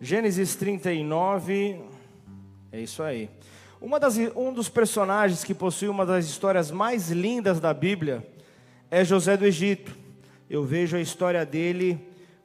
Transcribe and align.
Gênesis 0.00 0.54
39, 0.54 1.80
é 2.70 2.80
isso 2.80 3.02
aí. 3.02 3.28
Uma 3.80 3.98
das, 3.98 4.16
um 4.36 4.52
dos 4.52 4.68
personagens 4.68 5.42
que 5.42 5.52
possui 5.52 5.88
uma 5.88 6.06
das 6.06 6.24
histórias 6.26 6.70
mais 6.70 7.10
lindas 7.10 7.58
da 7.58 7.74
Bíblia 7.74 8.24
é 8.92 9.04
José 9.04 9.36
do 9.36 9.44
Egito. 9.44 9.92
Eu 10.48 10.62
vejo 10.62 10.96
a 10.96 11.00
história 11.00 11.44
dele 11.44 11.98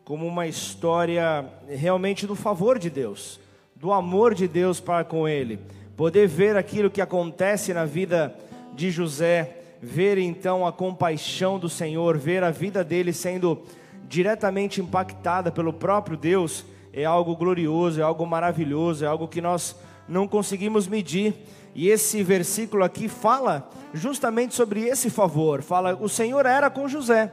como 0.03 0.25
uma 0.25 0.47
história 0.47 1.45
realmente 1.69 2.25
do 2.25 2.35
favor 2.35 2.79
de 2.79 2.89
Deus, 2.89 3.39
do 3.75 3.93
amor 3.93 4.33
de 4.33 4.47
Deus 4.47 4.79
para 4.79 5.03
com 5.03 5.27
ele. 5.27 5.59
Poder 5.95 6.27
ver 6.27 6.57
aquilo 6.57 6.89
que 6.89 7.01
acontece 7.01 7.71
na 7.71 7.85
vida 7.85 8.35
de 8.73 8.89
José, 8.89 9.57
ver 9.79 10.17
então 10.17 10.65
a 10.65 10.73
compaixão 10.73 11.59
do 11.59 11.69
Senhor, 11.69 12.17
ver 12.17 12.43
a 12.43 12.49
vida 12.49 12.83
dele 12.83 13.13
sendo 13.13 13.61
diretamente 14.09 14.81
impactada 14.81 15.51
pelo 15.51 15.71
próprio 15.71 16.17
Deus 16.17 16.65
é 16.93 17.03
algo 17.03 17.35
glorioso, 17.35 17.99
é 17.99 18.03
algo 18.03 18.25
maravilhoso, 18.25 19.03
é 19.03 19.07
algo 19.07 19.27
que 19.27 19.41
nós 19.41 19.75
não 20.07 20.27
conseguimos 20.27 20.87
medir. 20.87 21.33
E 21.73 21.89
esse 21.89 22.21
versículo 22.21 22.83
aqui 22.83 23.07
fala 23.07 23.67
justamente 23.93 24.53
sobre 24.53 24.81
esse 24.81 25.09
favor. 25.09 25.63
Fala, 25.63 25.97
o 25.99 26.07
Senhor 26.07 26.45
era 26.45 26.69
com 26.69 26.87
José. 26.87 27.31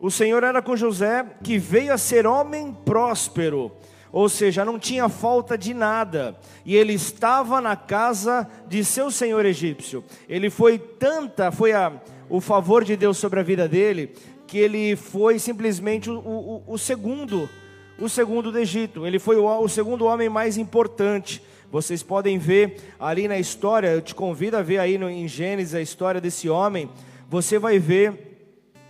O 0.00 0.10
Senhor 0.10 0.42
era 0.42 0.60
com 0.60 0.74
José, 0.74 1.24
que 1.42 1.56
veio 1.56 1.92
a 1.92 1.98
ser 1.98 2.26
homem 2.26 2.76
próspero, 2.84 3.70
ou 4.10 4.28
seja, 4.28 4.64
não 4.64 4.78
tinha 4.78 5.08
falta 5.08 5.56
de 5.56 5.72
nada, 5.72 6.36
e 6.64 6.74
ele 6.74 6.94
estava 6.94 7.60
na 7.60 7.76
casa 7.76 8.48
de 8.66 8.82
seu 8.84 9.10
senhor 9.10 9.44
egípcio. 9.44 10.02
Ele 10.28 10.50
foi 10.50 10.78
tanta, 10.78 11.52
foi 11.52 11.72
a, 11.72 11.92
o 12.28 12.40
favor 12.40 12.82
de 12.82 12.96
Deus 12.96 13.18
sobre 13.18 13.40
a 13.40 13.42
vida 13.42 13.68
dele, 13.68 14.14
que 14.46 14.58
ele 14.58 14.96
foi 14.96 15.38
simplesmente 15.38 16.10
o, 16.10 16.18
o, 16.18 16.62
o 16.66 16.78
segundo 16.78 17.48
o 18.00 18.08
segundo 18.08 18.50
do 18.50 18.58
Egito. 18.58 19.06
Ele 19.06 19.18
foi 19.18 19.36
o, 19.36 19.46
o 19.46 19.68
segundo 19.68 20.06
homem 20.06 20.28
mais 20.28 20.56
importante. 20.56 21.42
Vocês 21.70 22.02
podem 22.02 22.38
ver 22.38 22.94
ali 22.98 23.28
na 23.28 23.38
história, 23.38 23.88
eu 23.88 24.00
te 24.00 24.14
convido 24.14 24.56
a 24.56 24.62
ver 24.62 24.78
aí 24.78 24.98
no, 24.98 25.08
em 25.08 25.28
Gênesis 25.28 25.74
a 25.74 25.80
história 25.80 26.20
desse 26.20 26.48
homem. 26.48 26.88
Você 27.28 27.58
vai 27.58 27.78
ver 27.78 28.30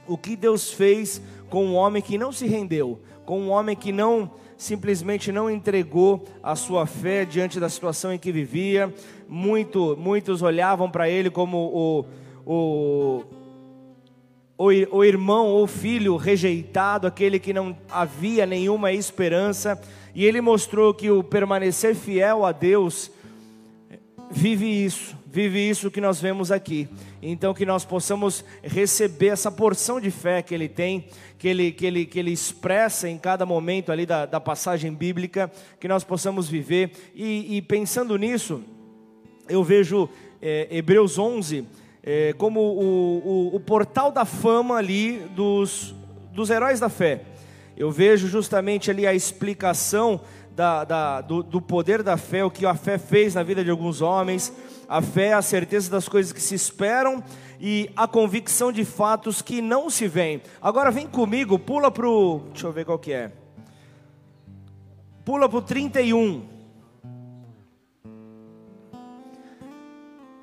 o 0.07 0.17
que 0.17 0.35
Deus 0.35 0.73
fez 0.73 1.21
com 1.51 1.67
um 1.67 1.75
homem 1.75 2.01
que 2.01 2.17
não 2.17 2.33
se 2.33 2.47
rendeu, 2.47 3.01
com 3.27 3.39
um 3.41 3.51
homem 3.51 3.77
que 3.77 3.93
não 3.93 4.31
simplesmente 4.57 5.33
não 5.33 5.51
entregou 5.51 6.25
a 6.43 6.55
sua 6.55 6.87
fé 6.87 7.25
diante 7.25 7.59
da 7.59 7.69
situação 7.69 8.13
em 8.13 8.19
que 8.19 8.31
vivia. 8.31 8.95
Muito, 9.29 9.97
muitos 9.99 10.43
olhavam 10.43 10.91
para 10.91 11.09
ele 11.09 11.31
como 11.31 11.59
o, 11.59 12.05
o 12.47 13.25
o 14.63 15.03
irmão 15.03 15.47
ou 15.47 15.67
filho 15.67 16.17
rejeitado, 16.17 17.07
aquele 17.07 17.39
que 17.39 17.51
não 17.53 17.75
havia 17.89 18.45
nenhuma 18.45 18.93
esperança, 18.93 19.81
e 20.15 20.27
ele 20.27 20.43
mostrou 20.43 20.93
que 20.93 21.11
o 21.11 21.23
permanecer 21.23 21.95
fiel 21.95 22.45
a 22.45 22.53
Deus 22.53 23.11
vive 24.31 24.67
isso, 24.67 25.17
vive 25.27 25.59
isso 25.59 25.91
que 25.91 26.01
nós 26.01 26.21
vemos 26.21 26.53
aqui. 26.53 26.89
Então 27.23 27.55
que 27.55 27.65
nós 27.65 27.87
possamos 27.87 28.45
receber 28.63 29.29
essa 29.29 29.51
porção 29.51 29.99
de 29.99 30.11
fé 30.11 30.43
que 30.43 30.55
ele 30.55 30.69
tem, 30.69 31.07
que 31.39 31.49
ele, 31.49 31.73
que 31.73 31.87
ele, 31.87 32.05
que 32.05 32.19
ele 32.19 32.31
expressa 32.31 33.09
em 33.09 33.17
cada 33.17 33.47
momento 33.47 33.91
ali 33.91 34.05
da, 34.05 34.27
da 34.27 34.39
passagem 34.39 34.93
bíblica, 34.93 35.51
que 35.81 35.89
nós 35.89 36.05
possamos 36.05 36.49
viver. 36.49 36.93
E, 37.15 37.57
e 37.57 37.63
pensando 37.63 38.15
nisso, 38.19 38.63
eu 39.49 39.65
vejo 39.65 40.07
é, 40.43 40.69
Hebreus 40.71 41.19
11 41.19 41.65
é, 42.03 42.33
como 42.35 42.61
o, 42.61 43.51
o, 43.53 43.57
o, 43.57 43.61
portal 43.61 44.11
da 44.11 44.25
fama 44.25 44.77
ali 44.77 45.19
dos, 45.35 45.95
dos 46.33 46.51
heróis 46.51 46.81
da 46.81 46.89
fé. 46.89 47.23
Eu 47.77 47.91
vejo 47.91 48.29
justamente 48.29 48.91
ali 48.91 49.07
a 49.07 49.15
explicação 49.15 50.21
da, 50.55 50.85
da, 50.85 51.21
do, 51.21 51.43
do, 51.43 51.61
poder 51.61 52.03
da 52.03 52.17
fé, 52.17 52.45
o 52.45 52.51
que 52.51 52.67
a 52.67 52.75
fé 52.75 52.99
fez 52.99 53.35
na 53.35 53.43
vida 53.43 53.65
de 53.65 53.71
alguns 53.71 54.01
homens. 54.01 54.53
A 54.89 55.01
fé 55.01 55.29
é 55.29 55.33
a 55.35 55.43
certeza 55.43 55.91
das 55.91 56.09
coisas 56.09 56.33
que 56.33 56.41
se 56.43 56.55
esperam 56.55 57.23
e 57.61 57.91
a 57.97 58.09
convicção 58.09 58.73
de 58.73 58.85
fatos 58.85 59.41
que 59.41 59.61
não 59.61 59.89
se 59.89 60.09
veem. 60.09 60.43
Agora 60.61 60.91
vem 60.91 61.07
comigo, 61.07 61.59
pula 61.59 61.91
para 61.91 62.09
o. 62.09 62.41
Deixa 62.53 62.67
eu 62.67 62.73
ver 62.73 62.85
qual 62.85 62.99
que 62.99 63.13
é. 63.13 63.33
Pula 65.25 65.49
para 65.49 65.59
o 65.59 65.63
31. 65.63 66.60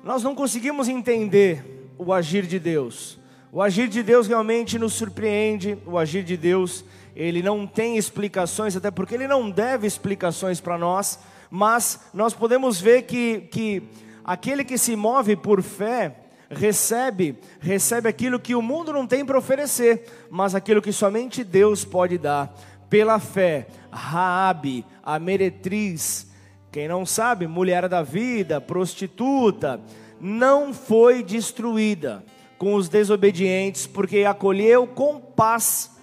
Nós 0.08 0.22
não 0.22 0.34
conseguimos 0.34 0.88
entender 0.88 1.92
o 1.98 2.14
agir 2.14 2.46
de 2.46 2.58
Deus. 2.58 3.18
O 3.52 3.60
agir 3.60 3.88
de 3.88 4.02
Deus 4.02 4.26
realmente 4.26 4.78
nos 4.78 4.94
surpreende. 4.94 5.76
O 5.84 5.98
agir 5.98 6.24
de 6.24 6.34
Deus, 6.34 6.82
ele 7.14 7.42
não 7.42 7.66
tem 7.66 7.98
explicações, 7.98 8.74
até 8.74 8.90
porque 8.90 9.14
ele 9.14 9.28
não 9.28 9.50
deve 9.50 9.86
explicações 9.86 10.62
para 10.62 10.78
nós. 10.78 11.18
Mas 11.50 12.00
nós 12.14 12.32
podemos 12.32 12.80
ver 12.80 13.02
que, 13.02 13.50
que 13.50 13.82
aquele 14.24 14.64
que 14.64 14.78
se 14.78 14.96
move 14.96 15.36
por 15.36 15.62
fé, 15.62 16.16
recebe, 16.48 17.38
recebe 17.60 18.08
aquilo 18.08 18.40
que 18.40 18.54
o 18.54 18.62
mundo 18.62 18.94
não 18.94 19.06
tem 19.06 19.26
para 19.26 19.36
oferecer, 19.36 20.06
mas 20.30 20.54
aquilo 20.54 20.80
que 20.80 20.90
somente 20.90 21.44
Deus 21.44 21.84
pode 21.84 22.16
dar. 22.16 22.58
Pela 22.88 23.18
fé, 23.18 23.66
Raabe, 23.92 24.86
a 25.02 25.18
meretriz, 25.18 26.27
quem 26.70 26.86
não 26.86 27.06
sabe, 27.06 27.46
mulher 27.46 27.88
da 27.88 28.02
vida, 28.02 28.60
prostituta, 28.60 29.80
não 30.20 30.74
foi 30.74 31.22
destruída 31.22 32.24
com 32.58 32.74
os 32.74 32.88
desobedientes, 32.88 33.86
porque 33.86 34.24
acolheu 34.24 34.86
com 34.86 35.20
paz 35.20 35.96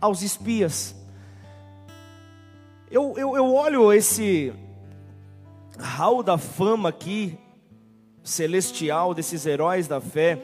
aos 0.00 0.22
espias. 0.22 0.94
Eu, 2.90 3.14
eu, 3.16 3.36
eu 3.36 3.54
olho 3.54 3.92
esse 3.92 4.52
hall 5.78 6.22
da 6.22 6.38
fama 6.38 6.88
aqui, 6.88 7.38
celestial, 8.24 9.14
desses 9.14 9.46
heróis 9.46 9.86
da 9.86 10.00
fé, 10.00 10.42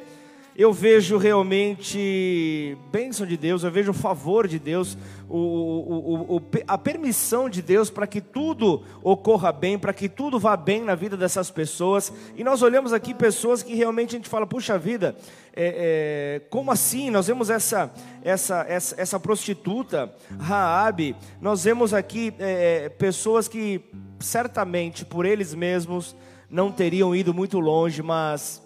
eu 0.56 0.72
vejo 0.72 1.16
realmente 1.16 2.78
bênção 2.92 3.26
de 3.26 3.36
Deus, 3.36 3.64
eu 3.64 3.70
vejo 3.70 3.90
o 3.90 3.94
favor 3.94 4.46
de 4.46 4.58
Deus, 4.58 4.96
o, 5.28 5.36
o, 5.36 6.36
o, 6.36 6.42
a 6.68 6.78
permissão 6.78 7.48
de 7.48 7.60
Deus 7.60 7.90
para 7.90 8.06
que 8.06 8.20
tudo 8.20 8.84
ocorra 9.02 9.50
bem, 9.50 9.76
para 9.76 9.92
que 9.92 10.08
tudo 10.08 10.38
vá 10.38 10.56
bem 10.56 10.82
na 10.82 10.94
vida 10.94 11.16
dessas 11.16 11.50
pessoas. 11.50 12.12
E 12.36 12.44
nós 12.44 12.62
olhamos 12.62 12.92
aqui 12.92 13.12
pessoas 13.12 13.64
que 13.64 13.74
realmente 13.74 14.14
a 14.14 14.18
gente 14.18 14.28
fala, 14.28 14.46
puxa 14.46 14.78
vida, 14.78 15.16
é, 15.56 16.40
é, 16.44 16.48
como 16.50 16.70
assim? 16.70 17.10
Nós 17.10 17.26
vemos 17.26 17.50
essa, 17.50 17.92
essa, 18.22 18.64
essa, 18.68 19.00
essa 19.00 19.20
prostituta, 19.20 20.14
Raabe, 20.38 21.16
nós 21.40 21.64
vemos 21.64 21.92
aqui 21.92 22.32
é, 22.38 22.84
é 22.84 22.88
pessoas 22.88 23.48
que 23.48 23.80
certamente 24.20 25.04
por 25.04 25.26
eles 25.26 25.52
mesmos 25.52 26.14
não 26.48 26.70
teriam 26.70 27.14
ido 27.14 27.34
muito 27.34 27.58
longe, 27.58 28.00
mas 28.02 28.63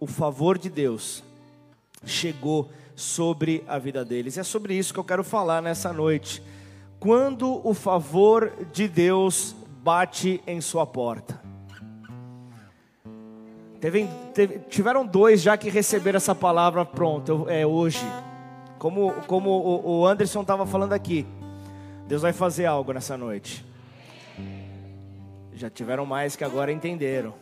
o 0.00 0.06
favor 0.06 0.58
de 0.58 0.68
Deus 0.68 1.22
chegou 2.04 2.70
sobre 2.94 3.64
a 3.68 3.78
vida 3.78 4.04
deles. 4.04 4.38
É 4.38 4.42
sobre 4.42 4.74
isso 4.74 4.92
que 4.92 5.00
eu 5.00 5.04
quero 5.04 5.24
falar 5.24 5.62
nessa 5.62 5.92
noite. 5.92 6.42
Quando 6.98 7.66
o 7.66 7.72
favor 7.74 8.52
de 8.72 8.88
Deus 8.88 9.54
bate 9.82 10.42
em 10.46 10.60
sua 10.60 10.86
porta. 10.86 11.40
Teve, 13.80 14.08
teve, 14.34 14.58
tiveram 14.68 15.06
dois 15.06 15.40
já 15.40 15.56
que 15.56 15.70
receberam 15.70 16.16
essa 16.16 16.34
palavra 16.34 16.84
pronto, 16.84 17.46
é 17.48 17.64
hoje. 17.64 18.04
Como, 18.78 19.12
como 19.26 19.50
o, 19.50 20.00
o 20.00 20.06
Anderson 20.06 20.42
estava 20.42 20.66
falando 20.66 20.92
aqui, 20.92 21.24
Deus 22.08 22.22
vai 22.22 22.32
fazer 22.32 22.66
algo 22.66 22.92
nessa 22.92 23.16
noite. 23.16 23.64
Já 25.52 25.70
tiveram 25.70 26.04
mais 26.04 26.34
que 26.34 26.42
agora 26.42 26.72
entenderam. 26.72 27.34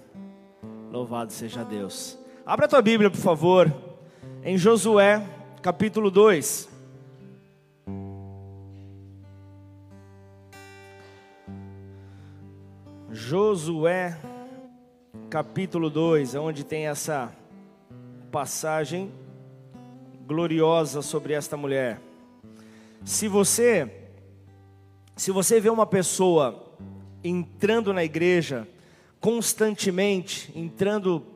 Louvado 0.91 1.33
seja 1.33 1.65
Deus. 1.65 2.19
Abra 2.48 2.66
a 2.66 2.68
tua 2.68 2.80
Bíblia, 2.80 3.10
por 3.10 3.18
favor, 3.18 3.74
em 4.44 4.56
Josué, 4.56 5.20
capítulo 5.60 6.12
2. 6.12 6.68
Josué, 13.10 14.16
capítulo 15.28 15.90
2, 15.90 16.37
onde 16.37 16.62
tem 16.62 16.87
essa 16.87 17.32
passagem 18.31 19.10
gloriosa 20.25 21.02
sobre 21.02 21.32
esta 21.32 21.56
mulher. 21.56 22.00
Se 23.04 23.26
você 23.26 23.90
se 25.16 25.32
você 25.32 25.58
vê 25.58 25.69
uma 25.69 25.84
pessoa 25.84 26.64
entrando 27.25 27.92
na 27.92 28.04
igreja 28.04 28.69
constantemente, 29.19 30.52
entrando 30.54 31.34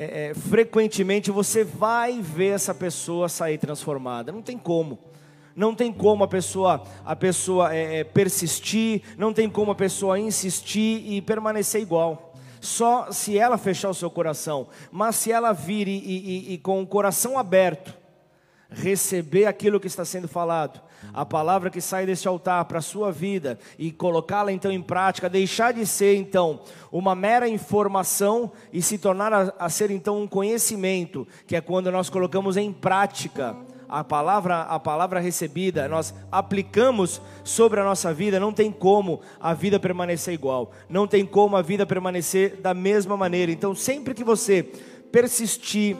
é, 0.00 0.28
é, 0.28 0.34
frequentemente 0.34 1.28
você 1.28 1.64
vai 1.64 2.22
ver 2.22 2.54
essa 2.54 2.72
pessoa 2.72 3.28
sair 3.28 3.58
transformada. 3.58 4.30
Não 4.30 4.40
tem 4.40 4.56
como. 4.56 4.96
Não 5.56 5.74
tem 5.74 5.92
como 5.92 6.22
a 6.22 6.28
pessoa, 6.28 6.84
a 7.04 7.16
pessoa 7.16 7.74
é, 7.74 7.98
é, 7.98 8.04
persistir, 8.04 9.02
não 9.18 9.32
tem 9.32 9.50
como 9.50 9.72
a 9.72 9.74
pessoa 9.74 10.16
insistir 10.16 11.02
e 11.04 11.20
permanecer 11.20 11.82
igual. 11.82 12.32
Só 12.60 13.10
se 13.10 13.36
ela 13.36 13.58
fechar 13.58 13.90
o 13.90 13.94
seu 13.94 14.08
coração. 14.08 14.68
Mas 14.92 15.16
se 15.16 15.32
ela 15.32 15.52
vir 15.52 15.88
e, 15.88 15.98
e, 15.98 16.54
e 16.54 16.58
com 16.58 16.80
o 16.80 16.86
coração 16.86 17.36
aberto, 17.36 17.92
receber 18.70 19.46
aquilo 19.46 19.80
que 19.80 19.88
está 19.88 20.04
sendo 20.04 20.28
falado, 20.28 20.80
a 21.12 21.24
palavra 21.24 21.70
que 21.70 21.80
sai 21.80 22.06
desse 22.06 22.26
altar 22.28 22.64
para 22.64 22.78
a 22.78 22.82
sua 22.82 23.10
vida 23.10 23.58
e 23.78 23.90
colocá-la 23.90 24.52
então 24.52 24.70
em 24.70 24.82
prática, 24.82 25.28
deixar 25.28 25.72
de 25.72 25.86
ser 25.86 26.16
então 26.16 26.60
uma 26.90 27.14
mera 27.14 27.48
informação 27.48 28.52
e 28.72 28.82
se 28.82 28.98
tornar 28.98 29.32
a, 29.32 29.54
a 29.58 29.68
ser 29.68 29.90
então 29.90 30.20
um 30.20 30.26
conhecimento, 30.26 31.26
que 31.46 31.56
é 31.56 31.60
quando 31.60 31.90
nós 31.90 32.10
colocamos 32.10 32.56
em 32.56 32.72
prática 32.72 33.56
a 33.88 34.04
palavra, 34.04 34.60
a 34.62 34.78
palavra 34.78 35.18
recebida, 35.18 35.88
nós 35.88 36.14
aplicamos 36.30 37.22
sobre 37.42 37.80
a 37.80 37.84
nossa 37.84 38.12
vida, 38.12 38.38
não 38.38 38.52
tem 38.52 38.70
como 38.70 39.20
a 39.40 39.54
vida 39.54 39.80
permanecer 39.80 40.34
igual, 40.34 40.72
não 40.88 41.06
tem 41.06 41.24
como 41.24 41.56
a 41.56 41.62
vida 41.62 41.86
permanecer 41.86 42.60
da 42.60 42.74
mesma 42.74 43.16
maneira. 43.16 43.50
Então, 43.50 43.74
sempre 43.74 44.12
que 44.12 44.22
você 44.22 44.62
persistir 45.10 45.96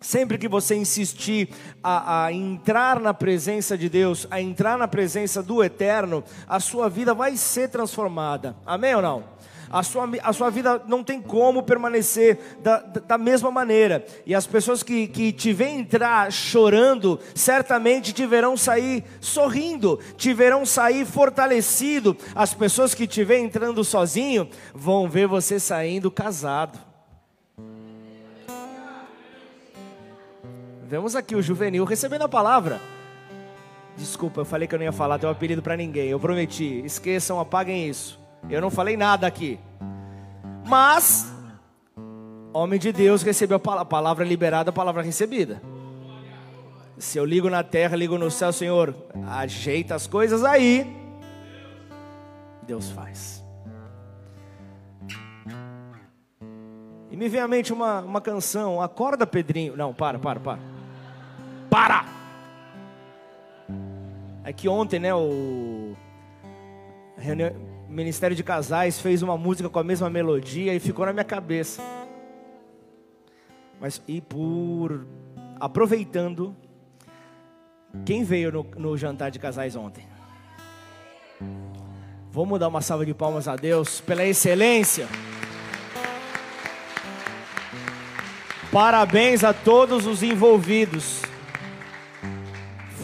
Sempre 0.00 0.36
que 0.36 0.46
você 0.46 0.74
insistir 0.74 1.48
a, 1.82 2.26
a, 2.26 2.32
entrar 2.32 3.00
na 3.00 3.14
presença 3.14 3.78
de 3.78 3.88
Deus, 3.88 4.26
a 4.30 4.40
entrar 4.40 4.76
na 4.76 4.86
presença 4.86 5.42
do 5.42 5.64
Eterno, 5.64 6.22
a 6.46 6.60
sua 6.60 6.88
vida 6.88 7.14
vai 7.14 7.36
ser 7.36 7.70
transformada. 7.70 8.54
Amém 8.66 8.94
ou 8.94 9.02
não? 9.02 9.24
A 9.70 9.82
sua, 9.82 10.08
a 10.22 10.32
sua 10.32 10.50
vida 10.50 10.82
não 10.86 11.02
tem 11.02 11.20
como 11.20 11.62
permanecer 11.62 12.38
da, 12.62 12.78
da 12.78 13.18
mesma 13.18 13.50
maneira. 13.50 14.04
E 14.24 14.34
as 14.34 14.46
pessoas 14.46 14.82
que, 14.82 15.08
que 15.08 15.32
te 15.32 15.52
veem 15.52 15.80
entrar 15.80 16.30
chorando, 16.30 17.18
certamente 17.34 18.12
te 18.12 18.26
verão 18.26 18.56
sair 18.56 19.02
sorrindo, 19.20 19.98
te 20.16 20.32
verão 20.32 20.64
sair 20.64 21.04
fortalecido. 21.04 22.16
As 22.34 22.54
pessoas 22.54 22.94
que 22.94 23.06
te 23.06 23.24
veem 23.24 23.46
entrando 23.46 23.82
sozinho 23.82 24.48
vão 24.74 25.08
ver 25.08 25.26
você 25.26 25.58
saindo 25.58 26.10
casado. 26.10 26.85
Vemos 30.86 31.16
aqui 31.16 31.34
o 31.34 31.42
juvenil 31.42 31.84
recebendo 31.84 32.22
a 32.22 32.28
palavra. 32.28 32.80
Desculpa, 33.96 34.40
eu 34.40 34.44
falei 34.44 34.68
que 34.68 34.74
eu 34.74 34.78
não 34.78 34.84
ia 34.84 34.92
falar 34.92 35.18
teu 35.18 35.28
apelido 35.28 35.60
para 35.60 35.76
ninguém. 35.76 36.08
Eu 36.08 36.20
prometi. 36.20 36.80
Esqueçam, 36.84 37.40
apaguem 37.40 37.88
isso. 37.88 38.20
Eu 38.48 38.60
não 38.60 38.70
falei 38.70 38.96
nada 38.96 39.26
aqui. 39.26 39.58
Mas, 40.64 41.32
homem 42.52 42.78
de 42.78 42.92
Deus 42.92 43.22
recebeu 43.22 43.56
a 43.56 43.84
palavra 43.84 44.24
liberada, 44.24 44.70
a 44.70 44.72
palavra 44.72 45.02
recebida. 45.02 45.60
Se 46.98 47.18
eu 47.18 47.24
ligo 47.24 47.50
na 47.50 47.64
terra, 47.64 47.96
ligo 47.96 48.16
no 48.16 48.30
céu, 48.30 48.52
Senhor, 48.52 48.94
ajeita 49.28 49.96
as 49.96 50.06
coisas 50.06 50.44
aí. 50.44 50.86
Deus 52.62 52.90
faz. 52.90 53.44
E 57.10 57.16
me 57.16 57.28
vem 57.28 57.40
à 57.40 57.48
mente 57.48 57.72
uma, 57.72 58.00
uma 58.00 58.20
canção, 58.20 58.80
Acorda 58.80 59.26
Pedrinho. 59.26 59.76
Não, 59.76 59.92
para, 59.92 60.18
para, 60.18 60.38
para. 60.38 60.75
Para! 61.76 62.06
É 64.42 64.50
que 64.50 64.66
ontem, 64.66 64.98
né, 64.98 65.14
o 65.14 65.94
Ministério 67.86 68.34
de 68.34 68.42
Casais 68.42 68.98
fez 68.98 69.20
uma 69.20 69.36
música 69.36 69.68
com 69.68 69.78
a 69.78 69.84
mesma 69.84 70.08
melodia 70.08 70.74
e 70.74 70.80
ficou 70.80 71.04
na 71.04 71.12
minha 71.12 71.22
cabeça. 71.22 71.82
Mas 73.78 74.00
e 74.08 74.22
por 74.22 75.06
aproveitando, 75.60 76.56
quem 78.06 78.24
veio 78.24 78.50
no, 78.50 78.66
no 78.78 78.96
jantar 78.96 79.30
de 79.30 79.38
casais 79.38 79.76
ontem? 79.76 80.08
Vamos 82.32 82.58
dar 82.58 82.68
uma 82.68 82.80
salva 82.80 83.04
de 83.04 83.12
palmas 83.12 83.46
a 83.46 83.54
Deus 83.54 84.00
pela 84.00 84.24
excelência. 84.24 85.06
Parabéns 88.72 89.44
a 89.44 89.52
todos 89.52 90.06
os 90.06 90.22
envolvidos 90.22 91.25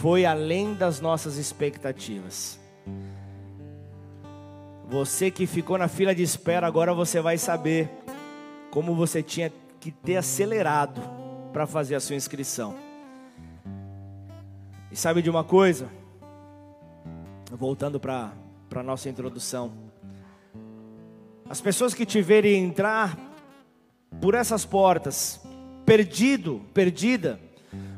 foi 0.03 0.25
além 0.25 0.73
das 0.73 0.99
nossas 0.99 1.37
expectativas. 1.37 2.59
Você 4.89 5.31
que 5.31 5.47
ficou 5.47 5.77
na 5.77 5.87
fila 5.87 6.13
de 6.13 6.21
espera, 6.21 6.67
agora 6.67 6.93
você 6.93 7.21
vai 7.21 7.37
saber 7.37 7.89
como 8.69 8.93
você 8.95 9.23
tinha 9.23 9.49
que 9.79 9.91
ter 9.91 10.17
acelerado 10.17 10.99
para 11.53 11.65
fazer 11.65 11.95
a 11.95 12.01
sua 12.01 12.17
inscrição. 12.17 12.75
E 14.91 14.95
sabe 14.97 15.21
de 15.21 15.29
uma 15.29 15.45
coisa? 15.45 15.87
Voltando 17.49 17.97
para 17.97 18.33
a 18.75 18.83
nossa 18.83 19.07
introdução. 19.07 19.71
As 21.49 21.61
pessoas 21.61 21.93
que 21.93 22.05
te 22.05 22.21
verem 22.21 22.61
entrar 22.61 23.17
por 24.19 24.33
essas 24.35 24.65
portas, 24.65 25.39
perdido, 25.85 26.61
perdida, 26.73 27.39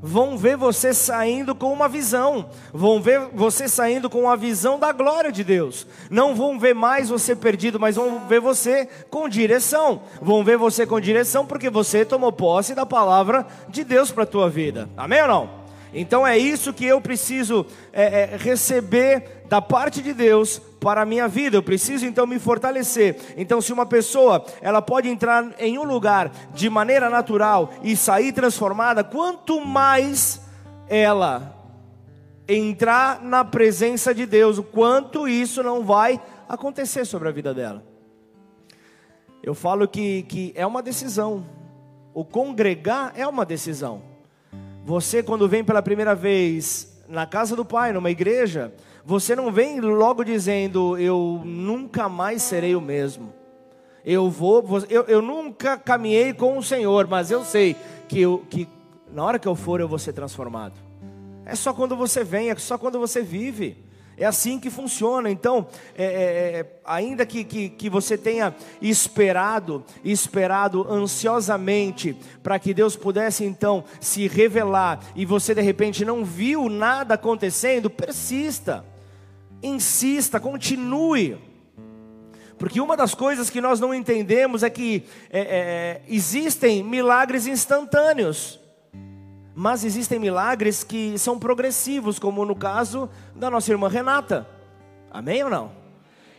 vão 0.06 0.38
ver 0.38 0.56
você 0.56 0.94
saindo 0.94 1.56
com 1.56 1.74
uma 1.74 1.90
visão, 1.90 2.48
vão 2.72 3.02
ver 3.02 3.28
você 3.34 3.68
saindo 3.68 4.08
com 4.08 4.30
a 4.30 4.36
visão 4.36 4.78
da 4.78 4.92
glória 4.92 5.32
de 5.32 5.44
Deus. 5.44 5.88
Não 6.12 6.36
vão 6.36 6.60
ver 6.60 6.76
mais 6.76 7.10
você 7.10 7.36
perdido, 7.36 7.80
mas 7.80 7.96
vão 7.96 8.28
ver 8.28 8.40
você 8.40 8.88
com 9.10 9.28
direção. 9.28 10.04
Vão 10.22 10.44
ver 10.44 10.58
você 10.58 10.86
com 10.86 11.00
direção 11.00 11.44
porque 11.44 11.72
você 11.72 12.06
tomou 12.06 12.32
posse 12.32 12.76
da 12.76 12.86
palavra 12.86 13.48
de 13.68 13.84
Deus 13.84 14.12
para 14.12 14.24
a 14.24 14.28
tua 14.28 14.48
vida. 14.48 14.88
Amém 14.96 15.24
ou 15.24 15.28
não? 15.28 15.50
Então 15.92 16.28
é 16.28 16.38
isso 16.38 16.74
que 16.74 16.86
eu 16.86 17.02
preciso 17.02 17.66
é, 17.92 18.04
é, 18.34 18.38
receber 18.38 19.44
da 19.50 19.62
parte 19.62 20.04
de 20.04 20.14
Deus 20.14 20.62
para 20.86 21.02
a 21.02 21.06
minha 21.06 21.28
vida. 21.28 21.58
Eu 21.58 21.64
preciso 21.64 22.06
então 22.06 22.28
me 22.28 22.38
fortalecer. 22.38 23.18
Então, 23.36 23.60
se 23.60 23.74
uma 23.74 23.88
pessoa 23.88 24.46
ela 24.62 24.84
pode 24.84 25.10
entrar 25.10 25.56
em 25.58 25.80
um 25.80 25.84
lugar 25.84 26.32
de 26.54 26.70
maneira 26.70 27.10
natural 27.10 27.72
e 27.82 27.98
sair 27.98 28.32
transformada, 28.32 29.04
quanto 29.04 29.60
mais 29.60 30.40
ela 30.88 31.56
entrar 32.48 33.20
na 33.24 33.44
presença 33.44 34.14
de 34.14 34.28
Deus, 34.28 34.60
o 34.60 34.64
quanto 34.64 35.28
isso 35.28 35.64
não 35.64 35.84
vai 35.84 36.22
acontecer 36.48 37.04
sobre 37.04 37.30
a 37.30 37.32
vida 37.32 37.52
dela. 37.52 37.84
Eu 39.42 39.56
falo 39.56 39.88
que, 39.88 40.22
que 40.30 40.54
é 40.56 40.68
uma 40.68 40.84
decisão. 40.84 41.48
O 42.14 42.24
congregar 42.24 43.12
é 43.16 43.28
uma 43.28 43.44
decisão. 43.44 44.04
Você, 44.86 45.24
quando 45.24 45.50
vem 45.50 45.64
pela 45.64 45.82
primeira 45.82 46.14
vez 46.14 46.96
na 47.08 47.26
casa 47.26 47.56
do 47.56 47.66
Pai, 47.66 47.92
numa 47.92 48.12
igreja, 48.12 48.72
você 49.06 49.36
não 49.36 49.52
vem 49.52 49.80
logo 49.80 50.24
dizendo, 50.24 50.98
eu 50.98 51.40
nunca 51.46 52.10
mais 52.10 52.42
serei 52.42 52.76
o 52.76 52.82
mesmo. 52.82 53.32
Eu 54.04 54.32
vou, 54.32 54.64
eu, 54.90 55.04
eu 55.04 55.22
nunca 55.22 55.78
caminhei 55.78 56.34
com 56.34 56.58
o 56.58 56.64
Senhor, 56.64 57.08
mas 57.08 57.30
eu 57.30 57.46
sei 57.46 57.76
que, 58.10 58.20
eu, 58.20 58.44
que 58.50 58.68
na 59.14 59.24
hora 59.24 59.38
que 59.38 59.48
eu 59.48 59.56
for 59.56 59.80
eu 59.80 59.88
vou 59.88 60.00
ser 60.00 60.14
transformado. 60.14 60.74
É 61.46 61.54
só 61.54 61.72
quando 61.72 61.96
você 61.96 62.24
vem, 62.24 62.50
é 62.50 62.56
só 62.56 62.80
quando 62.80 62.98
você 62.98 63.22
vive. 63.22 63.86
É 64.18 64.26
assim 64.26 64.60
que 64.60 64.72
funciona. 64.72 65.30
Então, 65.30 65.68
é, 65.96 66.06
é, 66.06 66.60
é, 66.60 66.80
ainda 66.84 67.28
que, 67.28 67.44
que, 67.44 67.70
que 67.70 67.90
você 67.92 68.18
tenha 68.18 68.56
esperado, 68.82 69.84
esperado 70.04 70.92
ansiosamente 70.92 72.18
para 72.42 72.58
que 72.58 72.74
Deus 72.74 72.96
pudesse 72.96 73.46
então 73.46 73.84
se 74.00 74.28
revelar 74.28 75.00
e 75.16 75.26
você 75.26 75.54
de 75.54 75.62
repente 75.62 76.04
não 76.04 76.26
viu 76.26 76.70
nada 76.70 77.14
acontecendo, 77.14 77.88
persista 77.88 78.84
insista, 79.62 80.40
continue. 80.40 81.38
Porque 82.58 82.80
uma 82.80 82.96
das 82.96 83.14
coisas 83.14 83.50
que 83.50 83.60
nós 83.60 83.80
não 83.80 83.94
entendemos 83.94 84.64
é 84.64 84.70
que 84.70 85.04
é, 85.30 85.40
é, 85.40 86.02
existem 86.08 86.84
milagres 86.84 87.48
instantâneos, 87.48 88.60
mas 89.54 89.84
existem 89.84 90.20
milagres 90.20 90.84
que 90.84 91.18
são 91.18 91.38
progressivos, 91.38 92.18
como 92.18 92.46
no 92.46 92.56
caso 92.56 93.10
da 93.36 93.50
nossa 93.50 93.72
irmã 93.72 93.90
Renata. 93.90 94.48
Amém 95.12 95.44
ou 95.44 95.50
não? 95.50 95.72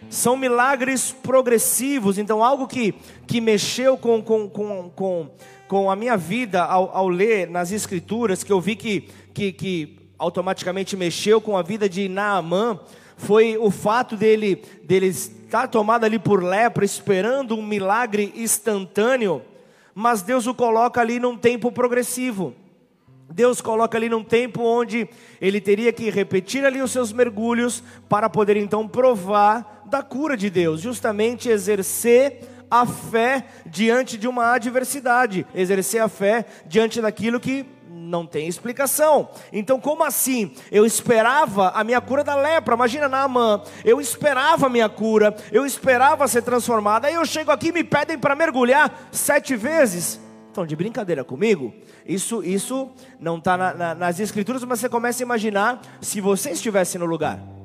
São 0.09 0.37
milagres 0.37 1.11
progressivos, 1.11 2.19
então 2.19 2.43
algo 2.43 2.67
que, 2.67 2.95
que 3.27 3.41
mexeu 3.41 3.97
com, 3.99 4.23
com, 4.23 4.49
com, 4.49 4.91
com, 4.91 5.31
com 5.67 5.91
a 5.91 5.97
minha 5.97 6.17
vida 6.17 6.63
ao, 6.63 6.95
ao 6.97 7.09
ler 7.09 7.49
nas 7.49 7.73
escrituras, 7.73 8.45
que 8.45 8.53
eu 8.53 8.61
vi 8.61 8.77
que, 8.77 9.09
que, 9.35 9.53
que 9.53 9.99
automaticamente 10.19 10.97
mexeu 10.97 11.41
com 11.41 11.57
a 11.57 11.63
vida 11.63 11.89
de 11.89 12.09
Naamã, 12.09 12.79
foi 13.17 13.57
o 13.57 13.71
fato 13.71 14.17
dele, 14.17 14.63
dele 14.85 15.07
estar 15.07 15.69
tomado 15.69 16.05
ali 16.05 16.19
por 16.19 16.43
lepra, 16.43 16.85
esperando 16.85 17.57
um 17.57 17.63
milagre 17.67 18.33
instantâneo, 18.37 19.43
mas 19.95 20.23
Deus 20.23 20.47
o 20.47 20.55
coloca 20.55 21.01
ali 21.01 21.19
num 21.19 21.37
tempo 21.37 21.73
progressivo. 21.73 22.55
Deus 23.33 23.61
coloca 23.61 23.99
ali 23.99 24.09
num 24.09 24.23
tempo 24.23 24.63
onde 24.63 25.09
ele 25.41 25.61
teria 25.61 25.93
que 25.93 26.11
repetir 26.11 26.65
ali 26.65 26.81
os 26.81 26.93
seus 26.93 27.13
mergulhos 27.13 27.83
para 28.09 28.29
poder 28.29 28.57
então 28.57 28.87
provar 28.87 29.85
da 29.87 30.03
cura 30.03 30.37
de 30.37 30.49
Deus, 30.49 30.81
justamente 30.81 31.49
exercer 31.49 32.41
a 32.71 32.85
fé 32.85 33.47
diante 33.65 34.17
de 34.17 34.29
uma 34.29 34.53
adversidade, 34.53 35.47
exercer 35.55 36.01
a 36.01 36.09
fé 36.09 36.45
diante 36.67 37.01
daquilo 37.01 37.41
que 37.41 37.65
não 37.97 38.27
tem 38.27 38.47
explicação. 38.47 39.29
Então, 39.53 39.81
como 39.81 40.05
assim? 40.05 40.53
Eu 40.71 40.85
esperava 40.85 41.71
a 41.71 41.83
minha 41.83 42.01
cura 42.01 42.23
da 42.23 42.35
lepra. 42.35 42.75
Imagina 42.75 43.09
Naamã. 43.09 43.63
Eu 43.85 44.01
esperava 44.01 44.67
a 44.67 44.71
minha 44.71 44.89
cura. 44.89 45.35
Eu 45.51 45.65
esperava 45.65 46.29
ser 46.29 46.43
transformada. 46.43 47.09
Aí 47.09 47.15
eu 47.15 47.25
chego 47.25 47.51
aqui 47.51 47.69
e 47.69 47.73
me 47.73 47.83
pedem 47.83 48.19
para 48.19 48.37
mergulhar 48.37 49.09
sete 49.11 49.57
vezes. 49.57 50.21
Estão 50.49 50.67
de 50.67 50.77
brincadeira 50.77 51.25
comigo? 51.25 51.75
Isso, 52.07 52.43
isso 52.43 52.91
não 53.21 53.39
está 53.39 53.57
na, 53.57 53.75
na, 53.75 53.95
nas 53.95 54.21
escrituras, 54.21 54.65
mas 54.65 54.81
você 54.81 54.89
começa 54.89 55.23
a 55.23 55.25
imaginar 55.25 55.83
se 56.01 56.21
você 56.21 56.51
estivesse 56.51 56.99
no 56.99 57.05
lugar. 57.05 57.56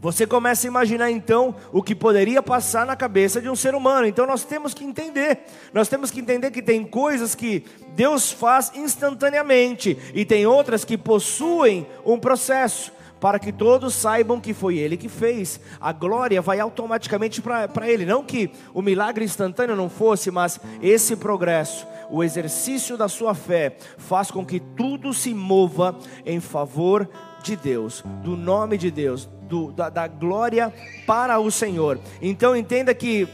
Você 0.00 0.26
começa 0.26 0.66
a 0.66 0.68
imaginar 0.68 1.10
então 1.10 1.54
o 1.70 1.82
que 1.82 1.94
poderia 1.94 2.42
passar 2.42 2.86
na 2.86 2.96
cabeça 2.96 3.40
de 3.40 3.50
um 3.50 3.56
ser 3.56 3.74
humano. 3.74 4.06
Então 4.06 4.26
nós 4.26 4.44
temos 4.44 4.72
que 4.72 4.82
entender, 4.82 5.40
nós 5.74 5.88
temos 5.88 6.10
que 6.10 6.20
entender 6.20 6.50
que 6.50 6.62
tem 6.62 6.84
coisas 6.84 7.34
que 7.34 7.64
Deus 7.94 8.32
faz 8.32 8.72
instantaneamente 8.74 9.98
e 10.14 10.24
tem 10.24 10.46
outras 10.46 10.86
que 10.86 10.96
possuem 10.96 11.86
um 12.04 12.18
processo 12.18 12.92
para 13.20 13.38
que 13.38 13.52
todos 13.52 13.94
saibam 13.94 14.40
que 14.40 14.54
foi 14.54 14.78
Ele 14.78 14.96
que 14.96 15.08
fez. 15.08 15.60
A 15.78 15.92
glória 15.92 16.40
vai 16.40 16.58
automaticamente 16.58 17.42
para 17.42 17.90
Ele. 17.90 18.06
Não 18.06 18.24
que 18.24 18.50
o 18.72 18.80
milagre 18.80 19.22
instantâneo 19.22 19.76
não 19.76 19.90
fosse, 19.90 20.30
mas 20.30 20.58
esse 20.80 21.14
progresso, 21.14 21.86
o 22.08 22.24
exercício 22.24 22.96
da 22.96 23.06
sua 23.06 23.34
fé, 23.34 23.76
faz 23.98 24.30
com 24.30 24.46
que 24.46 24.58
tudo 24.58 25.12
se 25.12 25.34
mova 25.34 25.94
em 26.24 26.40
favor 26.40 27.06
de 27.42 27.54
Deus, 27.54 28.02
do 28.22 28.34
nome 28.34 28.78
de 28.78 28.90
Deus, 28.90 29.28
do, 29.50 29.72
da, 29.72 29.90
da 29.90 30.06
glória 30.06 30.72
para 31.06 31.38
o 31.40 31.50
Senhor. 31.50 31.98
Então 32.22 32.56
entenda 32.56 32.94
que 32.94 33.28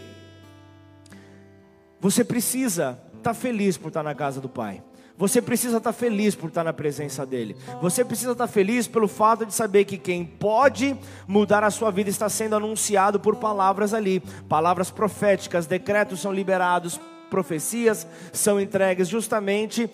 você 2.00 2.25
precisa 2.25 2.99
estar 3.18 3.30
tá 3.30 3.35
feliz 3.35 3.76
por 3.76 3.88
estar 3.88 4.02
na 4.02 4.14
casa 4.14 4.40
do 4.40 4.49
Pai. 4.49 4.82
Você 5.18 5.40
precisa 5.40 5.78
estar 5.78 5.92
feliz 5.92 6.35
por 6.35 6.49
estar 6.49 6.62
na 6.62 6.75
presença 6.75 7.25
dEle. 7.25 7.56
Você 7.80 8.04
precisa 8.04 8.32
estar 8.32 8.46
feliz 8.46 8.87
pelo 8.87 9.08
fato 9.08 9.46
de 9.46 9.54
saber 9.54 9.85
que 9.85 9.96
quem 9.96 10.25
pode 10.25 10.96
mudar 11.26 11.64
a 11.64 11.70
sua 11.70 11.90
vida 11.90 12.11
está 12.11 12.28
sendo 12.28 12.56
anunciado 12.56 13.18
por 13.18 13.37
palavras 13.37 13.94
ali 13.94 14.20
palavras 14.46 14.90
proféticas, 14.90 15.66
decretos 15.66 16.20
são 16.20 16.32
liberados, 16.32 17.00
profecias 17.30 18.06
são 18.30 18.61
entregues 18.61 19.08
justamente 19.08 19.90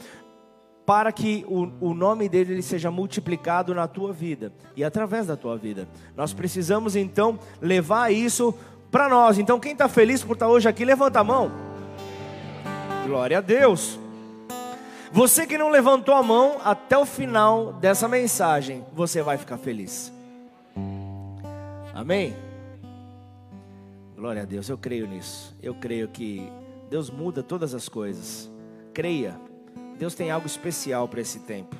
para 0.84 1.12
que 1.12 1.44
o, 1.48 1.70
o 1.80 1.94
nome 1.94 2.28
dele 2.28 2.60
seja 2.62 2.90
multiplicado 2.90 3.74
na 3.74 3.86
tua 3.86 4.12
vida 4.12 4.52
e 4.76 4.82
através 4.82 5.26
da 5.26 5.36
tua 5.36 5.56
vida. 5.56 5.88
Nós 6.16 6.32
precisamos 6.32 6.96
então 6.96 7.38
levar 7.60 8.12
isso 8.12 8.54
para 8.90 9.08
nós. 9.08 9.38
Então, 9.38 9.60
quem 9.60 9.72
está 9.72 9.88
feliz 9.88 10.22
por 10.22 10.34
estar 10.34 10.48
hoje 10.48 10.68
aqui, 10.68 10.84
levanta 10.84 11.20
a 11.20 11.24
mão. 11.24 11.50
Glória 13.06 13.38
a 13.38 13.40
Deus. 13.40 13.98
Você 15.12 15.46
que 15.46 15.58
não 15.58 15.70
levantou 15.70 16.14
a 16.14 16.22
mão 16.22 16.56
até 16.64 16.96
o 16.96 17.04
final 17.04 17.74
dessa 17.74 18.08
mensagem, 18.08 18.84
você 18.94 19.22
vai 19.22 19.36
ficar 19.36 19.58
feliz. 19.58 20.12
Amém? 21.94 22.34
Glória 24.16 24.42
a 24.42 24.44
Deus, 24.44 24.68
eu 24.68 24.78
creio 24.78 25.06
nisso. 25.06 25.54
Eu 25.62 25.74
creio 25.74 26.08
que 26.08 26.50
Deus 26.88 27.10
muda 27.10 27.42
todas 27.42 27.74
as 27.74 27.88
coisas. 27.88 28.50
Creia, 28.94 29.38
Deus 30.02 30.16
tem 30.16 30.32
algo 30.32 30.48
especial 30.48 31.06
para 31.06 31.20
esse 31.20 31.38
tempo. 31.38 31.76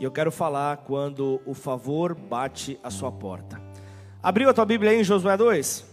E 0.00 0.02
eu 0.02 0.10
quero 0.10 0.32
falar 0.32 0.78
quando 0.78 1.40
o 1.46 1.54
favor 1.54 2.12
bate 2.12 2.76
a 2.82 2.90
sua 2.90 3.12
porta. 3.12 3.62
Abriu 4.20 4.50
a 4.50 4.52
tua 4.52 4.64
Bíblia 4.64 4.90
aí 4.90 4.98
em 4.98 5.04
Josué 5.04 5.36
2? 5.36 5.86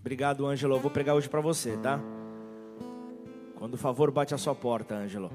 Obrigado, 0.00 0.46
Ângelo. 0.46 0.76
Eu 0.76 0.80
vou 0.80 0.90
pregar 0.90 1.14
hoje 1.14 1.28
para 1.28 1.42
você, 1.42 1.76
tá? 1.76 2.00
Quando 3.56 3.74
o 3.74 3.76
favor 3.76 4.10
bate 4.10 4.34
a 4.34 4.38
sua 4.38 4.54
porta, 4.54 4.94
Ângelo. 4.94 5.30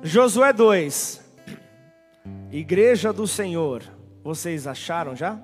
Josué 0.00 0.52
2. 0.52 1.20
Igreja 2.52 3.12
do 3.12 3.26
Senhor. 3.26 3.82
Vocês 4.22 4.68
acharam 4.68 5.16
já? 5.16 5.40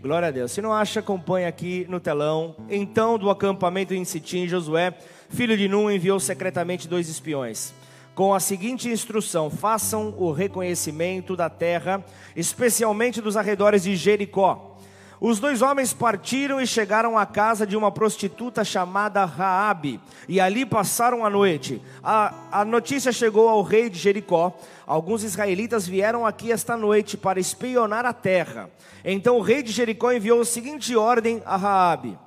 Glória 0.00 0.28
a 0.28 0.30
Deus. 0.30 0.52
Se 0.52 0.62
não 0.62 0.72
acha, 0.72 1.00
acompanha 1.00 1.48
aqui 1.48 1.84
no 1.90 2.00
telão. 2.00 2.56
Então, 2.70 3.18
do 3.18 3.28
acampamento 3.28 3.92
em 3.92 4.04
Sitim, 4.04 4.46
Josué, 4.46 4.96
filho 5.28 5.56
de 5.56 5.68
Nun, 5.68 5.90
enviou 5.90 6.18
secretamente 6.20 6.88
dois 6.88 7.08
espiões 7.08 7.74
com 8.16 8.32
a 8.32 8.40
seguinte 8.40 8.88
instrução: 8.88 9.48
façam 9.48 10.12
o 10.16 10.32
reconhecimento 10.32 11.36
da 11.36 11.48
terra, 11.48 12.04
especialmente 12.34 13.20
dos 13.20 13.36
arredores 13.36 13.84
de 13.84 13.94
Jericó. 13.94 14.72
Os 15.18 15.40
dois 15.40 15.62
homens 15.62 15.94
partiram 15.94 16.60
e 16.60 16.66
chegaram 16.66 17.16
à 17.16 17.24
casa 17.24 17.66
de 17.66 17.74
uma 17.74 17.90
prostituta 17.90 18.62
chamada 18.64 19.24
Raabe, 19.24 20.00
e 20.28 20.40
ali 20.40 20.66
passaram 20.66 21.24
a 21.24 21.30
noite. 21.30 21.80
A, 22.02 22.34
a 22.60 22.64
notícia 22.64 23.12
chegou 23.12 23.48
ao 23.48 23.62
rei 23.62 23.88
de 23.88 23.98
Jericó. 23.98 24.58
Alguns 24.86 25.22
israelitas 25.22 25.86
vieram 25.86 26.26
aqui 26.26 26.52
esta 26.52 26.76
noite 26.76 27.16
para 27.16 27.40
espionar 27.40 28.04
a 28.04 28.12
terra. 28.12 28.68
Então 29.04 29.38
o 29.38 29.42
rei 29.42 29.62
de 29.62 29.72
Jericó 29.72 30.12
enviou 30.12 30.40
a 30.40 30.44
seguinte 30.44 30.94
ordem 30.94 31.42
a 31.46 31.56
Raabe: 31.56 32.18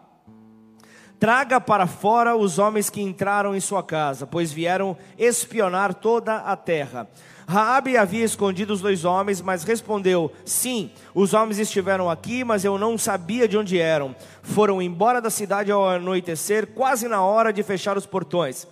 Traga 1.20 1.60
para 1.60 1.86
fora 1.86 2.34
os 2.34 2.58
homens 2.60 2.90
que 2.90 3.02
entraram 3.02 3.54
em 3.54 3.60
sua 3.60 3.84
casa, 3.84 4.26
pois 4.26 4.54
vieram 4.54 4.96
espionar 5.18 5.94
toda 5.94 6.38
a 6.38 6.56
terra. 6.56 7.10
Raabe 7.46 7.98
havia 7.98 8.24
escondido 8.24 8.72
os 8.72 8.80
dois 8.80 9.04
homens, 9.04 9.42
mas 9.42 9.66
respondeu: 9.66 10.32
Sim, 10.46 10.92
os 11.14 11.34
homens 11.34 11.60
estiveram 11.60 12.10
aqui, 12.10 12.46
mas 12.46 12.64
eu 12.64 12.78
não 12.78 12.98
sabia 12.98 13.50
de 13.50 13.58
onde 13.58 13.78
eram. 13.78 14.16
Foram 14.42 14.82
embora 14.82 15.20
da 15.20 15.30
cidade 15.30 15.72
ao 15.72 15.90
anoitecer, 15.90 16.68
quase 16.68 17.08
na 17.10 17.22
hora 17.22 17.52
de 17.52 17.64
fechar 17.64 17.98
os 17.98 18.06
portões. 18.06 18.66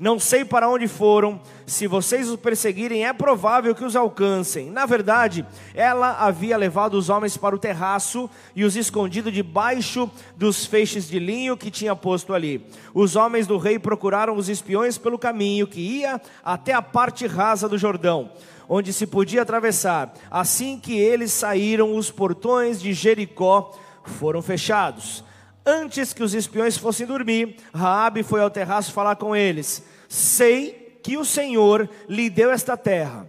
Não 0.00 0.18
sei 0.18 0.46
para 0.46 0.66
onde 0.66 0.88
foram. 0.88 1.38
Se 1.66 1.86
vocês 1.86 2.26
os 2.26 2.40
perseguirem, 2.40 3.06
é 3.06 3.12
provável 3.12 3.74
que 3.74 3.84
os 3.84 3.94
alcancem. 3.94 4.70
Na 4.70 4.86
verdade, 4.86 5.44
ela 5.74 6.12
havia 6.12 6.56
levado 6.56 6.94
os 6.94 7.10
homens 7.10 7.36
para 7.36 7.54
o 7.54 7.58
terraço 7.58 8.30
e 8.56 8.64
os 8.64 8.76
escondido 8.76 9.30
debaixo 9.30 10.10
dos 10.34 10.64
feixes 10.64 11.06
de 11.06 11.18
linho 11.18 11.54
que 11.54 11.70
tinha 11.70 11.94
posto 11.94 12.32
ali. 12.32 12.66
Os 12.94 13.14
homens 13.14 13.46
do 13.46 13.58
rei 13.58 13.78
procuraram 13.78 14.36
os 14.36 14.48
espiões 14.48 14.96
pelo 14.96 15.18
caminho 15.18 15.66
que 15.66 15.80
ia 15.80 16.18
até 16.42 16.72
a 16.72 16.80
parte 16.80 17.26
rasa 17.26 17.68
do 17.68 17.76
Jordão 17.76 18.30
onde 18.72 18.92
se 18.92 19.04
podia 19.04 19.42
atravessar. 19.42 20.14
Assim 20.30 20.78
que 20.78 20.96
eles 20.96 21.32
saíram, 21.32 21.96
os 21.96 22.08
portões 22.08 22.80
de 22.80 22.92
Jericó 22.92 23.76
foram 24.04 24.40
fechados. 24.40 25.24
Antes 25.66 26.12
que 26.14 26.22
os 26.22 26.34
espiões 26.34 26.78
fossem 26.78 27.04
dormir, 27.04 27.56
Raabe 27.74 28.22
foi 28.22 28.40
ao 28.40 28.48
terraço 28.48 28.92
falar 28.92 29.16
com 29.16 29.34
eles. 29.34 29.89
Sei 30.10 30.98
que 31.04 31.16
o 31.16 31.24
Senhor 31.24 31.88
lhe 32.08 32.28
deu 32.28 32.50
esta 32.50 32.76
terra. 32.76 33.28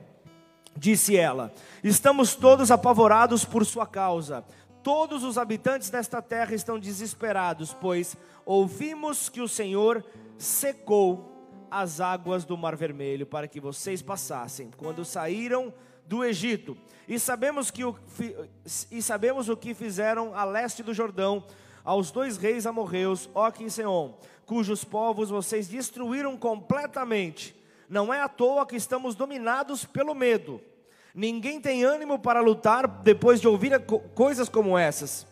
Disse 0.75 1.15
ela: 1.15 1.53
Estamos 1.83 2.33
todos 2.33 2.71
apavorados 2.71 3.45
por 3.45 3.63
sua 3.63 3.85
causa. 3.85 4.43
Todos 4.81 5.23
os 5.23 5.37
habitantes 5.37 5.91
desta 5.91 6.23
terra 6.23 6.55
estão 6.55 6.79
desesperados, 6.79 7.71
pois 7.71 8.17
ouvimos 8.43 9.29
que 9.29 9.41
o 9.41 9.47
Senhor 9.47 10.03
secou 10.39 11.67
as 11.69 12.01
águas 12.01 12.45
do 12.45 12.57
Mar 12.57 12.75
Vermelho 12.75 13.27
para 13.27 13.47
que 13.47 13.59
vocês 13.59 14.01
passassem 14.01 14.71
quando 14.75 15.05
saíram 15.05 15.71
do 16.07 16.25
Egito. 16.25 16.75
E 17.07 17.19
sabemos 17.19 17.69
que 17.69 17.85
o, 17.85 17.95
e 18.89 19.03
sabemos 19.03 19.49
o 19.49 19.55
que 19.55 19.75
fizeram 19.75 20.33
a 20.33 20.43
leste 20.43 20.81
do 20.81 20.95
Jordão 20.95 21.45
aos 21.83 22.09
dois 22.09 22.37
reis 22.37 22.65
amorreus, 22.65 23.29
Og 23.35 23.63
e 23.63 23.69
Seom 23.69 24.15
cujos 24.51 24.83
povos 24.83 25.29
vocês 25.29 25.69
destruíram 25.69 26.35
completamente. 26.35 27.55
Não 27.87 28.13
é 28.13 28.19
à 28.19 28.27
toa 28.27 28.65
que 28.65 28.75
estamos 28.75 29.15
dominados 29.15 29.85
pelo 29.85 30.13
medo. 30.13 30.59
Ninguém 31.15 31.61
tem 31.61 31.85
ânimo 31.85 32.19
para 32.19 32.41
lutar 32.41 32.85
depois 32.85 33.39
de 33.39 33.47
ouvir 33.47 33.71
coisas 34.13 34.49
como 34.49 34.77
essas. 34.77 35.25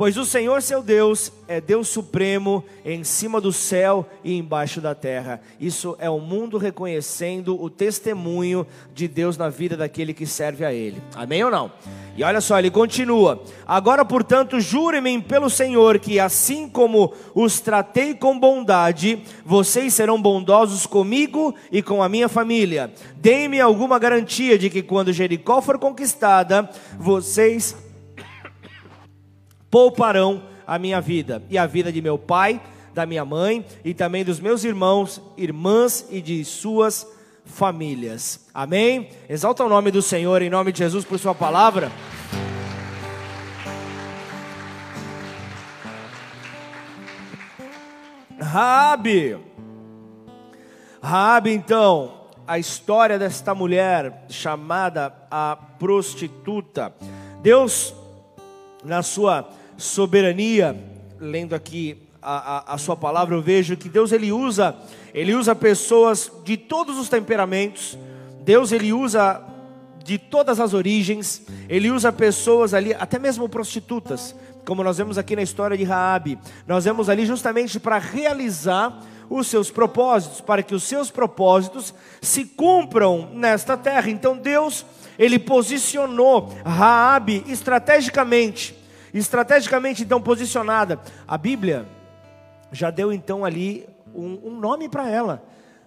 Pois 0.00 0.16
o 0.16 0.24
Senhor 0.24 0.62
seu 0.62 0.82
Deus 0.82 1.30
é 1.46 1.60
Deus 1.60 1.86
supremo 1.86 2.64
em 2.86 3.04
cima 3.04 3.38
do 3.38 3.52
céu 3.52 4.08
e 4.24 4.34
embaixo 4.34 4.80
da 4.80 4.94
terra. 4.94 5.42
Isso 5.60 5.94
é 5.98 6.08
o 6.08 6.18
mundo 6.18 6.56
reconhecendo 6.56 7.62
o 7.62 7.68
testemunho 7.68 8.66
de 8.94 9.06
Deus 9.06 9.36
na 9.36 9.50
vida 9.50 9.76
daquele 9.76 10.14
que 10.14 10.24
serve 10.24 10.64
a 10.64 10.72
Ele. 10.72 11.02
Amém 11.14 11.44
ou 11.44 11.50
não? 11.50 11.70
E 12.16 12.24
olha 12.24 12.40
só, 12.40 12.58
ele 12.58 12.70
continua: 12.70 13.42
Agora, 13.66 14.02
portanto, 14.02 14.58
jurem-me 14.58 15.20
pelo 15.20 15.50
Senhor 15.50 15.98
que, 15.98 16.18
assim 16.18 16.66
como 16.66 17.12
os 17.34 17.60
tratei 17.60 18.14
com 18.14 18.40
bondade, 18.40 19.22
vocês 19.44 19.92
serão 19.92 20.18
bondosos 20.18 20.86
comigo 20.86 21.54
e 21.70 21.82
com 21.82 22.02
a 22.02 22.08
minha 22.08 22.26
família. 22.26 22.90
Deem-me 23.16 23.60
alguma 23.60 23.98
garantia 23.98 24.58
de 24.58 24.70
que, 24.70 24.82
quando 24.82 25.12
Jericó 25.12 25.60
for 25.60 25.78
conquistada, 25.78 26.70
vocês 26.98 27.76
pouparão 29.70 30.42
a 30.66 30.78
minha 30.78 31.00
vida 31.00 31.42
e 31.48 31.56
a 31.56 31.66
vida 31.66 31.92
de 31.92 32.02
meu 32.02 32.18
pai, 32.18 32.60
da 32.92 33.06
minha 33.06 33.24
mãe 33.24 33.64
e 33.84 33.94
também 33.94 34.24
dos 34.24 34.40
meus 34.40 34.64
irmãos, 34.64 35.20
irmãs 35.36 36.06
e 36.10 36.20
de 36.20 36.44
suas 36.44 37.06
famílias. 37.44 38.48
Amém? 38.52 39.10
Exalta 39.28 39.64
o 39.64 39.68
nome 39.68 39.90
do 39.90 40.02
Senhor 40.02 40.42
em 40.42 40.50
nome 40.50 40.72
de 40.72 40.78
Jesus 40.78 41.04
por 41.04 41.18
sua 41.18 41.34
palavra. 41.34 41.90
Rabi. 48.40 49.38
Rabi, 51.02 51.52
então, 51.52 52.26
a 52.46 52.58
história 52.58 53.18
desta 53.18 53.54
mulher 53.54 54.24
chamada 54.28 55.14
a 55.30 55.56
prostituta. 55.78 56.92
Deus, 57.42 57.94
na 58.84 59.02
sua 59.02 59.48
soberania, 59.80 60.76
lendo 61.18 61.54
aqui 61.54 61.96
a, 62.22 62.72
a, 62.72 62.74
a 62.74 62.78
sua 62.78 62.96
palavra, 62.96 63.34
eu 63.34 63.42
vejo 63.42 63.76
que 63.76 63.88
Deus 63.88 64.12
ele 64.12 64.30
usa, 64.30 64.76
ele 65.14 65.34
usa 65.34 65.54
pessoas 65.54 66.30
de 66.44 66.56
todos 66.56 66.98
os 66.98 67.08
temperamentos. 67.08 67.98
Deus 68.42 68.72
ele 68.72 68.92
usa 68.92 69.42
de 70.04 70.18
todas 70.18 70.60
as 70.60 70.74
origens. 70.74 71.42
Ele 71.68 71.90
usa 71.90 72.12
pessoas 72.12 72.74
ali, 72.74 72.94
até 72.94 73.18
mesmo 73.18 73.48
prostitutas, 73.48 74.34
como 74.66 74.84
nós 74.84 74.98
vemos 74.98 75.18
aqui 75.18 75.34
na 75.34 75.42
história 75.42 75.76
de 75.76 75.84
Raabe. 75.84 76.38
Nós 76.66 76.84
vemos 76.84 77.08
ali 77.08 77.24
justamente 77.24 77.80
para 77.80 77.98
realizar 77.98 79.00
os 79.28 79.46
seus 79.46 79.70
propósitos, 79.70 80.40
para 80.40 80.62
que 80.62 80.74
os 80.74 80.82
seus 80.82 81.10
propósitos 81.10 81.94
se 82.20 82.44
cumpram 82.44 83.30
nesta 83.32 83.76
terra. 83.76 84.10
Então 84.10 84.36
Deus, 84.36 84.84
ele 85.18 85.38
posicionou 85.38 86.52
Raabe 86.64 87.44
estrategicamente, 87.46 88.74
estrategicamente 89.12 90.02
então 90.02 90.20
posicionada. 90.20 91.00
A 91.26 91.36
Bíblia 91.36 91.86
já 92.72 92.90
deu 92.90 93.12
então 93.12 93.44
ali 93.44 93.88
um, 94.14 94.38
um 94.44 94.60
nome 94.60 94.88
para 94.88 95.08
ela, 95.08 95.42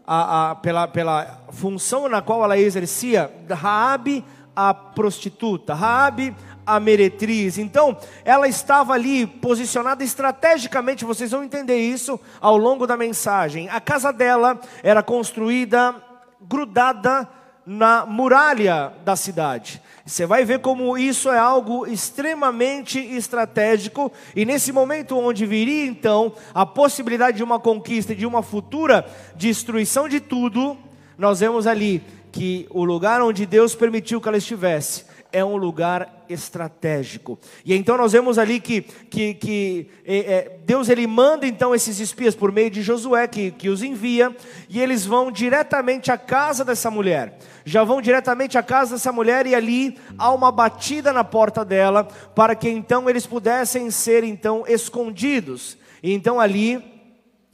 a, 0.05 0.51
a, 0.51 0.55
pela, 0.55 0.87
pela 0.87 1.43
função 1.51 2.09
na 2.09 2.21
qual 2.21 2.43
ela 2.43 2.57
exercia, 2.57 3.31
Raabe 3.49 4.23
a 4.55 4.73
prostituta, 4.73 5.73
Raabe 5.73 6.35
a 6.65 6.79
meretriz. 6.79 7.57
Então, 7.57 7.97
ela 8.23 8.47
estava 8.47 8.93
ali 8.93 9.25
posicionada 9.25 10.03
estrategicamente, 10.03 11.05
vocês 11.05 11.31
vão 11.31 11.43
entender 11.43 11.77
isso 11.77 12.19
ao 12.39 12.57
longo 12.57 12.87
da 12.87 12.95
mensagem. 12.95 13.69
A 13.69 13.81
casa 13.81 14.13
dela 14.13 14.59
era 14.81 15.03
construída 15.03 15.95
grudada 16.41 17.27
na 17.65 18.05
muralha 18.05 18.93
da 19.03 19.15
cidade. 19.15 19.81
Você 20.05 20.25
vai 20.25 20.43
ver 20.43 20.59
como 20.59 20.97
isso 20.97 21.29
é 21.29 21.37
algo 21.37 21.87
extremamente 21.87 22.99
estratégico, 22.99 24.11
e 24.35 24.43
nesse 24.43 24.73
momento 24.73 25.17
onde 25.17 25.45
viria 25.45 25.85
então 25.85 26.33
a 26.53 26.65
possibilidade 26.65 27.37
de 27.37 27.43
uma 27.43 27.57
conquista 27.57 28.11
e 28.11 28.15
de 28.15 28.25
uma 28.25 28.43
futura 28.43 29.05
destruição 29.33 30.09
de 30.09 30.19
tudo, 30.19 30.77
nós 31.17 31.39
vemos 31.39 31.65
ali 31.65 32.03
que 32.33 32.67
o 32.69 32.83
lugar 32.83 33.21
onde 33.21 33.45
Deus 33.45 33.75
permitiu 33.75 34.19
que 34.19 34.27
ela 34.27 34.37
estivesse 34.37 35.05
é 35.33 35.43
um 35.43 35.57
lugar 35.57 36.25
estratégico. 36.29 37.39
E 37.65 37.75
então 37.75 37.97
nós 37.97 38.11
vemos 38.11 38.37
ali 38.37 38.59
que, 38.59 38.81
que, 38.81 39.33
que 39.33 39.87
é, 40.05 40.59
Deus 40.63 40.87
ele 40.87 41.07
manda 41.07 41.47
então 41.47 41.73
esses 41.73 41.99
espias 41.99 42.35
por 42.35 42.51
meio 42.51 42.69
de 42.69 42.83
Josué 42.83 43.27
que, 43.27 43.49
que 43.49 43.67
os 43.67 43.81
envia 43.81 44.33
e 44.69 44.79
eles 44.79 45.05
vão 45.05 45.31
diretamente 45.31 46.11
à 46.11 46.17
casa 46.17 46.63
dessa 46.63 46.91
mulher. 46.91 47.39
Já 47.65 47.83
vão 47.83 47.99
diretamente 47.99 48.57
à 48.57 48.63
casa 48.63 48.93
dessa 48.93 49.11
mulher 49.11 49.47
e 49.47 49.55
ali 49.55 49.97
há 50.19 50.31
uma 50.31 50.51
batida 50.51 51.11
na 51.11 51.23
porta 51.23 51.65
dela 51.65 52.03
para 52.35 52.55
que 52.55 52.69
então 52.69 53.09
eles 53.09 53.25
pudessem 53.25 53.89
ser 53.89 54.23
então 54.23 54.63
escondidos. 54.67 55.77
E 56.03 56.13
então 56.13 56.39
ali 56.39 56.93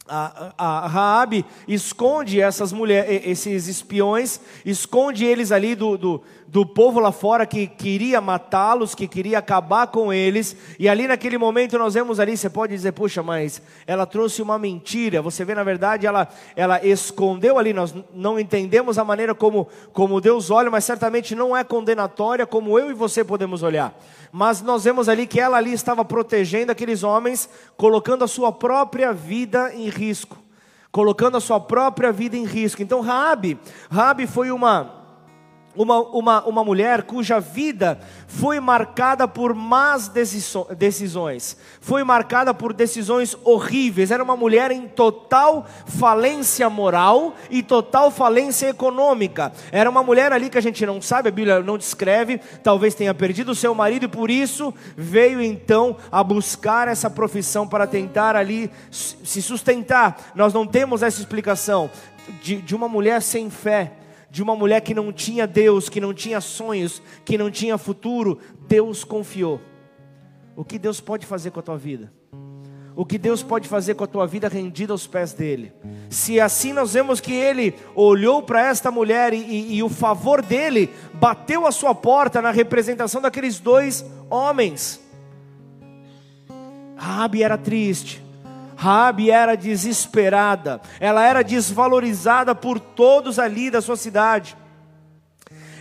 a, 0.09 0.53
a 0.57 0.87
Raabe 0.87 1.45
esconde 1.67 2.41
essas 2.41 2.73
mulheres, 2.73 3.21
esses 3.25 3.67
espiões, 3.67 4.41
esconde 4.65 5.23
eles 5.23 5.51
ali 5.51 5.75
do, 5.75 5.97
do, 5.97 6.23
do 6.51 6.65
povo 6.65 6.99
lá 6.99 7.11
fora 7.11 7.45
que 7.45 7.67
queria 7.67 8.19
matá-los, 8.19 8.95
que 8.95 9.07
queria 9.07 9.37
acabar 9.37 9.85
com 9.87 10.11
eles. 10.11 10.55
E 10.79 10.89
ali 10.89 11.07
naquele 11.07 11.37
momento 11.37 11.77
nós 11.77 11.93
vemos 11.93 12.19
ali, 12.19 12.35
você 12.35 12.49
pode 12.49 12.73
dizer, 12.73 12.91
puxa, 12.91 13.21
mas 13.21 13.61
ela 13.85 14.03
trouxe 14.07 14.41
uma 14.41 14.57
mentira. 14.57 15.21
Você 15.21 15.45
vê, 15.45 15.53
na 15.53 15.63
verdade, 15.63 16.07
ela, 16.07 16.27
ela 16.55 16.83
escondeu 16.83 17.59
ali. 17.59 17.71
Nós 17.71 17.93
não 18.11 18.39
entendemos 18.39 18.97
a 18.97 19.03
maneira 19.03 19.35
como, 19.35 19.67
como 19.93 20.19
Deus 20.19 20.49
olha, 20.49 20.71
mas 20.71 20.85
certamente 20.85 21.35
não 21.35 21.55
é 21.55 21.63
condenatória 21.63 22.47
como 22.47 22.79
eu 22.79 22.89
e 22.89 22.95
você 22.95 23.23
podemos 23.23 23.61
olhar. 23.61 23.95
Mas 24.31 24.59
nós 24.59 24.83
vemos 24.83 25.07
ali 25.07 25.27
que 25.27 25.39
ela 25.39 25.57
ali 25.57 25.71
estava 25.71 26.03
protegendo 26.03 26.71
aqueles 26.71 27.03
homens, 27.03 27.47
colocando 27.77 28.23
a 28.23 28.27
sua 28.27 28.51
própria 28.51 29.13
vida 29.13 29.71
em 29.75 29.87
risco. 29.87 30.35
Colocando 30.91 31.37
a 31.37 31.39
sua 31.39 31.59
própria 31.59 32.11
vida 32.11 32.35
em 32.35 32.45
risco. 32.45 32.81
Então, 32.81 33.01
Raabe, 33.01 33.59
Raabe 33.91 34.25
foi 34.25 34.49
uma 34.49 34.98
uma, 35.75 35.99
uma, 35.99 36.43
uma 36.45 36.63
mulher 36.63 37.03
cuja 37.03 37.39
vida 37.39 37.99
foi 38.27 38.59
marcada 38.59 39.27
por 39.27 39.53
más 39.53 40.09
decisões, 40.77 41.57
foi 41.79 42.03
marcada 42.03 42.53
por 42.53 42.73
decisões 42.73 43.35
horríveis. 43.43 44.11
Era 44.11 44.23
uma 44.23 44.35
mulher 44.35 44.71
em 44.71 44.87
total 44.87 45.65
falência 45.85 46.69
moral 46.69 47.35
e 47.49 47.61
total 47.63 48.11
falência 48.11 48.69
econômica. 48.69 49.51
Era 49.71 49.89
uma 49.89 50.03
mulher 50.03 50.33
ali 50.33 50.49
que 50.49 50.57
a 50.57 50.61
gente 50.61 50.85
não 50.85 51.01
sabe, 51.01 51.29
a 51.29 51.31
Bíblia 51.31 51.61
não 51.61 51.77
descreve, 51.77 52.39
talvez 52.63 52.95
tenha 52.95 53.13
perdido 53.13 53.51
o 53.51 53.55
seu 53.55 53.73
marido 53.73 54.05
e 54.05 54.09
por 54.09 54.29
isso 54.29 54.73
veio 54.97 55.41
então 55.41 55.95
a 56.11 56.23
buscar 56.23 56.87
essa 56.87 57.09
profissão 57.09 57.67
para 57.67 57.87
tentar 57.87 58.35
ali 58.35 58.71
se 58.91 59.41
sustentar. 59.41 60.31
Nós 60.35 60.53
não 60.53 60.65
temos 60.65 61.03
essa 61.03 61.19
explicação 61.19 61.89
de, 62.41 62.57
de 62.57 62.75
uma 62.75 62.87
mulher 62.87 63.21
sem 63.21 63.49
fé 63.49 63.93
de 64.29 64.43
uma 64.43 64.55
mulher 64.55 64.81
que 64.81 64.93
não 64.93 65.11
tinha 65.11 65.47
Deus, 65.47 65.89
que 65.89 65.99
não 65.99 66.13
tinha 66.13 66.39
sonhos, 66.39 67.01
que 67.25 67.37
não 67.37 67.49
tinha 67.49 67.77
futuro, 67.77 68.39
Deus 68.67 69.03
confiou. 69.03 69.59
O 70.55 70.63
que 70.63 70.77
Deus 70.77 70.99
pode 70.99 71.25
fazer 71.25 71.51
com 71.51 71.59
a 71.59 71.63
tua 71.63 71.77
vida? 71.77 72.11
O 72.95 73.05
que 73.05 73.17
Deus 73.17 73.41
pode 73.41 73.67
fazer 73.67 73.95
com 73.95 74.03
a 74.03 74.07
tua 74.07 74.27
vida 74.27 74.49
rendida 74.49 74.91
aos 74.91 75.07
pés 75.07 75.31
dele? 75.31 75.71
Se 76.09 76.39
assim 76.39 76.73
nós 76.73 76.93
vemos 76.93 77.21
que 77.21 77.31
ele 77.31 77.73
olhou 77.95 78.43
para 78.43 78.67
esta 78.67 78.91
mulher 78.91 79.33
e, 79.33 79.37
e, 79.37 79.75
e 79.77 79.83
o 79.83 79.87
favor 79.87 80.41
dele 80.41 80.89
bateu 81.13 81.65
a 81.65 81.71
sua 81.71 81.95
porta 81.95 82.41
na 82.41 82.51
representação 82.51 83.21
daqueles 83.21 83.57
dois 83.57 84.05
homens. 84.29 84.99
Rabi 86.97 87.41
era 87.41 87.57
triste, 87.57 88.21
Raabe 88.79 89.29
era 89.29 89.57
desesperada, 89.57 90.79
ela 91.01 91.21
era 91.21 91.43
desvalorizada 91.43 92.55
por 92.55 92.79
todos 92.79 93.37
ali 93.37 93.69
da 93.69 93.81
sua 93.81 93.97
cidade. 93.97 94.55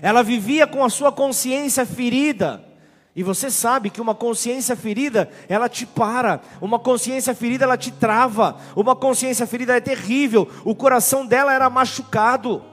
Ela 0.02 0.20
vivia 0.20 0.66
com 0.66 0.84
a 0.84 0.90
sua 0.90 1.12
consciência 1.12 1.86
ferida. 1.86 2.64
E 3.14 3.22
você 3.22 3.52
sabe 3.52 3.88
que 3.88 4.00
uma 4.00 4.16
consciência 4.16 4.74
ferida, 4.74 5.30
ela 5.48 5.68
te 5.68 5.86
para. 5.86 6.40
Uma 6.60 6.76
consciência 6.76 7.32
ferida, 7.36 7.64
ela 7.64 7.76
te 7.76 7.92
trava. 7.92 8.56
Uma 8.74 8.96
consciência 8.96 9.46
ferida 9.46 9.76
é 9.76 9.80
terrível. 9.80 10.50
O 10.64 10.74
coração 10.74 11.24
dela 11.24 11.54
era 11.54 11.70
machucado. 11.70 12.64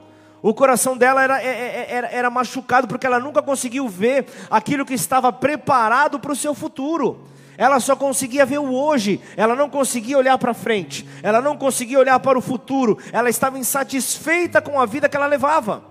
O 0.42 0.52
coração 0.52 0.96
dela 0.96 1.22
era, 1.22 1.40
é, 1.40 1.46
é, 1.46 1.86
era, 1.88 2.08
era 2.08 2.30
machucado 2.30 2.88
porque 2.88 3.06
ela 3.06 3.20
nunca 3.20 3.40
conseguiu 3.42 3.86
ver 3.88 4.26
aquilo 4.50 4.84
que 4.84 4.94
estava 4.94 5.32
preparado 5.32 6.18
para 6.18 6.32
o 6.32 6.36
seu 6.36 6.52
futuro. 6.52 7.28
Ela 7.58 7.80
só 7.80 7.96
conseguia 7.96 8.44
ver 8.44 8.58
o 8.58 8.72
hoje, 8.72 9.20
ela 9.36 9.54
não 9.54 9.70
conseguia 9.70 10.18
olhar 10.18 10.36
para 10.38 10.52
frente, 10.52 11.08
ela 11.22 11.40
não 11.40 11.56
conseguia 11.56 11.98
olhar 11.98 12.20
para 12.20 12.38
o 12.38 12.42
futuro, 12.42 12.98
ela 13.12 13.30
estava 13.30 13.58
insatisfeita 13.58 14.60
com 14.60 14.78
a 14.78 14.86
vida 14.86 15.08
que 15.08 15.16
ela 15.16 15.26
levava. 15.26 15.82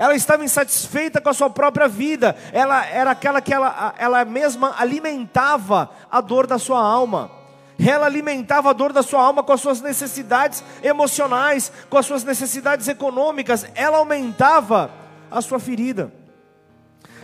Ela 0.00 0.14
estava 0.14 0.42
insatisfeita 0.42 1.20
com 1.20 1.28
a 1.28 1.34
sua 1.34 1.50
própria 1.50 1.86
vida. 1.86 2.34
Ela 2.54 2.86
era 2.86 3.10
aquela 3.10 3.42
que 3.42 3.52
ela, 3.52 3.94
ela 3.98 4.24
mesma 4.24 4.74
alimentava 4.78 5.90
a 6.10 6.22
dor 6.22 6.46
da 6.46 6.58
sua 6.58 6.80
alma. 6.80 7.30
Ela 7.78 8.06
alimentava 8.06 8.70
a 8.70 8.72
dor 8.72 8.94
da 8.94 9.02
sua 9.02 9.20
alma 9.20 9.42
com 9.42 9.52
as 9.52 9.60
suas 9.60 9.82
necessidades 9.82 10.64
emocionais, 10.82 11.70
com 11.90 11.98
as 11.98 12.06
suas 12.06 12.24
necessidades 12.24 12.88
econômicas. 12.88 13.66
Ela 13.74 13.98
aumentava 13.98 14.90
a 15.30 15.42
sua 15.42 15.58
ferida. 15.58 16.10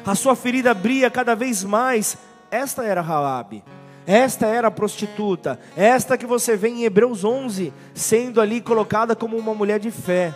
A 0.05 0.15
sua 0.15 0.37
ferida 0.37 0.73
abria 0.73 1.11
cada 1.11 1.35
vez 1.35 1.65
mais. 1.65 2.19
Esta 2.51 2.85
era 2.85 3.01
Raabe. 3.01 3.65
Esta 4.07 4.47
era 4.47 4.69
a 4.69 4.71
prostituta, 4.71 5.59
esta 5.77 6.17
que 6.17 6.27
você 6.27 6.57
vê 6.57 6.69
em 6.69 6.85
Hebreus 6.85 7.25
11, 7.25 7.73
sendo 7.93 8.41
ali 8.41 8.61
colocada 8.61 9.17
como 9.17 9.37
uma 9.37 9.53
mulher 9.53 9.81
de 9.81 9.91
fé. 9.91 10.33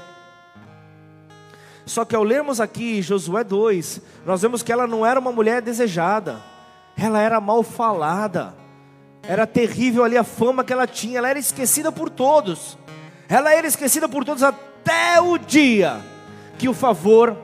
Só 1.87 2.05
que 2.05 2.17
ao 2.17 2.25
lermos 2.25 2.61
aqui 2.61 3.01
Josué 3.01 3.45
2, 3.45 4.01
nós 4.27 4.43
vemos 4.43 4.65
que 4.65 4.73
ela 4.73 4.89
não 4.89 5.07
era 5.07 5.21
uma 5.21 5.31
mulher 5.31 5.63
desejada, 5.63 6.41
ela 6.97 7.21
era 7.21 7.41
mal 7.41 7.63
falada, 7.63 8.55
era 9.23 9.47
terrível 9.47 10.03
ali 10.03 10.17
a 10.17 10.25
fama 10.25 10.65
que 10.65 10.73
ela 10.73 10.87
tinha, 10.87 11.19
ela 11.19 11.31
era 11.31 11.39
esquecida 11.39 11.93
por 11.93 12.11
todos, 12.11 12.77
ela 13.29 13.55
era 13.55 13.69
esquecida 13.69 14.09
por 14.09 14.25
todos 14.25 14.43
até 14.43 15.21
o 15.21 15.39
dia 15.39 16.01
que 16.59 16.69
o 16.69 16.75
favor 16.75 17.37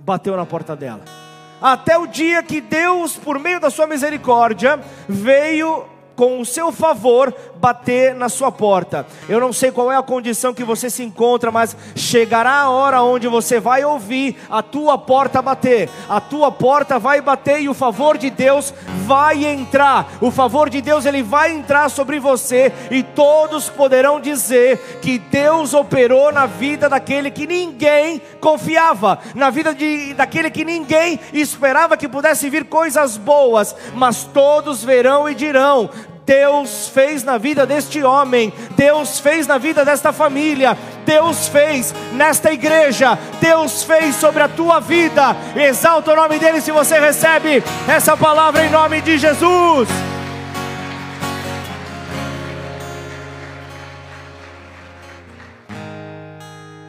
bateu 0.00 0.36
na 0.36 0.44
porta 0.44 0.74
dela 0.74 1.21
até 1.62 1.96
o 1.96 2.06
dia 2.06 2.42
que 2.42 2.60
Deus, 2.60 3.16
por 3.16 3.38
meio 3.38 3.60
da 3.60 3.70
sua 3.70 3.86
misericórdia, 3.86 4.80
veio 5.08 5.84
com 6.16 6.40
o 6.40 6.44
seu 6.44 6.70
favor 6.72 7.32
bater 7.62 8.12
na 8.12 8.28
sua 8.28 8.50
porta. 8.50 9.06
Eu 9.28 9.38
não 9.38 9.52
sei 9.52 9.70
qual 9.70 9.92
é 9.92 9.96
a 9.96 10.02
condição 10.02 10.52
que 10.52 10.64
você 10.64 10.90
se 10.90 11.04
encontra, 11.04 11.52
mas 11.52 11.76
chegará 11.94 12.54
a 12.54 12.70
hora 12.70 13.02
onde 13.02 13.28
você 13.28 13.60
vai 13.60 13.84
ouvir 13.84 14.36
a 14.50 14.60
tua 14.64 14.98
porta 14.98 15.40
bater. 15.40 15.88
A 16.08 16.20
tua 16.20 16.50
porta 16.50 16.98
vai 16.98 17.20
bater 17.20 17.62
e 17.62 17.68
o 17.68 17.74
favor 17.74 18.18
de 18.18 18.30
Deus 18.30 18.74
vai 19.06 19.44
entrar. 19.44 20.10
O 20.20 20.32
favor 20.32 20.68
de 20.68 20.80
Deus 20.80 21.06
ele 21.06 21.22
vai 21.22 21.52
entrar 21.52 21.88
sobre 21.88 22.18
você 22.18 22.72
e 22.90 23.04
todos 23.04 23.70
poderão 23.70 24.20
dizer 24.20 24.98
que 25.00 25.20
Deus 25.20 25.72
operou 25.72 26.32
na 26.32 26.46
vida 26.46 26.88
daquele 26.88 27.30
que 27.30 27.46
ninguém 27.46 28.20
confiava, 28.40 29.20
na 29.36 29.50
vida 29.50 29.72
de 29.72 30.14
daquele 30.14 30.50
que 30.50 30.64
ninguém 30.64 31.20
esperava 31.32 31.96
que 31.96 32.08
pudesse 32.08 32.50
vir 32.50 32.64
coisas 32.64 33.16
boas, 33.16 33.76
mas 33.94 34.24
todos 34.24 34.82
verão 34.82 35.28
e 35.28 35.34
dirão: 35.34 35.88
Deus 36.24 36.88
fez 36.88 37.24
na 37.24 37.36
vida 37.36 37.66
deste 37.66 38.02
homem, 38.02 38.52
Deus 38.76 39.18
fez 39.18 39.46
na 39.46 39.58
vida 39.58 39.84
desta 39.84 40.12
família, 40.12 40.76
Deus 41.04 41.48
fez 41.48 41.92
nesta 42.12 42.52
igreja, 42.52 43.18
Deus 43.40 43.82
fez 43.82 44.14
sobre 44.16 44.42
a 44.42 44.48
tua 44.48 44.80
vida. 44.80 45.36
Exalta 45.56 46.12
o 46.12 46.16
nome 46.16 46.38
dele 46.38 46.60
se 46.60 46.70
você 46.70 46.98
recebe 47.00 47.62
essa 47.88 48.16
palavra 48.16 48.64
em 48.64 48.70
nome 48.70 49.00
de 49.00 49.18
Jesus. 49.18 49.88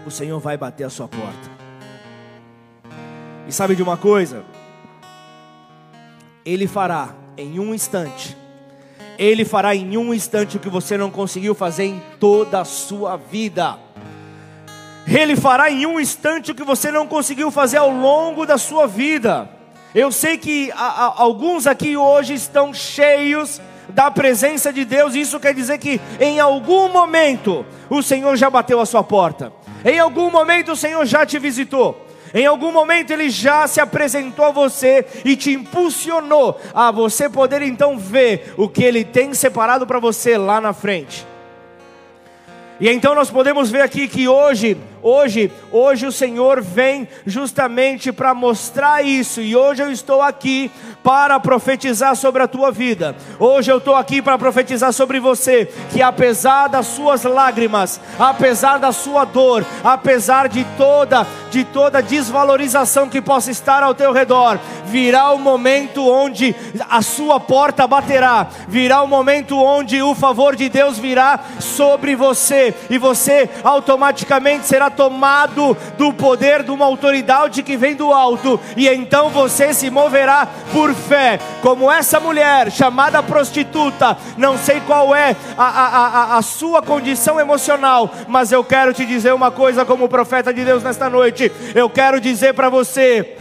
O 0.05 0.11
Senhor 0.11 0.39
vai 0.39 0.57
bater 0.57 0.83
a 0.83 0.89
sua 0.89 1.07
porta. 1.07 1.51
E 3.47 3.51
sabe 3.51 3.75
de 3.75 3.81
uma 3.81 3.97
coisa? 3.97 4.43
Ele 6.45 6.67
fará 6.67 7.09
em 7.35 7.59
um 7.59 7.73
instante. 7.73 8.42
Ele 9.23 9.45
fará 9.45 9.73
em 9.73 9.95
um 9.95 10.13
instante 10.13 10.57
o 10.57 10.59
que 10.59 10.67
você 10.67 10.97
não 10.97 11.09
conseguiu 11.09 11.55
fazer 11.55 11.85
em 11.85 12.03
toda 12.19 12.59
a 12.59 12.65
sua 12.65 13.15
vida. 13.15 13.77
Ele 15.07 15.37
fará 15.37 15.71
em 15.71 15.85
um 15.85 15.97
instante 15.97 16.51
o 16.51 16.55
que 16.55 16.63
você 16.63 16.91
não 16.91 17.07
conseguiu 17.07 17.49
fazer 17.49 17.77
ao 17.77 17.89
longo 17.89 18.45
da 18.45 18.57
sua 18.57 18.85
vida. 18.85 19.49
Eu 19.95 20.11
sei 20.11 20.37
que 20.37 20.69
a, 20.73 21.05
a, 21.05 21.21
alguns 21.21 21.67
aqui 21.67 21.95
hoje 21.95 22.33
estão 22.33 22.73
cheios 22.73 23.61
da 23.87 24.11
presença 24.11 24.73
de 24.73 24.83
Deus, 24.83 25.15
isso 25.15 25.39
quer 25.39 25.53
dizer 25.53 25.77
que 25.77 26.01
em 26.19 26.41
algum 26.41 26.89
momento 26.89 27.65
o 27.89 28.03
Senhor 28.03 28.35
já 28.35 28.49
bateu 28.49 28.81
a 28.81 28.85
sua 28.85 29.05
porta, 29.05 29.53
em 29.85 29.99
algum 29.99 30.29
momento 30.29 30.73
o 30.73 30.75
Senhor 30.75 31.05
já 31.05 31.25
te 31.25 31.39
visitou. 31.39 32.05
Em 32.33 32.45
algum 32.45 32.71
momento 32.71 33.11
ele 33.11 33.29
já 33.29 33.67
se 33.67 33.79
apresentou 33.79 34.45
a 34.45 34.51
você 34.51 35.05
e 35.23 35.35
te 35.35 35.51
impulsionou 35.51 36.59
a 36.73 36.91
você 36.91 37.29
poder 37.29 37.61
então 37.61 37.97
ver 37.97 38.53
o 38.57 38.67
que 38.67 38.83
ele 38.83 39.03
tem 39.03 39.33
separado 39.33 39.85
para 39.85 39.99
você 39.99 40.37
lá 40.37 40.59
na 40.59 40.73
frente. 40.73 41.27
E 42.79 42.89
então 42.89 43.13
nós 43.13 43.29
podemos 43.29 43.69
ver 43.69 43.81
aqui 43.81 44.07
que 44.07 44.27
hoje 44.27 44.77
Hoje, 45.03 45.51
hoje 45.69 46.07
o 46.07 46.11
Senhor 46.13 46.61
vem 46.61 47.05
justamente 47.25 48.13
para 48.13 48.33
mostrar 48.33 49.03
isso, 49.03 49.41
e 49.41 49.53
hoje 49.53 49.83
eu 49.83 49.91
estou 49.91 50.21
aqui 50.21 50.71
para 51.03 51.37
profetizar 51.41 52.15
sobre 52.15 52.41
a 52.41 52.47
tua 52.47 52.71
vida. 52.71 53.13
Hoje 53.37 53.69
eu 53.69 53.79
estou 53.79 53.95
aqui 53.95 54.21
para 54.21 54.37
profetizar 54.37 54.93
sobre 54.93 55.19
você, 55.19 55.69
que 55.91 56.01
apesar 56.01 56.69
das 56.69 56.87
suas 56.87 57.25
lágrimas, 57.25 57.99
apesar 58.17 58.79
da 58.79 58.93
sua 58.93 59.25
dor, 59.25 59.65
apesar 59.83 60.47
de 60.47 60.63
toda 60.77 61.27
de 61.51 61.63
toda 61.63 62.01
desvalorização 62.01 63.07
que 63.07 63.21
possa 63.21 63.51
estar 63.51 63.83
ao 63.83 63.93
teu 63.93 64.11
redor, 64.11 64.59
virá 64.85 65.29
o 65.31 65.37
momento 65.37 66.09
onde 66.09 66.55
a 66.89 66.99
sua 67.03 67.39
porta 67.39 67.85
baterá, 67.85 68.47
virá 68.67 69.03
o 69.03 69.07
momento 69.07 69.55
onde 69.61 70.01
o 70.01 70.15
favor 70.15 70.55
de 70.55 70.67
Deus 70.67 70.97
virá 70.97 71.39
sobre 71.59 72.15
você 72.15 72.73
e 72.89 72.97
você 72.97 73.47
automaticamente 73.63 74.65
será 74.65 74.89
tomado 74.95 75.75
do 75.97 76.13
poder 76.13 76.63
de 76.63 76.71
uma 76.71 76.85
autoridade 76.85 77.63
que 77.63 77.77
vem 77.77 77.95
do 77.95 78.13
alto, 78.13 78.59
e 78.75 78.87
então 78.87 79.29
você 79.29 79.73
se 79.73 79.89
moverá 79.89 80.47
por 80.71 80.93
fé, 80.93 81.39
como 81.61 81.91
essa 81.91 82.19
mulher 82.19 82.71
chamada 82.71 83.21
prostituta. 83.21 84.17
Não 84.37 84.57
sei 84.57 84.81
qual 84.81 85.15
é 85.15 85.35
a, 85.57 85.63
a, 85.65 85.87
a, 85.87 86.37
a 86.37 86.41
sua 86.41 86.81
condição 86.81 87.39
emocional, 87.39 88.09
mas 88.27 88.51
eu 88.51 88.63
quero 88.63 88.93
te 88.93 89.05
dizer 89.05 89.33
uma 89.33 89.51
coisa, 89.51 89.85
como 89.85 90.09
profeta 90.09 90.53
de 90.53 90.63
Deus 90.63 90.83
nesta 90.83 91.09
noite. 91.09 91.51
Eu 91.75 91.89
quero 91.89 92.19
dizer 92.19 92.53
para 92.53 92.69
você 92.69 93.35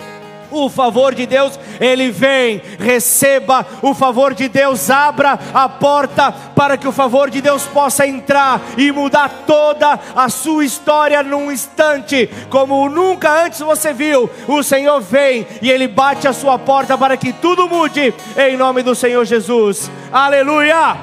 o 0.53 0.69
favor 0.69 1.15
de 1.15 1.27
Deus, 1.27 1.59
ele 1.81 2.11
vem, 2.11 2.61
receba 2.79 3.67
o 3.81 3.95
favor 3.95 4.35
de 4.35 4.49
Deus, 4.49 4.91
abra 4.91 5.39
a 5.53 5.69
porta 5.69 6.33
para 6.55 6.77
que 6.77 6.87
o 6.87 6.93
favor 6.93 7.31
de 7.31 7.41
Deus 7.41 7.65
possa 7.65 8.07
entrar 8.07 8.61
e 8.77 8.93
mudar 8.93 9.29
toda 9.47 9.99
a 10.15 10.29
sua 10.29 10.65
história 10.65 11.23
num 11.23 11.51
instante, 11.51 12.29
como 12.51 12.89
nunca 12.89 13.45
antes 13.45 13.61
você 13.61 13.93
viu. 13.93 14.31
O 14.47 14.63
Senhor 14.63 15.01
vem 15.01 15.47
e 15.61 15.71
ele 15.71 15.89
bate 15.89 16.29
a 16.29 16.33
sua 16.33 16.59
porta 16.59 16.97
para 16.97 17.17
que 17.17 17.33
tudo 17.33 17.69
mude, 17.69 18.15
em 18.37 18.57
nome 18.57 18.83
do 18.83 18.95
Senhor 18.95 19.25
Jesus. 19.25 19.91
Aleluia! 20.13 20.97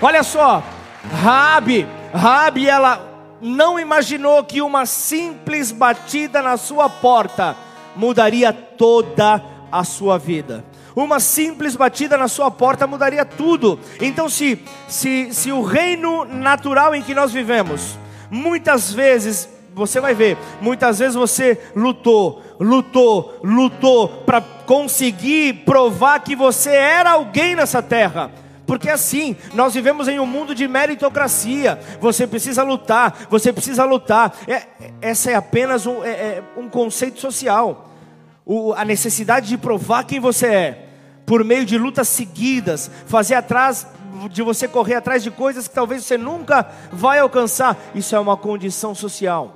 Olha 0.00 0.22
só, 0.22 0.62
Rabi, 1.22 1.86
Rabi 2.14 2.68
ela 2.68 3.17
não 3.40 3.78
imaginou 3.78 4.42
que 4.44 4.60
uma 4.60 4.86
simples 4.86 5.70
batida 5.70 6.42
na 6.42 6.56
sua 6.56 6.88
porta 6.88 7.56
mudaria 7.94 8.52
toda 8.52 9.42
a 9.70 9.84
sua 9.84 10.18
vida. 10.18 10.64
Uma 10.94 11.20
simples 11.20 11.76
batida 11.76 12.16
na 12.16 12.26
sua 12.26 12.50
porta 12.50 12.86
mudaria 12.86 13.24
tudo. 13.24 13.78
Então, 14.00 14.28
se, 14.28 14.58
se, 14.88 15.32
se 15.32 15.52
o 15.52 15.62
reino 15.62 16.24
natural 16.24 16.94
em 16.94 17.02
que 17.02 17.14
nós 17.14 17.32
vivemos, 17.32 17.96
muitas 18.30 18.92
vezes, 18.92 19.48
você 19.74 20.00
vai 20.00 20.14
ver, 20.14 20.36
muitas 20.60 20.98
vezes 20.98 21.14
você 21.14 21.60
lutou, 21.76 22.42
lutou, 22.58 23.38
lutou 23.44 24.08
para 24.26 24.40
conseguir 24.40 25.64
provar 25.64 26.18
que 26.20 26.34
você 26.34 26.70
era 26.70 27.12
alguém 27.12 27.54
nessa 27.54 27.80
terra 27.80 28.30
porque 28.68 28.90
assim, 28.90 29.34
nós 29.54 29.72
vivemos 29.72 30.08
em 30.08 30.20
um 30.20 30.26
mundo 30.26 30.54
de 30.54 30.68
meritocracia. 30.68 31.80
Você 32.02 32.26
precisa 32.26 32.62
lutar, 32.62 33.26
você 33.30 33.50
precisa 33.50 33.82
lutar. 33.82 34.36
É, 34.46 34.64
essa 35.00 35.30
é 35.30 35.34
apenas 35.34 35.86
um, 35.86 36.04
é, 36.04 36.10
é 36.10 36.42
um 36.54 36.68
conceito 36.68 37.18
social. 37.18 37.88
O, 38.44 38.74
a 38.74 38.84
necessidade 38.84 39.48
de 39.48 39.56
provar 39.56 40.04
quem 40.04 40.20
você 40.20 40.46
é, 40.48 40.88
por 41.24 41.42
meio 41.44 41.64
de 41.64 41.78
lutas 41.78 42.08
seguidas, 42.08 42.90
fazer 43.06 43.36
atrás 43.36 43.86
de 44.30 44.42
você 44.42 44.68
correr 44.68 44.96
atrás 44.96 45.22
de 45.22 45.30
coisas 45.30 45.66
que 45.66 45.74
talvez 45.74 46.04
você 46.04 46.18
nunca 46.18 46.70
vai 46.92 47.20
alcançar. 47.20 47.74
Isso 47.94 48.14
é 48.14 48.20
uma 48.20 48.36
condição 48.36 48.94
social. 48.94 49.54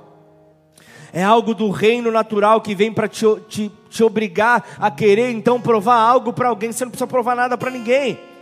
É 1.13 1.23
algo 1.23 1.53
do 1.53 1.69
reino 1.69 2.09
natural 2.09 2.61
que 2.61 2.73
vem 2.73 2.91
para 2.91 3.07
te, 3.07 3.25
te, 3.47 3.71
te 3.91 4.03
obrigar 4.03 4.65
a 4.79 4.89
querer 4.89 5.29
então 5.29 5.61
provar 5.61 5.97
algo 5.97 6.33
para 6.33 6.49
alguém. 6.49 6.71
Você 6.71 6.83
não 6.83 6.89
precisa 6.89 7.05
provar 7.05 7.35
nada 7.35 7.55
para 7.55 7.69
ninguém 7.69 8.32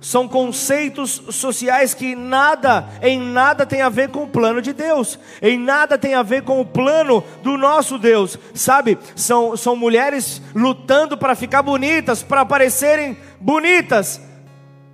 são 0.00 0.26
conceitos 0.26 1.22
sociais 1.30 1.92
que 1.92 2.14
nada, 2.14 2.88
em 3.02 3.20
nada 3.20 3.66
tem 3.66 3.82
a 3.82 3.88
ver 3.88 4.08
com 4.08 4.22
o 4.22 4.28
plano 4.28 4.62
de 4.62 4.72
Deus, 4.72 5.18
em 5.42 5.58
nada 5.58 5.98
tem 5.98 6.14
a 6.14 6.22
ver 6.22 6.42
com 6.42 6.60
o 6.60 6.66
plano 6.66 7.22
do 7.42 7.56
nosso 7.56 7.98
Deus, 7.98 8.38
sabe? 8.54 8.98
São, 9.14 9.56
são 9.56 9.76
mulheres 9.76 10.40
lutando 10.54 11.18
para 11.18 11.34
ficar 11.34 11.62
bonitas, 11.62 12.22
para 12.22 12.44
parecerem 12.44 13.16
bonitas. 13.40 14.20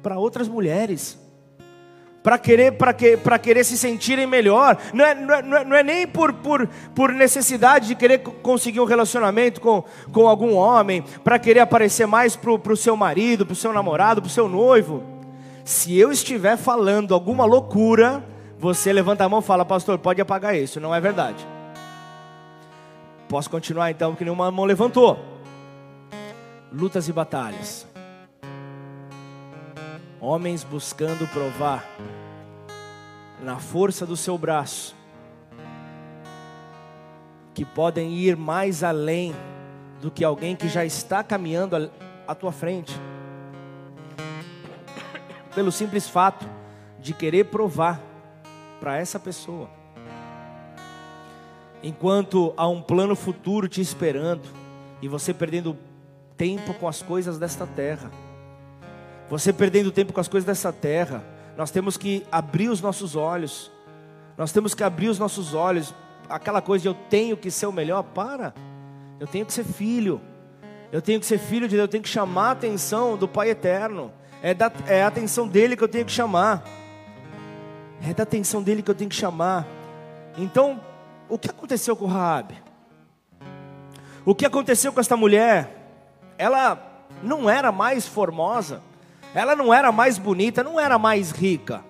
Para 0.03 0.19
outras 0.19 0.49
mulheres 0.49 1.19
para 2.27 2.39
querer, 2.39 2.77
que, 2.99 3.17
querer 3.39 3.63
se 3.63 3.79
sentirem 3.79 4.27
melhor, 4.27 4.77
não 4.93 5.05
é, 5.05 5.15
não 5.15 5.33
é, 5.33 5.65
não 5.65 5.77
é 5.77 5.83
nem 5.85 6.09
por, 6.09 6.33
por, 6.33 6.69
por 6.93 7.13
necessidade 7.13 7.87
de 7.87 7.95
querer 7.95 8.19
conseguir 8.19 8.81
um 8.81 8.85
relacionamento 8.85 9.61
com, 9.61 9.85
com 10.13 10.27
algum 10.27 10.53
homem, 10.57 11.05
para 11.23 11.39
querer 11.39 11.61
aparecer 11.61 12.05
mais 12.05 12.35
para 12.35 12.51
o 12.51 12.77
seu 12.77 12.97
marido, 12.97 13.47
para 13.47 13.53
o 13.53 13.55
seu 13.57 13.73
namorado, 13.73 14.21
para 14.21 14.27
o 14.27 14.33
seu 14.33 14.49
noivo. 14.49 15.05
Se 15.65 15.97
eu 15.97 16.11
estiver 16.11 16.57
falando 16.57 17.15
alguma 17.15 17.45
loucura, 17.45 18.25
você 18.59 18.93
levanta 18.93 19.23
a 19.25 19.29
mão 19.29 19.39
e 19.39 19.45
fala, 19.45 19.65
pastor, 19.65 19.97
pode 19.97 20.21
apagar 20.21 20.57
isso, 20.57 20.81
não 20.81 20.93
é 20.93 21.01
verdade. 21.01 21.47
Posso 23.29 23.49
continuar 23.49 23.93
então, 23.93 24.11
porque 24.11 24.25
nenhuma 24.25 24.51
mão 24.51 24.65
levantou. 24.65 25.17
Lutas 26.73 27.09
e 27.09 27.13
batalhas. 27.13 27.87
Homens 30.21 30.65
buscando 30.65 31.27
provar 31.29 31.85
na 33.43 33.59
força 33.59 34.07
do 34.07 34.17
seu 34.17 34.39
braço 34.39 34.97
que 37.57 37.65
podem 37.65 38.13
ir 38.13 38.37
mais 38.37 38.85
além 38.85 39.35
do 40.01 40.11
que 40.11 40.23
alguém 40.23 40.55
que 40.55 40.69
já 40.69 40.85
está 40.85 41.25
caminhando 41.25 41.91
à 42.29 42.35
tua 42.35 42.53
frente. 42.53 42.93
Pelo 45.55 45.73
simples 45.73 46.07
fato 46.07 46.47
de 46.99 47.15
querer 47.15 47.45
provar 47.45 47.99
para 48.79 48.99
essa 48.99 49.19
pessoa. 49.19 49.71
Enquanto 51.83 52.53
há 52.57 52.69
um 52.69 52.83
plano 52.83 53.17
futuro 53.17 53.69
te 53.69 53.81
esperando 53.81 54.47
e 55.01 55.09
você 55.09 55.33
perdendo 55.33 55.79
tempo 56.37 56.75
com 56.75 56.87
as 56.87 57.01
coisas 57.01 57.39
desta 57.39 57.67
terra. 57.67 58.11
Você 59.29 59.53
perdendo 59.53 59.91
tempo 59.91 60.13
com 60.13 60.21
as 60.21 60.29
coisas 60.29 60.47
dessa 60.47 60.73
terra. 60.73 61.25
Nós 61.57 61.71
temos 61.71 61.97
que 61.97 62.25
abrir 62.31 62.69
os 62.69 62.81
nossos 62.81 63.17
olhos. 63.17 63.71
Nós 64.37 64.53
temos 64.53 64.75
que 64.75 64.85
abrir 64.85 65.09
os 65.09 65.19
nossos 65.19 65.55
olhos. 65.55 65.95
Aquela 66.29 66.61
coisa 66.61 66.83
de 66.83 66.89
eu 66.89 66.95
tenho 66.95 67.37
que 67.37 67.51
ser 67.51 67.67
o 67.67 67.73
melhor, 67.73 68.03
para. 68.03 68.55
Eu 69.19 69.27
tenho 69.27 69.47
que 69.47 69.53
ser 69.53 69.65
filho. 69.65 70.21
Eu 70.93 71.03
tenho 71.03 71.19
que 71.19 71.27
ser 71.27 71.39
filho 71.39 71.69
de 71.69 71.77
Deus. 71.77 71.87
Eu 71.87 71.91
tenho 71.91 72.03
que 72.03 72.09
chamar 72.09 72.49
a 72.49 72.53
atenção 72.53 73.17
do 73.17 73.27
Pai 73.27 73.51
Eterno. 73.51 74.13
É, 74.43 74.55
da, 74.55 74.71
é 74.87 75.03
a 75.03 75.09
atenção 75.09 75.49
dele 75.49 75.77
que 75.77 75.83
eu 75.83 75.89
tenho 75.89 76.05
que 76.05 76.13
chamar. 76.13 76.63
É 78.07 78.13
da 78.13 78.23
atenção 78.23 78.63
dele 78.63 78.83
que 78.83 78.91
eu 78.91 78.95
tenho 78.95 79.11
que 79.11 79.17
chamar. 79.17 79.67
Então, 80.37 80.81
o 81.29 81.39
que 81.39 81.49
aconteceu 81.49 81.97
com 81.97 82.07
Raabe? 82.07 82.63
O 84.25 84.35
que 84.35 84.45
aconteceu 84.45 84.93
com 84.93 85.01
esta 85.01 85.17
mulher? 85.17 85.71
Ela 86.37 87.07
não 87.23 87.49
era 87.49 87.73
mais 87.73 88.07
formosa, 88.07 88.83
ela 89.37 89.55
não 89.55 89.73
era 89.73 89.93
mais 89.93 90.17
bonita, 90.19 90.65
não 90.65 90.81
era 90.81 90.99
mais 90.99 91.31
rica, 91.31 91.85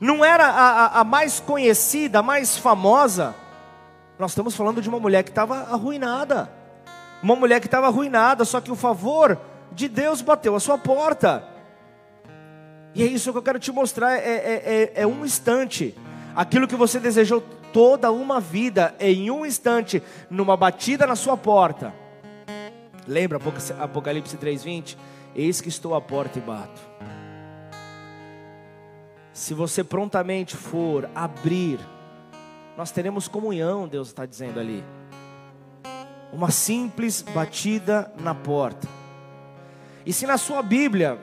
não 0.00 0.24
era 0.24 0.46
a, 0.46 0.70
a, 0.70 1.00
a 1.00 1.04
mais 1.04 1.40
conhecida, 1.40 2.20
a 2.20 2.22
mais 2.22 2.56
famosa. 2.56 3.34
Nós 4.16 4.30
estamos 4.30 4.54
falando 4.54 4.80
de 4.80 4.88
uma 4.88 5.00
mulher 5.00 5.24
que 5.24 5.30
estava 5.30 5.56
arruinada, 5.72 6.50
uma 7.20 7.34
mulher 7.34 7.60
que 7.60 7.66
estava 7.66 7.88
arruinada, 7.88 8.44
só 8.44 8.60
que 8.60 8.70
o 8.70 8.76
favor 8.76 9.38
de 9.72 9.88
Deus 9.88 10.22
bateu 10.22 10.54
a 10.54 10.60
sua 10.60 10.78
porta. 10.78 11.44
E 12.94 13.02
é 13.02 13.06
isso 13.06 13.32
que 13.32 13.38
eu 13.38 13.42
quero 13.42 13.58
te 13.58 13.72
mostrar, 13.72 14.16
é, 14.16 14.18
é, 14.18 14.92
é, 14.94 15.02
é 15.02 15.06
um 15.06 15.24
instante. 15.24 15.96
Aquilo 16.34 16.68
que 16.68 16.76
você 16.76 17.00
desejou 17.00 17.40
toda 17.72 18.10
uma 18.12 18.40
vida, 18.40 18.94
em 19.00 19.30
um 19.30 19.44
instante, 19.44 20.00
numa 20.30 20.56
batida 20.56 21.06
na 21.06 21.16
sua 21.16 21.36
porta. 21.36 21.92
Lembra 23.06 23.40
Apocalipse 23.80 24.36
3:20? 24.36 24.96
Eis 25.38 25.60
que 25.60 25.68
estou 25.68 25.94
à 25.94 26.00
porta 26.00 26.36
e 26.36 26.42
bato. 26.42 26.80
Se 29.32 29.54
você 29.54 29.84
prontamente 29.84 30.56
for 30.56 31.08
abrir, 31.14 31.78
nós 32.76 32.90
teremos 32.90 33.28
comunhão, 33.28 33.86
Deus 33.86 34.08
está 34.08 34.26
dizendo 34.26 34.58
ali. 34.58 34.82
Uma 36.32 36.50
simples 36.50 37.22
batida 37.22 38.12
na 38.18 38.34
porta. 38.34 38.88
E 40.04 40.12
se 40.12 40.26
na 40.26 40.36
sua 40.36 40.60
Bíblia 40.60 41.20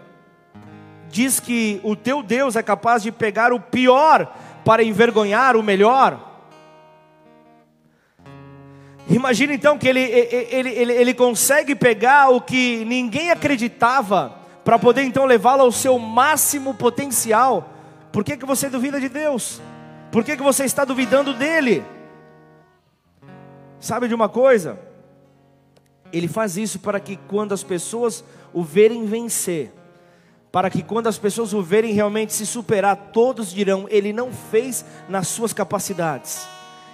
diz 1.10 1.42
que 1.42 1.82
o 1.84 1.94
teu 1.94 2.24
Deus 2.24 2.56
é 2.56 2.64
capaz 2.64 3.04
de 3.04 3.12
pegar 3.12 3.52
o 3.52 3.60
pior 3.60 4.34
para 4.64 4.82
envergonhar 4.82 5.58
o 5.58 5.62
melhor. 5.62 6.35
Imagina 9.08 9.54
então 9.54 9.78
que 9.78 9.88
ele, 9.88 10.00
ele, 10.02 10.70
ele, 10.70 10.94
ele 10.94 11.14
consegue 11.14 11.76
pegar 11.76 12.30
o 12.30 12.42
que 12.42 12.84
ninguém 12.86 13.30
acreditava, 13.30 14.40
para 14.64 14.80
poder 14.80 15.04
então 15.04 15.26
levá-lo 15.26 15.62
ao 15.62 15.72
seu 15.72 16.00
máximo 16.00 16.74
potencial. 16.74 17.70
Por 18.12 18.24
que, 18.24 18.36
que 18.36 18.46
você 18.46 18.68
duvida 18.68 19.00
de 19.00 19.08
Deus? 19.08 19.62
Por 20.12 20.24
que, 20.24 20.36
que 20.36 20.42
você 20.42 20.66
está 20.66 20.84
duvidando 20.84 21.34
dele? 21.34 21.84
Sabe 23.80 24.08
de 24.08 24.16
uma 24.16 24.28
coisa? 24.28 24.80
Ele 26.12 26.28
faz 26.28 26.58
isso 26.58 26.80
para 26.80 27.00
que 27.00 27.16
quando 27.28 27.54
as 27.54 27.62
pessoas 27.62 28.24
o 28.52 28.64
verem 28.64 29.06
vencer, 29.06 29.72
para 30.52 30.70
que 30.70 30.82
quando 30.82 31.08
as 31.08 31.18
pessoas 31.18 31.54
o 31.54 31.62
verem 31.62 31.94
realmente 31.94 32.34
se 32.34 32.46
superar, 32.46 32.96
todos 33.12 33.54
dirão: 33.54 33.86
Ele 33.90 34.14
não 34.14 34.32
fez 34.32 34.86
nas 35.08 35.28
suas 35.28 35.52
capacidades, 35.52 36.48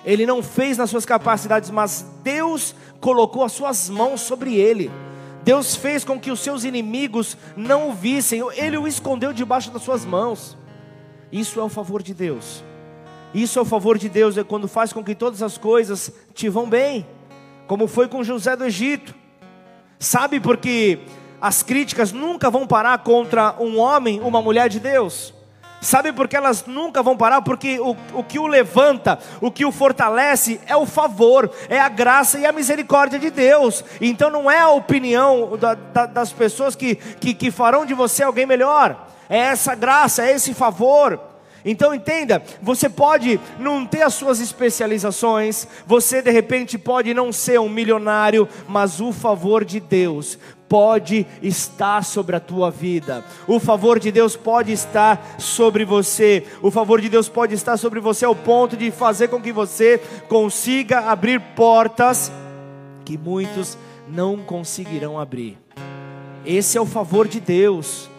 Ele 0.06 0.26
não 0.26 0.42
fez 0.42 0.78
nas 0.78 0.90
suas 0.90 1.06
capacidades, 1.06 1.70
mas 1.70 2.06
Deus 2.24 2.76
colocou 3.00 3.44
as 3.44 3.52
suas 3.52 3.90
mãos 3.90 4.22
sobre 4.22 4.56
ele. 4.56 4.92
Deus 5.44 5.76
fez 5.76 6.04
com 6.04 6.20
que 6.20 6.32
os 6.32 6.40
seus 6.40 6.64
inimigos 6.64 7.36
não 7.56 7.90
o 7.90 7.94
vissem, 7.94 8.42
Ele 8.56 8.78
o 8.78 8.88
escondeu 8.88 9.34
debaixo 9.34 9.72
das 9.72 9.82
suas 9.82 10.06
mãos. 10.06 10.58
Isso 11.32 11.60
é 11.60 11.64
o 11.64 11.70
favor 11.70 12.04
de 12.04 12.14
Deus. 12.14 12.64
Isso 13.34 13.58
é 13.58 13.62
o 13.62 13.66
favor 13.66 13.98
de 13.98 14.10
Deus, 14.10 14.38
é 14.38 14.44
quando 14.44 14.68
faz 14.68 14.92
com 14.92 15.04
que 15.04 15.16
todas 15.16 15.42
as 15.42 15.58
coisas 15.58 16.12
te 16.34 16.50
vão 16.50 16.70
bem, 16.70 17.08
como 17.66 17.88
foi 17.88 18.08
com 18.08 18.24
José 18.24 18.56
do 18.56 18.66
Egito. 18.66 19.16
Sabe 19.98 20.40
porque 20.40 21.00
as 21.40 21.64
críticas 21.64 22.12
nunca 22.12 22.50
vão 22.50 22.68
parar 22.68 22.98
contra 23.00 23.56
um 23.60 23.80
homem, 23.80 24.20
uma 24.20 24.42
mulher 24.42 24.68
de 24.68 24.80
Deus. 24.80 25.34
Sabe 25.82 26.14
por 26.14 26.28
que 26.28 26.38
elas 26.38 26.64
nunca 26.68 27.02
vão 27.02 27.18
parar? 27.18 27.42
Porque 27.42 27.80
o, 27.80 27.98
o 28.14 28.24
que 28.24 28.38
o 28.38 28.46
levanta, 28.46 29.18
o 29.42 29.50
que 29.50 29.66
o 29.66 29.72
fortalece 29.72 30.62
é 30.68 30.78
o 30.78 30.86
favor, 30.86 31.50
é 31.68 31.80
a 31.80 31.90
graça 31.90 32.38
e 32.38 32.46
a 32.46 32.52
misericórdia 32.52 33.18
de 33.18 33.32
Deus. 33.32 33.84
Então 34.00 34.30
não 34.30 34.50
é 34.50 34.60
a 34.60 34.70
opinião 34.70 35.58
da, 35.58 35.74
da, 35.74 36.06
das 36.06 36.32
pessoas 36.32 36.76
que, 36.76 36.94
que, 36.94 37.34
que 37.34 37.50
farão 37.50 37.84
de 37.84 37.96
você 37.96 38.22
alguém 38.22 38.46
melhor, 38.46 39.08
é 39.28 39.40
essa 39.40 39.74
graça, 39.74 40.24
é 40.24 40.36
esse 40.36 40.54
favor. 40.54 41.20
Então 41.66 41.96
entenda, 41.96 42.44
você 42.62 42.88
pode 42.88 43.40
não 43.60 43.84
ter 43.86 44.04
as 44.04 44.14
suas 44.14 44.40
especializações, 44.40 45.68
você 45.88 46.22
de 46.22 46.30
repente 46.30 46.78
pode 46.78 47.12
não 47.14 47.32
ser 47.32 47.60
um 47.60 47.70
milionário, 47.70 48.48
mas 48.68 49.02
o 49.02 49.12
favor 49.12 49.66
de 49.66 49.80
Deus 49.80 50.38
pode 50.72 51.28
estar 51.42 52.02
sobre 52.02 52.34
a 52.34 52.40
tua 52.40 52.72
vida. 52.72 53.26
O 53.46 53.60
favor 53.60 54.00
de 54.00 54.10
Deus 54.10 54.38
pode 54.38 54.72
estar 54.72 55.36
sobre 55.38 55.84
você. 55.84 56.46
O 56.62 56.72
favor 56.72 57.02
de 57.02 57.10
Deus 57.10 57.28
pode 57.28 57.54
estar 57.54 57.76
sobre 57.76 58.00
você 58.00 58.24
ao 58.24 58.34
ponto 58.34 58.78
de 58.78 58.90
fazer 58.90 59.28
com 59.28 59.42
que 59.42 59.52
você 59.52 60.02
consiga 60.30 61.12
abrir 61.12 61.42
portas 61.58 62.32
que 63.04 63.18
muitos 63.18 63.78
não 64.08 64.38
conseguirão 64.38 65.20
abrir. 65.20 65.58
Esse 66.46 66.78
é 66.78 66.82
o 66.82 66.86
favor 66.86 67.28
de 67.28 67.42
Deus. 67.42 68.10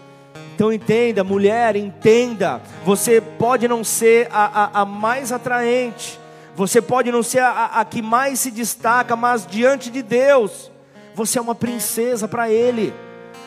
Então 0.55 0.71
entenda, 0.71 1.25
mulher, 1.25 1.75
entenda. 1.75 2.61
Você 2.85 3.19
pode 3.19 3.67
não 3.67 3.83
ser 3.83 4.29
a, 4.31 4.65
a, 4.65 4.83
a 4.83 4.85
mais 4.85 5.33
atraente, 5.33 6.21
você 6.55 6.83
pode 6.83 7.11
não 7.11 7.23
ser 7.23 7.39
a, 7.39 7.81
a 7.81 7.85
que 7.87 8.03
mais 8.03 8.41
se 8.41 8.51
destaca, 8.51 9.17
mas 9.17 9.47
diante 9.47 9.91
de 9.91 10.03
Deus, 10.03 10.71
você 11.15 11.39
é 11.39 11.43
uma 11.43 11.55
princesa 11.55 12.27
para 12.27 12.51
Ele. 12.51 12.93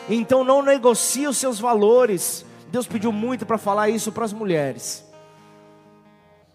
Então 0.08 0.44
não 0.44 0.62
negocie 0.62 1.26
os 1.26 1.36
seus 1.36 1.58
valores. 1.58 2.44
Deus 2.70 2.86
pediu 2.86 3.12
muito 3.12 3.44
para 3.46 3.58
falar 3.58 3.88
isso 3.88 4.12
para 4.12 4.24
as 4.24 4.32
mulheres. 4.32 5.04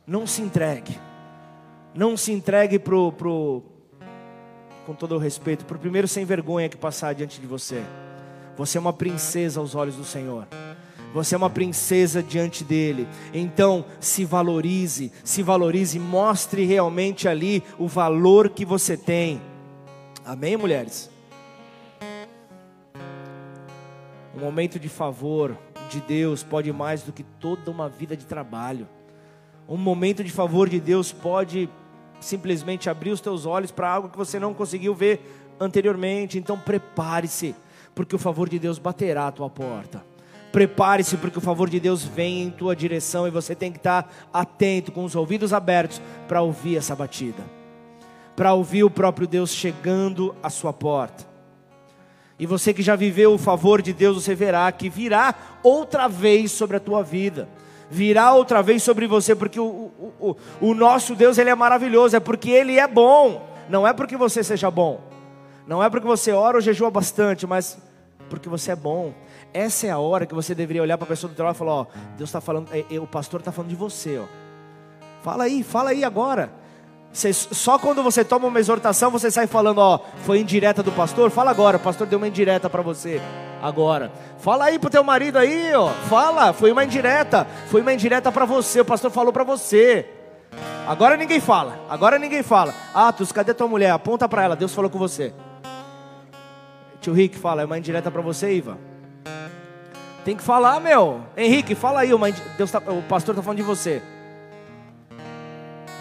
Não 0.05 0.25
se 0.25 0.41
entregue. 0.41 0.97
Não 1.93 2.15
se 2.15 2.31
entregue 2.31 2.79
pro, 2.79 3.11
pro 3.11 3.63
com 4.85 4.93
todo 4.93 5.15
o 5.15 5.17
respeito, 5.17 5.65
para 5.65 5.77
o 5.77 5.79
primeiro 5.79 6.07
sem 6.07 6.25
vergonha 6.25 6.69
que 6.69 6.77
passar 6.77 7.13
diante 7.13 7.39
de 7.39 7.47
você. 7.47 7.83
Você 8.57 8.77
é 8.77 8.81
uma 8.81 8.93
princesa 8.93 9.59
aos 9.59 9.75
olhos 9.75 9.95
do 9.95 10.03
Senhor. 10.03 10.47
Você 11.13 11.35
é 11.35 11.37
uma 11.37 11.49
princesa 11.49 12.23
diante 12.23 12.63
dele. 12.63 13.07
Então, 13.33 13.85
se 13.99 14.23
valorize, 14.23 15.11
se 15.23 15.43
valorize, 15.43 15.99
mostre 15.99 16.65
realmente 16.65 17.27
ali 17.27 17.63
o 17.77 17.87
valor 17.87 18.49
que 18.49 18.63
você 18.63 18.95
tem. 18.95 19.41
Amém, 20.25 20.55
mulheres? 20.55 21.09
Um 24.35 24.39
momento 24.39 24.79
de 24.79 24.87
favor 24.87 25.57
de 25.89 25.99
Deus 25.99 26.43
pode 26.43 26.71
mais 26.71 27.01
do 27.01 27.11
que 27.11 27.23
toda 27.23 27.71
uma 27.71 27.89
vida 27.89 28.15
de 28.15 28.25
trabalho. 28.25 28.87
Um 29.67 29.77
momento 29.77 30.23
de 30.23 30.31
favor 30.31 30.69
de 30.69 30.79
Deus 30.79 31.11
pode 31.11 31.67
simplesmente 32.19 32.89
abrir 32.89 33.11
os 33.11 33.19
teus 33.19 33.45
olhos 33.45 33.71
para 33.71 33.89
algo 33.89 34.09
que 34.09 34.17
você 34.17 34.39
não 34.39 34.53
conseguiu 34.53 34.93
ver 34.93 35.19
anteriormente. 35.59 36.37
Então 36.37 36.57
prepare-se, 36.57 37.55
porque 37.95 38.15
o 38.15 38.19
favor 38.19 38.47
de 38.47 38.59
Deus 38.59 38.77
baterá 38.77 39.27
à 39.27 39.31
tua 39.31 39.49
porta. 39.49 40.05
Prepare-se, 40.51 41.17
porque 41.17 41.39
o 41.39 41.41
favor 41.41 41.69
de 41.69 41.79
Deus 41.79 42.03
vem 42.03 42.43
em 42.43 42.51
tua 42.51 42.75
direção 42.75 43.27
e 43.27 43.31
você 43.31 43.55
tem 43.55 43.71
que 43.71 43.79
estar 43.79 44.11
atento, 44.31 44.91
com 44.91 45.03
os 45.03 45.15
ouvidos 45.15 45.51
abertos, 45.51 46.01
para 46.27 46.41
ouvir 46.41 46.77
essa 46.77 46.95
batida 46.95 47.60
para 48.41 48.55
ouvir 48.55 48.83
o 48.83 48.89
próprio 48.89 49.27
Deus 49.27 49.51
chegando 49.51 50.35
à 50.41 50.49
sua 50.49 50.73
porta. 50.73 51.23
E 52.39 52.47
você 52.47 52.73
que 52.73 52.81
já 52.81 52.95
viveu 52.95 53.35
o 53.35 53.37
favor 53.37 53.83
de 53.83 53.93
Deus, 53.93 54.23
você 54.23 54.33
verá 54.33 54.71
que 54.71 54.89
virá 54.89 55.35
outra 55.61 56.07
vez 56.07 56.51
sobre 56.51 56.77
a 56.77 56.79
tua 56.79 57.03
vida. 57.03 57.47
Virá 57.87 58.33
outra 58.33 58.63
vez 58.63 58.81
sobre 58.81 59.05
você, 59.05 59.35
porque 59.35 59.59
o, 59.59 59.63
o, 59.63 60.35
o, 60.59 60.69
o 60.69 60.73
nosso 60.73 61.13
Deus 61.13 61.37
ele 61.37 61.51
é 61.51 61.55
maravilhoso, 61.55 62.15
é 62.15 62.19
porque 62.19 62.49
Ele 62.49 62.79
é 62.79 62.87
bom, 62.87 63.47
não 63.69 63.87
é 63.87 63.93
porque 63.93 64.17
você 64.17 64.43
seja 64.43 64.71
bom, 64.71 64.99
não 65.67 65.83
é 65.83 65.87
porque 65.87 66.07
você 66.07 66.31
ora 66.31 66.57
ou 66.57 66.61
jejua 66.61 66.89
bastante, 66.89 67.45
mas 67.45 67.77
porque 68.27 68.49
você 68.49 68.71
é 68.71 68.75
bom. 68.75 69.13
Essa 69.53 69.85
é 69.85 69.91
a 69.91 69.99
hora 69.99 70.25
que 70.25 70.33
você 70.33 70.55
deveria 70.55 70.81
olhar 70.81 70.97
para 70.97 71.05
a 71.05 71.09
pessoa 71.09 71.31
do 71.31 71.43
lado 71.43 71.53
e 71.53 71.59
falar: 71.59 71.73
Ó, 71.73 71.85
Deus 72.17 72.31
está 72.31 72.41
falando, 72.41 72.73
é, 72.73 72.85
é, 72.89 72.99
o 72.99 73.05
pastor 73.05 73.41
está 73.41 73.51
falando 73.51 73.69
de 73.69 73.75
você, 73.75 74.17
ó. 74.17 74.25
Fala 75.21 75.43
aí, 75.43 75.61
fala 75.61 75.91
aí 75.91 76.03
agora. 76.03 76.60
Você, 77.13 77.33
só 77.33 77.77
quando 77.77 78.01
você 78.01 78.23
toma 78.23 78.47
uma 78.47 78.59
exortação, 78.59 79.11
você 79.11 79.29
sai 79.29 79.45
falando, 79.45 79.79
ó, 79.79 79.99
foi 80.23 80.39
indireta 80.39 80.81
do 80.81 80.91
pastor? 80.93 81.29
Fala 81.29 81.51
agora, 81.51 81.75
o 81.75 81.79
pastor 81.79 82.07
deu 82.07 82.17
uma 82.17 82.27
indireta 82.27 82.69
para 82.69 82.81
você. 82.81 83.21
Agora. 83.61 84.11
Fala 84.39 84.65
aí 84.65 84.79
pro 84.79 84.89
teu 84.89 85.03
marido 85.03 85.37
aí, 85.37 85.73
ó. 85.73 85.89
Fala, 86.09 86.53
foi 86.53 86.71
uma 86.71 86.85
indireta. 86.85 87.45
Foi 87.67 87.81
uma 87.81 87.93
indireta 87.93 88.31
para 88.31 88.45
você, 88.45 88.79
o 88.79 88.85
pastor 88.85 89.11
falou 89.11 89.33
para 89.33 89.43
você. 89.43 90.07
Agora 90.87 91.17
ninguém 91.17 91.39
fala. 91.39 91.79
Agora 91.89 92.17
ninguém 92.17 92.41
fala. 92.43 92.73
Atos, 92.93 93.31
cadê 93.31 93.53
tua 93.53 93.67
mulher? 93.67 93.91
Aponta 93.91 94.27
para 94.27 94.43
ela, 94.43 94.55
Deus 94.55 94.73
falou 94.73 94.89
com 94.89 94.97
você. 94.97 95.33
Tio 97.01 97.13
Rick 97.13 97.37
fala, 97.37 97.63
é 97.63 97.65
uma 97.65 97.77
indireta 97.77 98.09
para 98.09 98.21
você, 98.21 98.53
Iva. 98.53 98.77
Tem 100.23 100.37
que 100.37 100.43
falar, 100.43 100.79
meu. 100.79 101.21
Henrique, 101.35 101.75
fala 101.75 102.01
aí, 102.01 102.13
uma, 102.13 102.31
Deus 102.57 102.71
tá, 102.71 102.79
o 102.87 103.01
pastor 103.03 103.35
tá 103.35 103.41
falando 103.41 103.57
de 103.57 103.63
você. 103.63 104.01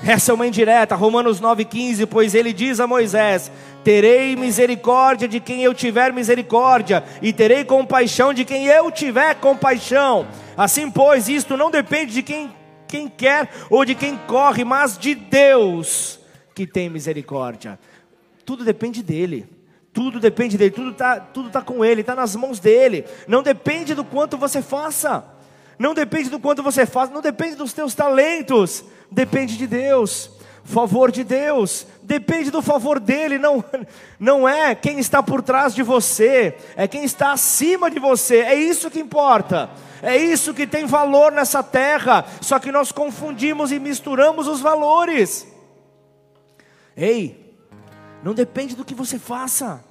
Essa 0.03 0.33
é 0.33 0.35
uma 0.35 0.47
indireta, 0.47 0.95
Romanos 0.95 1.43
9,15, 1.43 2.07
pois 2.07 2.35
ele 2.35 2.55
diz 2.55 2.81
a 2.81 2.87
Moisés: 2.87 3.53
Terei 3.85 4.35
misericórdia 4.35 5.29
de 5.29 5.41
quem 5.41 5.63
eu 5.63 5.75
tiver 5.75 6.11
misericórdia, 6.13 7.05
e 7.21 7.33
terei 7.33 7.65
compaixão 7.65 8.33
de 8.33 8.45
quem 8.45 8.67
eu 8.67 8.91
tiver 8.91 9.35
compaixão. 9.35 10.27
Assim, 10.57 10.91
pois, 10.91 11.29
isto 11.29 11.57
não 11.57 11.71
depende 11.71 12.15
de 12.15 12.23
quem, 12.23 12.51
quem 12.89 13.09
quer 13.09 13.51
ou 13.69 13.85
de 13.85 13.95
quem 13.95 14.19
corre, 14.27 14.65
mas 14.65 14.97
de 14.97 15.15
Deus 15.15 16.19
que 16.55 16.67
tem 16.67 16.89
misericórdia. 16.89 17.79
tudo 18.45 18.65
depende 18.65 19.03
dele. 19.03 19.47
Tudo 19.93 20.21
depende 20.21 20.57
dele, 20.57 20.71
tudo 20.71 20.91
está 20.93 21.19
tudo 21.19 21.51
tá 21.51 21.61
com 21.61 21.85
ele, 21.85 22.03
está 22.03 22.15
nas 22.15 22.37
mãos 22.37 22.61
dele. 22.61 23.05
Não 23.27 23.43
depende 23.43 23.93
do 23.93 24.05
quanto 24.05 24.39
você 24.39 24.63
faça, 24.63 25.25
não 25.79 25.95
depende 25.95 26.31
do 26.31 26.39
quanto 26.39 26.63
você 26.63 26.87
faz, 26.87 27.11
não 27.11 27.21
depende 27.21 27.57
dos 27.57 27.73
teus 27.73 27.93
talentos, 27.93 28.85
depende 29.11 29.57
de 29.57 29.67
Deus 29.67 30.31
favor 30.71 31.11
de 31.11 31.25
Deus, 31.25 31.87
depende 32.03 32.51
do 32.51 32.63
favor 32.63 33.01
dele, 33.01 33.39
não, 33.39 33.63
não 34.19 34.49
é 34.49 34.75
quem 34.75 34.99
está 34.99 35.23
por 35.23 35.43
trás 35.43 35.75
de 35.75 35.83
você, 35.83 36.57
é 36.77 36.87
quem 36.87 37.05
está 37.05 37.33
acima 37.33 37.91
de 37.91 37.99
você, 37.99 38.39
é 38.39 38.55
isso 38.55 38.91
que 38.91 39.01
importa, 39.01 39.69
é 40.01 40.17
isso 40.17 40.55
que 40.55 40.67
tem 40.67 40.87
valor 40.87 41.33
nessa 41.33 41.63
terra, 41.63 42.25
só 42.41 42.59
que 42.59 42.73
nós 42.73 42.93
confundimos 42.93 43.73
e 43.73 43.79
misturamos 43.79 44.47
os 44.47 44.61
valores. 44.61 45.47
Ei, 46.97 47.55
não 48.23 48.33
depende 48.33 48.77
do 48.77 48.85
que 48.85 48.95
você 48.95 49.19
faça, 49.19 49.85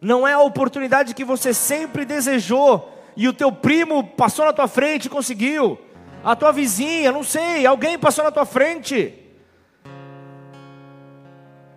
não 0.00 0.26
é 0.26 0.32
a 0.32 0.40
oportunidade 0.40 1.14
que 1.14 1.24
você 1.24 1.52
sempre 1.52 2.04
desejou, 2.04 2.92
e 3.16 3.28
o 3.28 3.32
teu 3.32 3.50
primo 3.50 4.04
passou 4.04 4.44
na 4.44 4.52
tua 4.52 4.68
frente 4.68 5.06
e 5.06 5.10
conseguiu, 5.10 5.78
a 6.26 6.34
tua 6.34 6.50
vizinha, 6.50 7.12
não 7.12 7.22
sei, 7.22 7.64
alguém 7.64 7.96
passou 7.96 8.24
na 8.24 8.32
tua 8.32 8.44
frente 8.44 9.14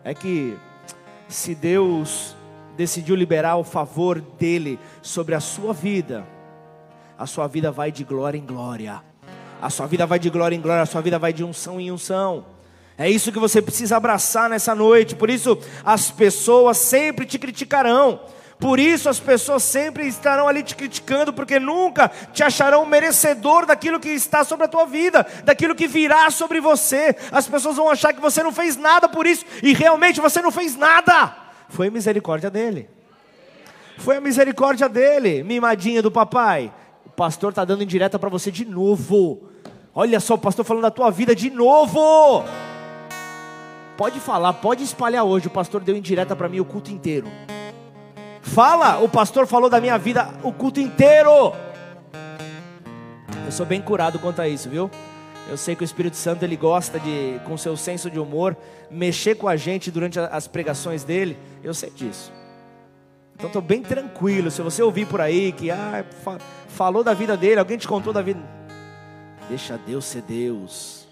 é 0.04 0.14
que 0.16 0.58
se 1.28 1.54
Deus 1.54 2.36
decidiu 2.76 3.16
liberar 3.16 3.58
o 3.58 3.64
favor 3.64 4.20
dele 4.20 4.80
sobre 5.04 5.36
a 5.36 5.40
sua 5.40 5.72
vida, 5.72 6.26
a 7.16 7.28
sua 7.28 7.46
vida 7.46 7.72
vai 7.72 7.92
de 7.92 8.04
glória 8.04 8.40
em 8.40 8.46
glória. 8.46 9.04
A 9.62 9.70
sua 9.70 9.86
vida 9.86 10.08
vai 10.08 10.18
de 10.18 10.32
glória 10.32 10.56
em 10.56 10.62
glória, 10.62 10.82
a 10.82 10.88
sua 10.88 11.02
vida 11.02 11.20
vai 11.20 11.32
de 11.32 11.44
unção 11.44 11.80
em 11.80 11.92
unção. 11.92 12.46
É 12.98 13.08
isso 13.08 13.32
que 13.32 13.38
você 13.38 13.62
precisa 13.62 13.98
abraçar 13.98 14.50
nessa 14.50 14.74
noite. 14.74 15.16
Por 15.16 15.30
isso, 15.30 15.60
as 15.86 16.10
pessoas 16.10 16.78
sempre 16.78 17.26
te 17.26 17.38
criticarão. 17.38 18.22
Por 18.60 18.78
isso 18.78 19.08
as 19.08 19.22
pessoas 19.22 19.64
sempre 19.64 20.06
estarão 20.06 20.46
ali 20.46 20.62
te 20.62 20.76
criticando, 20.76 21.32
porque 21.32 21.60
nunca 21.60 22.12
te 22.34 22.44
acharão 22.44 22.86
merecedor 22.86 23.66
daquilo 23.66 24.02
que 24.02 24.10
está 24.10 24.44
sobre 24.44 24.66
a 24.66 24.68
tua 24.68 24.86
vida, 24.86 25.26
daquilo 25.46 25.74
que 25.74 25.88
virá 25.88 26.30
sobre 26.30 26.60
você. 26.60 27.16
As 27.32 27.48
pessoas 27.48 27.78
vão 27.78 27.90
achar 27.90 28.12
que 28.12 28.20
você 28.20 28.44
não 28.44 28.52
fez 28.52 28.76
nada 28.76 29.08
por 29.08 29.26
isso, 29.26 29.46
e 29.64 29.74
realmente 29.74 30.20
você 30.20 30.42
não 30.42 30.52
fez 30.52 30.76
nada. 30.76 31.34
Foi 31.70 31.88
a 31.88 31.92
misericórdia 31.92 32.50
dele. 32.50 32.90
Foi 33.98 34.18
a 34.18 34.22
misericórdia 34.22 34.90
dele, 34.90 35.42
mimadinha 35.42 36.02
do 36.02 36.12
papai. 36.12 36.70
O 37.06 37.10
pastor 37.10 37.52
está 37.52 37.64
dando 37.64 37.84
indireta 37.84 38.20
para 38.20 38.30
você 38.30 38.52
de 38.52 38.66
novo. 38.66 39.50
Olha 39.96 40.20
só, 40.20 40.34
o 40.34 40.38
pastor 40.38 40.66
falando 40.66 40.84
da 40.84 40.92
tua 40.92 41.10
vida 41.10 41.34
de 41.34 41.50
novo. 41.50 42.44
Pode 43.96 44.20
falar, 44.20 44.54
pode 44.54 44.84
espalhar 44.84 45.24
hoje. 45.24 45.48
O 45.48 45.52
pastor 45.52 45.82
deu 45.82 45.96
indireta 45.96 46.36
para 46.36 46.50
mim 46.50 46.60
o 46.60 46.66
culto 46.66 46.92
inteiro. 46.92 47.28
Fala, 48.42 49.00
o 49.00 49.10
pastor 49.10 49.46
falou 49.48 49.70
da 49.70 49.80
minha 49.82 49.98
vida 49.98 50.30
o 50.44 50.52
culto 50.52 50.80
inteiro. 50.80 51.54
Eu 53.46 53.52
sou 53.52 53.66
bem 53.66 53.82
curado 53.82 54.20
quanto 54.20 54.42
a 54.42 54.48
isso, 54.48 54.70
viu? 54.70 54.90
Eu 55.50 55.58
sei 55.58 55.76
que 55.76 55.84
o 55.84 55.86
Espírito 55.86 56.16
Santo 56.16 56.44
ele 56.44 56.56
gosta 56.56 57.00
de, 57.00 57.40
com 57.46 57.58
seu 57.58 57.76
senso 57.76 58.10
de 58.10 58.20
humor, 58.20 58.56
mexer 58.92 59.36
com 59.36 59.48
a 59.48 59.56
gente 59.56 59.90
durante 59.90 60.20
as 60.20 60.48
pregações 60.48 61.04
dele. 61.04 61.38
Eu 61.64 61.74
sei 61.74 61.90
disso. 61.90 62.32
Então 63.36 63.48
estou 63.48 63.62
bem 63.62 63.82
tranquilo. 63.82 64.52
Se 64.52 64.62
você 64.62 64.84
ouvir 64.84 65.08
por 65.08 65.22
aí 65.22 65.52
que 65.52 65.72
ah, 65.72 66.06
falou 66.68 67.04
da 67.04 67.14
vida 67.14 67.36
dele, 67.36 67.60
alguém 67.60 67.78
te 67.78 67.88
contou 67.88 68.14
da 68.14 68.22
vida, 68.22 68.40
deixa 69.48 69.78
Deus 69.78 70.06
ser 70.06 70.22
Deus. 70.22 71.08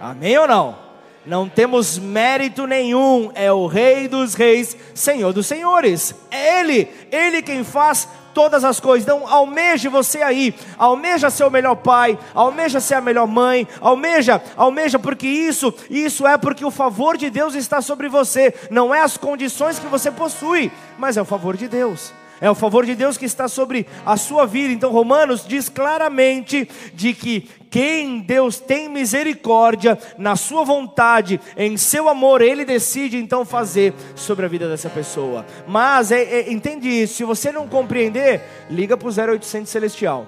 Amém 0.00 0.38
ou 0.38 0.46
não? 0.46 0.91
Não 1.24 1.48
temos 1.48 1.98
mérito 1.98 2.66
nenhum, 2.66 3.30
é 3.34 3.52
o 3.52 3.66
Rei 3.66 4.08
dos 4.08 4.34
Reis, 4.34 4.76
Senhor 4.92 5.32
dos 5.32 5.46
Senhores. 5.46 6.14
É 6.30 6.60
Ele, 6.60 6.88
Ele 7.12 7.42
quem 7.42 7.62
faz 7.62 8.08
todas 8.34 8.64
as 8.64 8.80
coisas. 8.80 9.06
Então, 9.06 9.28
almeje 9.28 9.88
você 9.88 10.22
aí, 10.22 10.54
almeja 10.76 11.30
ser 11.30 11.44
o 11.44 11.50
melhor 11.50 11.76
pai, 11.76 12.18
almeja 12.34 12.80
ser 12.80 12.94
a 12.94 13.00
melhor 13.00 13.28
mãe, 13.28 13.68
almeja, 13.80 14.42
almeja, 14.56 14.98
porque 14.98 15.26
isso, 15.26 15.72
isso 15.88 16.26
é 16.26 16.36
porque 16.36 16.64
o 16.64 16.70
favor 16.70 17.16
de 17.16 17.30
Deus 17.30 17.54
está 17.54 17.80
sobre 17.80 18.08
você, 18.08 18.52
não 18.70 18.92
é 18.92 19.00
as 19.00 19.16
condições 19.16 19.78
que 19.78 19.86
você 19.86 20.10
possui, 20.10 20.72
mas 20.98 21.16
é 21.16 21.22
o 21.22 21.26
favor 21.26 21.56
de 21.56 21.68
Deus 21.68 22.12
é 22.42 22.50
o 22.50 22.56
favor 22.56 22.84
de 22.84 22.96
Deus 22.96 23.16
que 23.16 23.24
está 23.24 23.46
sobre 23.46 23.86
a 24.04 24.16
sua 24.16 24.44
vida. 24.44 24.74
Então, 24.74 24.90
Romanos 24.90 25.46
diz 25.46 25.68
claramente 25.68 26.68
de 26.92 27.14
que 27.14 27.48
quem 27.70 28.18
Deus 28.18 28.58
tem 28.58 28.88
misericórdia, 28.88 29.96
na 30.18 30.34
sua 30.34 30.64
vontade, 30.64 31.40
em 31.56 31.76
seu 31.76 32.08
amor, 32.08 32.42
Ele 32.42 32.64
decide 32.64 33.16
então 33.16 33.44
fazer 33.44 33.94
sobre 34.16 34.44
a 34.44 34.48
vida 34.48 34.68
dessa 34.68 34.90
pessoa. 34.90 35.46
Mas, 35.68 36.10
é, 36.10 36.20
é, 36.20 36.52
entende 36.52 36.88
isso, 36.88 37.14
se 37.14 37.24
você 37.24 37.52
não 37.52 37.68
compreender, 37.68 38.42
liga 38.68 38.96
para 38.96 39.08
o 39.08 39.32
0800 39.34 39.70
Celestial. 39.70 40.26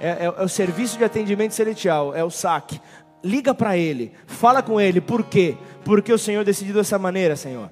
É, 0.00 0.10
é, 0.10 0.24
é, 0.26 0.42
o 0.44 0.48
serviço 0.48 0.96
de 0.96 1.02
atendimento 1.02 1.54
celestial, 1.54 2.14
é 2.14 2.22
o 2.22 2.30
SAC. 2.30 2.80
Liga 3.22 3.52
para 3.52 3.76
ele, 3.76 4.12
fala 4.28 4.62
com 4.62 4.80
ele, 4.80 5.00
por 5.00 5.24
quê? 5.24 5.56
Porque 5.84 6.12
o 6.12 6.18
Senhor 6.18 6.44
decidiu 6.44 6.74
dessa 6.76 7.00
maneira, 7.00 7.34
Senhor. 7.34 7.68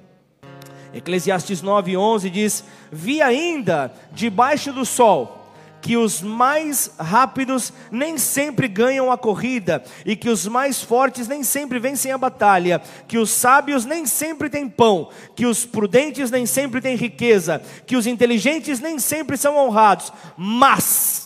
Eclesiastes 0.93 1.61
9:11 1.61 2.29
diz: 2.29 2.63
"Vi 2.91 3.21
ainda 3.21 3.93
debaixo 4.11 4.71
do 4.71 4.85
sol 4.85 5.37
que 5.81 5.95
os 5.95 6.21
mais 6.21 6.91
rápidos 6.99 7.71
nem 7.91 8.17
sempre 8.17 8.67
ganham 8.67 9.11
a 9.11 9.17
corrida, 9.17 9.83
e 10.05 10.15
que 10.15 10.29
os 10.29 10.45
mais 10.47 10.81
fortes 10.81 11.27
nem 11.27 11.43
sempre 11.43 11.79
vencem 11.79 12.11
a 12.11 12.17
batalha, 12.17 12.81
que 13.07 13.17
os 13.17 13.29
sábios 13.29 13.85
nem 13.85 14.05
sempre 14.05 14.49
têm 14.49 14.67
pão, 14.67 15.09
que 15.35 15.45
os 15.45 15.65
prudentes 15.65 16.31
nem 16.31 16.45
sempre 16.45 16.81
têm 16.81 16.95
riqueza, 16.95 17.61
que 17.85 17.95
os 17.95 18.07
inteligentes 18.07 18.79
nem 18.79 18.99
sempre 18.99 19.37
são 19.37 19.55
honrados, 19.55 20.11
mas 20.35 21.25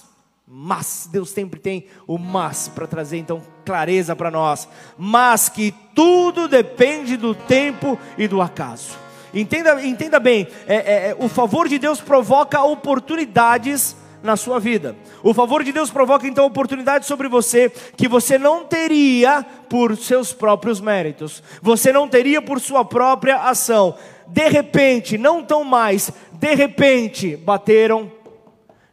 mas 0.54 1.08
Deus 1.10 1.30
sempre 1.30 1.62
tem 1.62 1.86
o 2.06 2.18
mas 2.18 2.68
para 2.68 2.86
trazer 2.86 3.18
então 3.18 3.42
clareza 3.66 4.16
para 4.18 4.30
nós, 4.30 4.68
mas 4.98 5.48
que 5.48 5.74
tudo 5.96 6.46
depende 6.50 7.16
do 7.16 7.34
tempo 7.34 7.98
e 8.18 8.28
do 8.28 8.42
acaso. 8.42 9.00
Entenda, 9.34 9.86
entenda 9.86 10.20
bem, 10.20 10.48
é, 10.68 10.76
é, 10.76 11.10
é, 11.10 11.16
o 11.18 11.30
favor 11.30 11.68
de 11.68 11.80
Deus 11.80 12.02
provoca 12.02 12.62
oportunidades 12.62 13.96
na 14.22 14.36
sua 14.36 14.60
vida. 14.60 14.96
O 15.24 15.34
favor 15.34 15.64
de 15.64 15.72
Deus 15.72 15.90
provoca 15.90 16.28
então 16.28 16.46
oportunidades 16.46 17.08
sobre 17.08 17.28
você 17.28 17.70
que 17.96 18.08
você 18.08 18.38
não 18.38 18.66
teria 18.66 19.44
por 19.70 19.96
seus 19.98 20.34
próprios 20.34 20.80
méritos, 20.80 21.42
você 21.62 21.94
não 21.94 22.08
teria 22.08 22.42
por 22.42 22.60
sua 22.60 22.84
própria 22.84 23.38
ação. 23.38 23.96
De 24.28 24.48
repente, 24.48 25.18
não 25.18 25.44
tão 25.44 25.64
mais, 25.64 26.12
de 26.34 26.54
repente, 26.54 27.36
bateram 27.36 28.12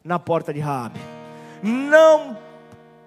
na 0.03 0.18
porta 0.18 0.55
de 0.55 0.61
Raabe. 0.61 1.01
Não 1.62 2.37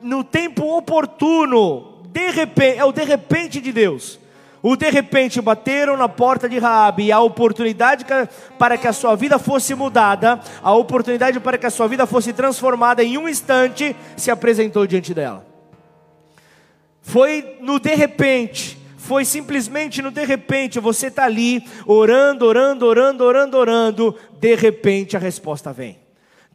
no 0.02 0.24
tempo 0.24 0.78
oportuno, 0.78 2.02
de 2.08 2.32
repente, 2.32 2.78
é 2.78 2.86
o 2.86 2.92
de 2.92 3.04
repente 3.04 3.62
de 3.62 3.72
Deus. 3.72 4.21
O 4.64 4.76
de 4.76 4.90
repente 4.90 5.42
bateram 5.42 5.98
na 5.98 6.08
porta 6.08 6.48
de 6.48 6.60
Raabe 6.60 7.06
e 7.06 7.12
a 7.12 7.20
oportunidade 7.20 8.06
para 8.60 8.78
que 8.78 8.88
a 8.88 8.94
sua 8.94 9.16
vida 9.16 9.40
fosse 9.40 9.74
mudada, 9.74 10.40
a 10.62 10.74
oportunidade 10.74 11.40
para 11.40 11.58
que 11.58 11.66
a 11.66 11.72
sua 11.72 11.88
vida 11.88 12.06
fosse 12.06 12.32
transformada 12.32 13.04
em 13.04 13.18
um 13.18 13.28
instante 13.28 13.96
se 14.16 14.30
apresentou 14.30 14.86
diante 14.86 15.14
dela. 15.14 15.46
Foi 17.02 17.58
no 17.60 17.80
de 17.80 17.96
repente, 17.96 18.78
foi 18.98 19.26
simplesmente 19.26 20.02
no 20.02 20.12
de 20.12 20.24
repente, 20.24 20.80
você 20.80 21.08
está 21.08 21.26
ali 21.26 21.66
orando, 21.88 22.46
orando, 22.46 22.86
orando, 22.86 23.24
orando, 23.24 23.58
orando, 23.58 24.16
de 24.40 24.56
repente 24.56 25.18
a 25.18 25.20
resposta 25.20 25.74
vem 25.74 26.01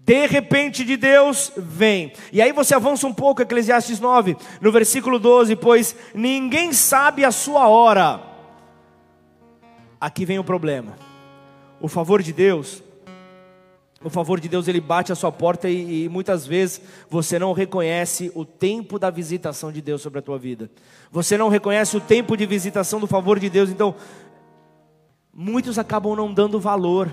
de 0.07 0.25
repente 0.27 0.85
de 0.85 0.97
Deus 0.97 1.51
vem. 1.57 2.13
E 2.33 2.41
aí 2.41 2.53
você 2.53 2.77
avança 2.77 3.09
um 3.09 3.13
pouco, 3.13 3.43
Eclesiastes 3.43 3.99
9, 3.99 4.37
no 4.61 4.71
versículo 4.71 5.19
12: 5.19 5.57
Pois 5.57 5.97
ninguém 6.15 6.73
sabe 6.73 7.25
a 7.25 7.33
sua 7.33 7.67
hora. 7.67 8.23
Aqui 10.01 10.25
vem 10.25 10.39
o 10.39 10.45
problema. 10.45 10.95
O 11.81 11.89
favor 11.89 12.23
de 12.23 12.33
Deus, 12.33 12.85
o 14.01 14.09
favor 14.09 14.39
de 14.39 14.49
Deus 14.49 14.69
ele 14.69 14.81
bate 14.81 15.11
a 15.11 15.17
sua 15.17 15.33
porta 15.33 15.69
e, 15.69 16.05
e, 16.05 16.09
muitas 16.09 16.47
vezes 16.47 16.81
você 17.11 17.37
não 17.37 17.53
reconhece 17.53 18.31
o 18.33 18.45
tempo 18.45 19.01
da 19.01 19.11
visitação 19.11 19.73
de 19.73 19.83
Deus 19.83 20.03
sobre 20.03 20.21
a 20.21 20.23
tua 20.23 20.39
vida. 20.39 20.71
Você 21.11 21.37
não 21.37 21.49
reconhece 21.49 21.97
o 21.97 22.01
tempo 22.01 22.37
de 22.37 22.47
visitação 22.47 23.01
do 23.01 23.09
favor 23.09 23.41
de 23.41 23.51
Deus. 23.51 23.71
Então, 23.71 23.97
muitos 25.35 25.81
acabam 25.81 26.15
não 26.15 26.33
dando 26.33 26.61
valor 26.61 27.13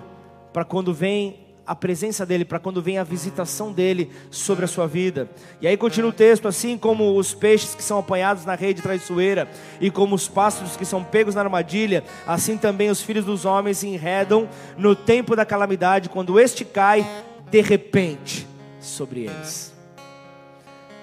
para 0.53 0.63
quando 0.63 0.93
vem 0.93 1.42
a 1.65 1.73
presença 1.73 2.25
dele, 2.25 2.43
para 2.43 2.59
quando 2.59 2.81
vem 2.81 2.97
a 2.97 3.03
visitação 3.03 3.71
dele 3.71 4.11
sobre 4.29 4.65
a 4.65 4.67
sua 4.67 4.85
vida. 4.85 5.29
E 5.61 5.67
aí 5.67 5.77
continua 5.77 6.09
o 6.09 6.13
texto: 6.13 6.47
assim 6.47 6.77
como 6.77 7.17
os 7.17 7.33
peixes 7.33 7.73
que 7.73 7.83
são 7.83 7.99
apanhados 7.99 8.45
na 8.45 8.55
rede 8.55 8.81
traiçoeira, 8.81 9.47
e 9.79 9.89
como 9.89 10.15
os 10.15 10.27
pássaros 10.27 10.75
que 10.75 10.85
são 10.85 11.03
pegos 11.03 11.35
na 11.35 11.41
armadilha, 11.41 12.03
assim 12.27 12.57
também 12.57 12.89
os 12.89 13.01
filhos 13.01 13.25
dos 13.25 13.45
homens 13.45 13.77
se 13.77 13.87
enredam 13.87 14.49
no 14.77 14.95
tempo 14.95 15.35
da 15.35 15.45
calamidade, 15.45 16.09
quando 16.09 16.39
este 16.39 16.65
cai 16.65 17.05
de 17.49 17.61
repente 17.61 18.47
sobre 18.79 19.21
eles. 19.21 19.73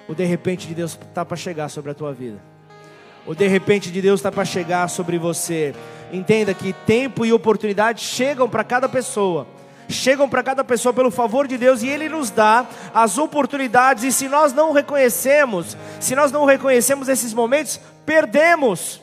O 0.07 0.13
de 0.13 0.25
repente 0.25 0.67
de 0.67 0.75
Deus 0.75 0.91
está 0.91 1.23
para 1.25 1.37
chegar 1.37 1.69
sobre 1.69 1.91
a 1.91 1.93
tua 1.93 2.13
vida. 2.13 2.37
O 3.25 3.33
de 3.33 3.47
repente 3.47 3.91
de 3.91 4.01
Deus 4.01 4.19
está 4.19 4.31
para 4.31 4.43
chegar 4.43 4.89
sobre 4.89 5.17
você. 5.17 5.73
Entenda 6.11 6.53
que 6.53 6.73
tempo 6.73 7.25
e 7.25 7.31
oportunidade 7.31 8.01
chegam 8.01 8.49
para 8.49 8.63
cada 8.63 8.89
pessoa. 8.89 9.47
Chegam 9.91 10.29
para 10.29 10.43
cada 10.43 10.63
pessoa 10.63 10.93
pelo 10.93 11.11
favor 11.11 11.47
de 11.47 11.57
Deus 11.57 11.83
e 11.83 11.87
Ele 11.87 12.09
nos 12.09 12.29
dá 12.29 12.65
as 12.93 13.17
oportunidades. 13.17 14.03
E 14.03 14.11
se 14.11 14.27
nós 14.27 14.53
não 14.53 14.71
reconhecemos, 14.71 15.77
se 15.99 16.15
nós 16.15 16.31
não 16.31 16.45
reconhecemos 16.45 17.09
esses 17.09 17.33
momentos, 17.33 17.79
perdemos. 18.05 19.01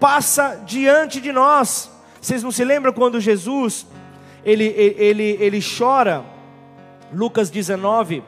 Passa 0.00 0.60
diante 0.66 1.20
de 1.20 1.30
nós. 1.30 1.90
Vocês 2.20 2.42
não 2.42 2.50
se 2.50 2.64
lembram 2.64 2.92
quando 2.92 3.20
Jesus 3.20 3.86
ele, 4.44 4.64
ele, 4.64 5.36
ele 5.40 5.60
chora? 5.60 6.24
Lucas 7.12 7.50
19, 7.50 8.22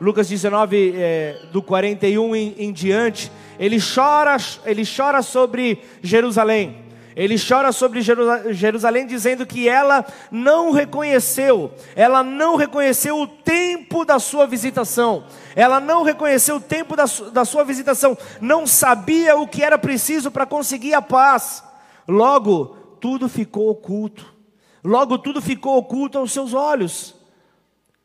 Lucas 0.00 0.28
19, 0.28 0.94
é, 0.96 1.42
do 1.52 1.62
41 1.62 2.34
em, 2.34 2.54
em 2.58 2.72
diante, 2.72 3.30
ele 3.58 3.76
chora, 3.78 4.36
ele 4.64 4.82
chora 4.84 5.20
sobre 5.20 5.82
Jerusalém. 6.02 6.89
Ele 7.16 7.36
chora 7.36 7.72
sobre 7.72 8.00
Jerusalém 8.02 9.06
dizendo 9.06 9.44
que 9.44 9.68
ela 9.68 10.06
não 10.30 10.70
reconheceu, 10.70 11.72
ela 11.96 12.22
não 12.22 12.56
reconheceu 12.56 13.20
o 13.20 13.26
tempo 13.26 14.04
da 14.04 14.18
sua 14.20 14.46
visitação, 14.46 15.24
ela 15.56 15.80
não 15.80 16.04
reconheceu 16.04 16.56
o 16.56 16.60
tempo 16.60 16.94
da, 16.94 17.04
da 17.32 17.44
sua 17.44 17.64
visitação, 17.64 18.16
não 18.40 18.66
sabia 18.66 19.36
o 19.36 19.48
que 19.48 19.62
era 19.62 19.76
preciso 19.76 20.30
para 20.30 20.46
conseguir 20.46 20.94
a 20.94 21.02
paz. 21.02 21.64
Logo, 22.06 22.76
tudo 23.00 23.28
ficou 23.28 23.70
oculto, 23.70 24.32
logo, 24.84 25.18
tudo 25.18 25.42
ficou 25.42 25.78
oculto 25.78 26.16
aos 26.16 26.32
seus 26.32 26.54
olhos. 26.54 27.14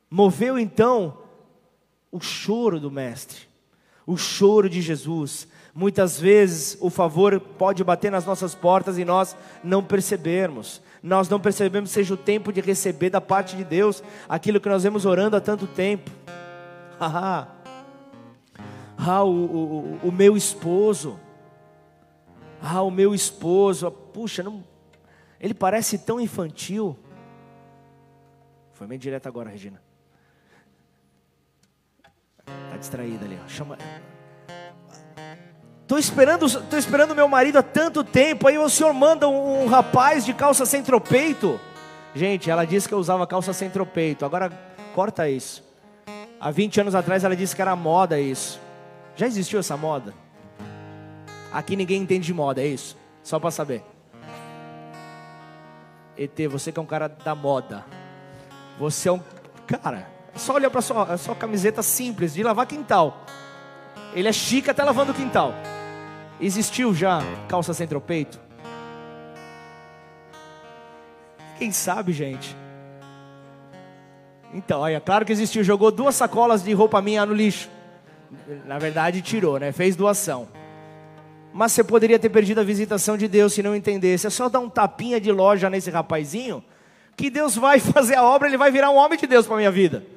Moveu 0.09 0.57
então 0.57 1.19
o 2.11 2.19
choro 2.19 2.79
do 2.79 2.89
Mestre, 2.89 3.41
o 4.05 4.17
choro 4.17 4.69
de 4.69 4.81
Jesus. 4.81 5.47
Muitas 5.77 6.17
vezes 6.17 6.77
o 6.79 6.89
favor 6.89 7.37
pode 7.37 7.83
bater 7.83 8.09
nas 8.09 8.25
nossas 8.25 8.55
portas 8.55 8.97
e 8.97 9.03
nós 9.03 9.35
não 9.61 9.83
percebermos. 9.83 10.81
Nós 11.03 11.27
não 11.27 11.37
percebemos 11.37 11.89
seja 11.89 12.13
o 12.13 12.17
tempo 12.17 12.53
de 12.53 12.61
receber 12.61 13.09
da 13.09 13.19
parte 13.19 13.57
de 13.57 13.65
Deus 13.65 14.01
aquilo 14.29 14.61
que 14.61 14.69
nós 14.69 14.83
vemos 14.83 15.05
orando 15.05 15.35
há 15.35 15.41
tanto 15.41 15.67
tempo. 15.67 16.09
ah, 16.97 17.49
ah 18.97 19.23
o, 19.25 19.29
o, 19.29 19.99
o 20.01 20.11
meu 20.13 20.37
esposo. 20.37 21.19
Ah, 22.61 22.81
o 22.81 22.89
meu 22.89 23.13
esposo. 23.13 23.91
Puxa, 23.91 24.41
não, 24.41 24.63
ele 25.41 25.53
parece 25.53 25.97
tão 25.97 26.21
infantil. 26.21 26.97
Foi 28.71 28.87
meio 28.87 28.99
direto 28.99 29.27
agora, 29.27 29.49
Regina. 29.49 29.81
Está 32.65 32.77
distraída 32.77 33.25
ali. 33.25 33.37
Ó. 33.43 33.47
Chama. 33.49 33.77
Estou 35.85 35.99
esperando, 35.99 36.49
tô 36.63 36.77
esperando 36.77 37.13
meu 37.13 37.27
marido 37.27 37.59
há 37.59 37.61
tanto 37.63 38.03
tempo. 38.03 38.47
Aí 38.47 38.57
o 38.57 38.67
senhor 38.67 38.91
manda 38.91 39.29
um, 39.29 39.65
um, 39.65 39.67
rapaz 39.67 40.25
de 40.25 40.33
calça 40.33 40.65
sem 40.65 40.81
tropeito. 40.81 41.59
Gente, 42.15 42.49
ela 42.49 42.65
disse 42.65 42.87
que 42.87 42.93
eu 42.95 42.97
usava 42.97 43.27
calça 43.27 43.53
sem 43.53 43.69
tropeito. 43.69 44.25
Agora 44.25 44.51
corta 44.95 45.29
isso. 45.29 45.63
Há 46.39 46.49
20 46.49 46.81
anos 46.81 46.95
atrás 46.95 47.23
ela 47.23 47.35
disse 47.35 47.55
que 47.55 47.61
era 47.61 47.75
moda 47.75 48.19
isso. 48.19 48.59
Já 49.15 49.27
existiu 49.27 49.59
essa 49.59 49.77
moda? 49.77 50.11
Aqui 51.53 51.75
ninguém 51.75 52.01
entende 52.01 52.25
de 52.25 52.33
moda, 52.33 52.63
é 52.63 52.67
isso? 52.67 52.97
Só 53.21 53.39
para 53.39 53.51
saber. 53.51 53.83
ET, 56.17 56.35
você 56.49 56.71
que 56.71 56.79
é 56.79 56.81
um 56.81 56.87
cara 56.87 57.07
da 57.07 57.35
moda. 57.35 57.85
Você 58.79 59.07
é 59.07 59.11
um 59.11 59.21
cara 59.67 60.15
só 60.35 60.53
olha 60.53 60.69
para 60.69 60.81
sua, 60.81 61.17
sua 61.17 61.35
camiseta 61.35 61.81
simples 61.81 62.33
de 62.33 62.43
lavar 62.43 62.65
quintal. 62.65 63.23
Ele 64.15 64.29
é 64.29 64.33
chique 64.33 64.69
até 64.69 64.81
lavando 64.81 65.11
o 65.11 65.15
quintal. 65.15 65.53
Existiu 66.39 66.95
já 66.95 67.19
calça 67.49 67.73
sem 67.73 67.85
tropeito? 67.85 68.39
Quem 71.59 71.71
sabe, 71.71 72.13
gente? 72.13 72.55
Então, 74.53 74.79
olha, 74.79 75.01
claro 75.01 75.25
que 75.25 75.33
existiu. 75.33 75.65
Jogou 75.65 75.91
duas 75.91 76.15
sacolas 76.15 76.63
de 76.63 76.71
roupa 76.71 77.01
minha 77.01 77.25
no 77.25 77.33
lixo. 77.33 77.69
Na 78.65 78.79
verdade, 78.79 79.21
tirou, 79.21 79.59
né? 79.59 79.73
Fez 79.73 79.97
doação. 79.97 80.47
Mas 81.53 81.73
você 81.73 81.83
poderia 81.83 82.17
ter 82.17 82.29
perdido 82.29 82.59
a 82.59 82.63
visitação 82.63 83.17
de 83.17 83.27
Deus 83.27 83.53
se 83.53 83.61
não 83.61 83.75
entendesse. 83.75 84.27
É 84.27 84.29
só 84.29 84.47
dar 84.47 84.59
um 84.59 84.69
tapinha 84.69 85.19
de 85.19 85.31
loja 85.31 85.69
nesse 85.69 85.89
rapazinho, 85.89 86.63
que 87.17 87.29
Deus 87.29 87.55
vai 87.55 87.79
fazer 87.81 88.15
a 88.15 88.23
obra, 88.23 88.47
ele 88.47 88.57
vai 88.57 88.71
virar 88.71 88.91
um 88.91 88.95
homem 88.95 89.19
de 89.19 89.27
Deus 89.27 89.45
para 89.45 89.57
minha 89.57 89.71
vida. 89.71 90.14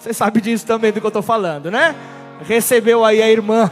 Você 0.00 0.14
sabe 0.14 0.40
disso 0.40 0.66
também 0.66 0.90
do 0.90 0.98
que 0.98 1.04
eu 1.04 1.08
estou 1.08 1.22
falando, 1.22 1.70
né? 1.70 1.94
Recebeu 2.40 3.04
aí 3.04 3.20
a 3.22 3.30
irmã. 3.30 3.70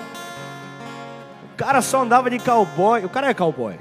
O 1.52 1.56
cara 1.56 1.80
só 1.80 2.02
andava 2.02 2.28
de 2.28 2.38
cowboy. 2.38 3.02
O 3.02 3.08
cara 3.08 3.30
é 3.30 3.34
cowboy, 3.34 3.80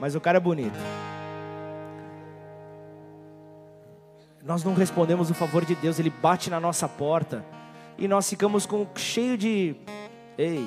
mas 0.00 0.14
o 0.14 0.20
cara 0.20 0.38
é 0.38 0.40
bonito. 0.40 0.78
Nós 4.42 4.64
não 4.64 4.72
respondemos 4.72 5.30
o 5.30 5.34
favor 5.34 5.62
de 5.66 5.74
Deus, 5.74 5.98
Ele 5.98 6.08
bate 6.08 6.48
na 6.48 6.58
nossa 6.58 6.88
porta 6.88 7.44
e 7.98 8.08
nós 8.08 8.26
ficamos 8.28 8.64
com 8.64 8.86
cheio 8.96 9.36
de, 9.36 9.76
ei, 10.38 10.66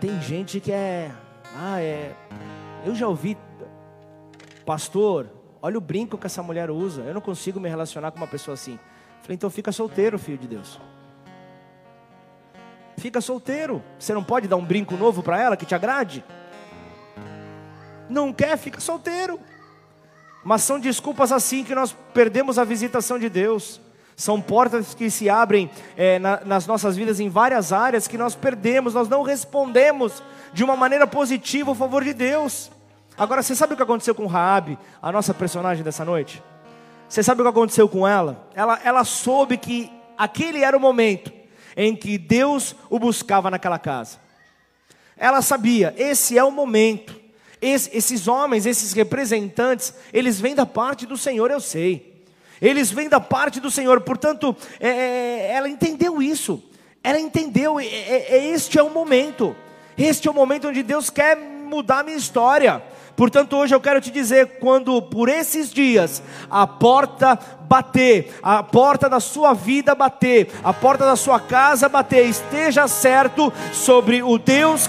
tem 0.00 0.20
gente 0.20 0.58
que 0.58 0.72
é, 0.72 1.12
ah, 1.56 1.80
é, 1.80 2.12
eu 2.84 2.92
já 2.92 3.06
ouvi, 3.06 3.38
pastor, 4.66 5.28
Olha 5.62 5.76
o 5.76 5.80
brinco 5.80 6.16
que 6.16 6.26
essa 6.26 6.42
mulher 6.42 6.70
usa. 6.70 7.02
Eu 7.02 7.14
não 7.14 7.20
consigo 7.20 7.60
me 7.60 7.68
relacionar 7.68 8.10
com 8.10 8.16
uma 8.16 8.26
pessoa 8.26 8.54
assim. 8.54 8.78
Falei, 9.22 9.34
então 9.34 9.50
fica 9.50 9.70
solteiro, 9.70 10.18
filho 10.18 10.38
de 10.38 10.48
Deus. 10.48 10.80
Fica 12.96 13.20
solteiro. 13.20 13.82
Você 13.98 14.14
não 14.14 14.24
pode 14.24 14.48
dar 14.48 14.56
um 14.56 14.64
brinco 14.64 14.96
novo 14.96 15.22
para 15.22 15.40
ela 15.40 15.56
que 15.56 15.66
te 15.66 15.74
agrade? 15.74 16.24
Não 18.08 18.32
quer? 18.32 18.56
Fica 18.56 18.80
solteiro. 18.80 19.38
Mas 20.42 20.62
são 20.62 20.80
desculpas 20.80 21.32
assim 21.32 21.62
que 21.62 21.74
nós 21.74 21.94
perdemos 22.14 22.58
a 22.58 22.64
visitação 22.64 23.18
de 23.18 23.28
Deus. 23.28 23.80
São 24.16 24.40
portas 24.40 24.94
que 24.94 25.10
se 25.10 25.30
abrem 25.30 25.70
é, 25.96 26.18
na, 26.18 26.40
nas 26.44 26.66
nossas 26.66 26.96
vidas 26.96 27.20
em 27.20 27.28
várias 27.28 27.72
áreas 27.72 28.06
que 28.06 28.18
nós 28.18 28.34
perdemos, 28.34 28.92
nós 28.92 29.08
não 29.08 29.22
respondemos 29.22 30.22
de 30.52 30.62
uma 30.62 30.76
maneira 30.76 31.06
positiva 31.06 31.70
ao 31.70 31.74
favor 31.74 32.04
de 32.04 32.12
Deus. 32.12 32.70
Agora, 33.16 33.42
você 33.42 33.54
sabe 33.54 33.74
o 33.74 33.76
que 33.76 33.82
aconteceu 33.82 34.14
com 34.14 34.26
Raabe, 34.26 34.78
a 35.02 35.12
nossa 35.12 35.34
personagem 35.34 35.84
dessa 35.84 36.04
noite? 36.04 36.42
Você 37.08 37.22
sabe 37.22 37.40
o 37.40 37.44
que 37.44 37.50
aconteceu 37.50 37.88
com 37.88 38.06
ela? 38.06 38.48
Ela, 38.54 38.80
ela 38.84 39.04
soube 39.04 39.56
que 39.56 39.90
aquele 40.16 40.62
era 40.62 40.76
o 40.76 40.80
momento 40.80 41.32
em 41.76 41.94
que 41.94 42.16
Deus 42.16 42.74
o 42.88 42.98
buscava 42.98 43.50
naquela 43.50 43.78
casa. 43.78 44.18
Ela 45.16 45.42
sabia, 45.42 45.94
esse 45.98 46.38
é 46.38 46.44
o 46.44 46.50
momento. 46.50 47.20
Esse, 47.60 47.94
esses 47.94 48.26
homens, 48.26 48.64
esses 48.64 48.92
representantes, 48.92 49.92
eles 50.12 50.40
vêm 50.40 50.54
da 50.54 50.64
parte 50.64 51.04
do 51.04 51.16
Senhor, 51.16 51.50
eu 51.50 51.60
sei. 51.60 52.24
Eles 52.60 52.90
vêm 52.90 53.08
da 53.08 53.20
parte 53.20 53.60
do 53.60 53.70
Senhor, 53.70 54.00
portanto, 54.00 54.56
é, 54.78 54.88
é 54.88 55.52
ela 55.52 55.68
entendeu 55.68 56.22
isso. 56.22 56.62
Ela 57.02 57.18
entendeu, 57.18 57.80
é, 57.80 57.86
é, 57.86 58.26
é, 58.36 58.46
este 58.48 58.78
é 58.78 58.82
o 58.82 58.90
momento. 58.90 59.54
Este 59.96 60.28
é 60.28 60.30
o 60.30 60.34
momento 60.34 60.68
onde 60.68 60.82
Deus 60.82 61.10
quer 61.10 61.36
mudar 61.36 62.00
a 62.00 62.02
minha 62.02 62.16
história. 62.16 62.82
Portanto, 63.20 63.54
hoje 63.54 63.74
eu 63.74 63.80
quero 63.82 64.00
te 64.00 64.10
dizer: 64.10 64.56
quando 64.60 65.02
por 65.02 65.28
esses 65.28 65.70
dias 65.70 66.22
a 66.50 66.66
porta 66.66 67.38
bater, 67.68 68.34
a 68.42 68.62
porta 68.62 69.10
da 69.10 69.20
sua 69.20 69.52
vida 69.52 69.94
bater, 69.94 70.50
a 70.64 70.72
porta 70.72 71.04
da 71.04 71.14
sua 71.16 71.38
casa 71.38 71.86
bater, 71.86 72.24
esteja 72.24 72.88
certo 72.88 73.52
sobre 73.74 74.22
o 74.22 74.38
Deus 74.38 74.88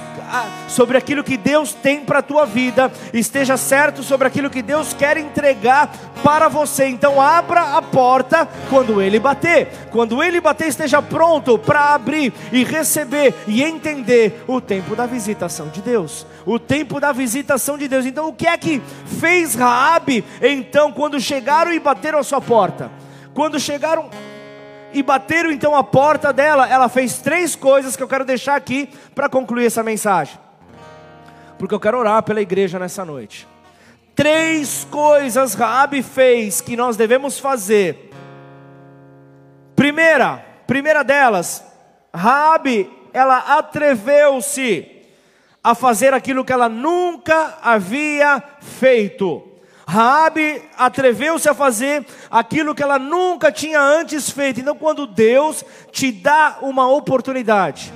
sobre 0.68 0.98
aquilo 0.98 1.24
que 1.24 1.38
Deus 1.38 1.74
tem 1.74 2.02
para 2.02 2.20
a 2.20 2.24
tua 2.24 2.46
vida, 2.46 2.92
esteja 3.14 3.58
certo 3.58 4.04
sobre 4.04 4.28
aquilo 4.28 4.50
que 4.50 4.62
Deus 4.62 4.94
quer 4.94 5.18
entregar 5.18 5.92
para 6.24 6.48
você. 6.48 6.88
Então 6.88 7.22
abra 7.22 7.78
a 7.78 7.82
porta 7.82 8.48
quando 8.70 9.02
ele 9.02 9.20
bater. 9.20 9.68
Quando 9.92 10.24
ele 10.24 10.40
bater, 10.40 10.68
esteja 10.68 11.02
pronto 11.02 11.58
para 11.58 11.94
abrir 11.94 12.34
e 12.52 12.64
receber 12.64 13.34
e 13.48 13.64
entender 13.64 14.44
o 14.48 14.62
tempo 14.62 14.96
da 14.96 15.06
visitação 15.06 15.68
de 15.68 15.82
Deus. 15.82 16.26
O 16.46 16.58
tempo 16.58 17.00
da 17.00 17.12
visitação 17.12 17.78
de 17.78 17.88
Deus. 17.88 18.06
Então 18.06 18.28
o 18.28 18.34
que 18.34 18.48
é 18.48 18.58
que 18.58 18.82
fez 19.20 19.56
Raabe 19.56 20.24
então 20.42 20.92
quando 20.92 21.20
chegaram 21.20 21.74
e 21.74 21.80
bateram 21.80 22.20
a 22.20 22.24
sua 22.24 22.42
porta? 22.42 22.92
Quando 23.34 23.60
chegaram 23.60 24.10
e 24.94 25.02
bateram 25.04 25.52
então 25.52 25.76
a 25.76 25.84
porta 25.84 26.32
dela. 26.34 26.68
Ela 26.68 26.90
fez 26.90 27.20
três 27.20 27.56
coisas 27.56 27.96
que 27.96 28.04
eu 28.04 28.08
quero 28.08 28.26
deixar 28.26 28.56
aqui 28.56 28.90
para 29.16 29.30
concluir 29.30 29.66
essa 29.66 29.84
mensagem. 29.84 30.38
Porque 31.58 31.74
eu 31.74 31.80
quero 31.80 31.98
orar 31.98 32.24
pela 32.24 32.42
igreja 32.42 32.80
nessa 32.80 33.06
noite. 33.06 33.48
Três 34.16 34.86
coisas 34.90 35.54
Raabe 35.54 36.04
fez 36.04 36.62
que 36.62 36.76
nós 36.76 36.98
devemos 36.98 37.40
fazer. 37.40 38.12
Primeira, 39.76 40.46
primeira 40.68 41.04
delas, 41.04 41.64
Raabe, 42.14 42.92
ela 43.14 43.58
atreveu-se 43.58 44.88
a 45.64 45.76
fazer 45.76 46.14
aquilo 46.14 46.44
que 46.44 46.52
ela 46.52 46.68
nunca 46.68 47.58
havia 47.62 48.44
feito. 48.60 49.51
Raabe 49.92 50.62
atreveu-se 50.78 51.50
a 51.50 51.54
fazer 51.54 52.06
aquilo 52.30 52.74
que 52.74 52.82
ela 52.82 52.98
nunca 52.98 53.52
tinha 53.52 53.82
antes 53.82 54.30
feito. 54.30 54.62
Então, 54.62 54.74
quando 54.74 55.06
Deus 55.06 55.66
te 55.92 56.14
dá 56.14 56.60
uma 56.62 56.88
oportunidade, 56.88 57.92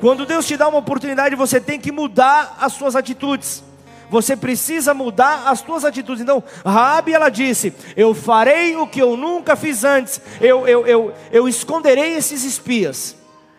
quando 0.00 0.24
Deus 0.24 0.46
te 0.46 0.56
dá 0.56 0.66
uma 0.66 0.78
oportunidade, 0.78 1.36
você 1.36 1.60
tem 1.60 1.78
que 1.78 1.92
mudar 1.92 2.56
as 2.58 2.72
suas 2.72 2.96
atitudes. 2.96 3.62
Você 4.08 4.34
precisa 4.34 4.94
mudar 4.94 5.46
as 5.46 5.60
suas 5.60 5.84
atitudes. 5.84 6.22
Então, 6.22 6.42
Raabe 6.64 7.12
ela 7.12 7.28
disse: 7.28 7.74
Eu 7.94 8.14
farei 8.14 8.74
o 8.76 8.86
que 8.86 9.02
eu 9.02 9.14
nunca 9.14 9.54
fiz 9.54 9.84
antes. 9.84 10.22
Eu, 10.40 10.66
eu, 10.66 10.86
eu, 10.86 11.12
eu 11.30 11.46
esconderei 11.46 12.16
esses 12.16 12.42
espias. 12.42 13.14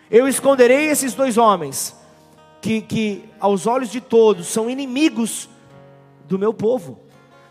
Eu 0.10 0.28
esconderei 0.28 0.90
esses 0.90 1.14
dois 1.14 1.38
homens 1.38 1.96
que, 2.64 2.82
que 2.82 3.26
aos 3.40 3.68
olhos 3.68 3.92
de 3.92 4.02
todos 4.02 4.48
são 4.48 4.72
inimigos 4.72 5.48
do 6.28 6.40
meu 6.40 6.52
povo 6.52 7.05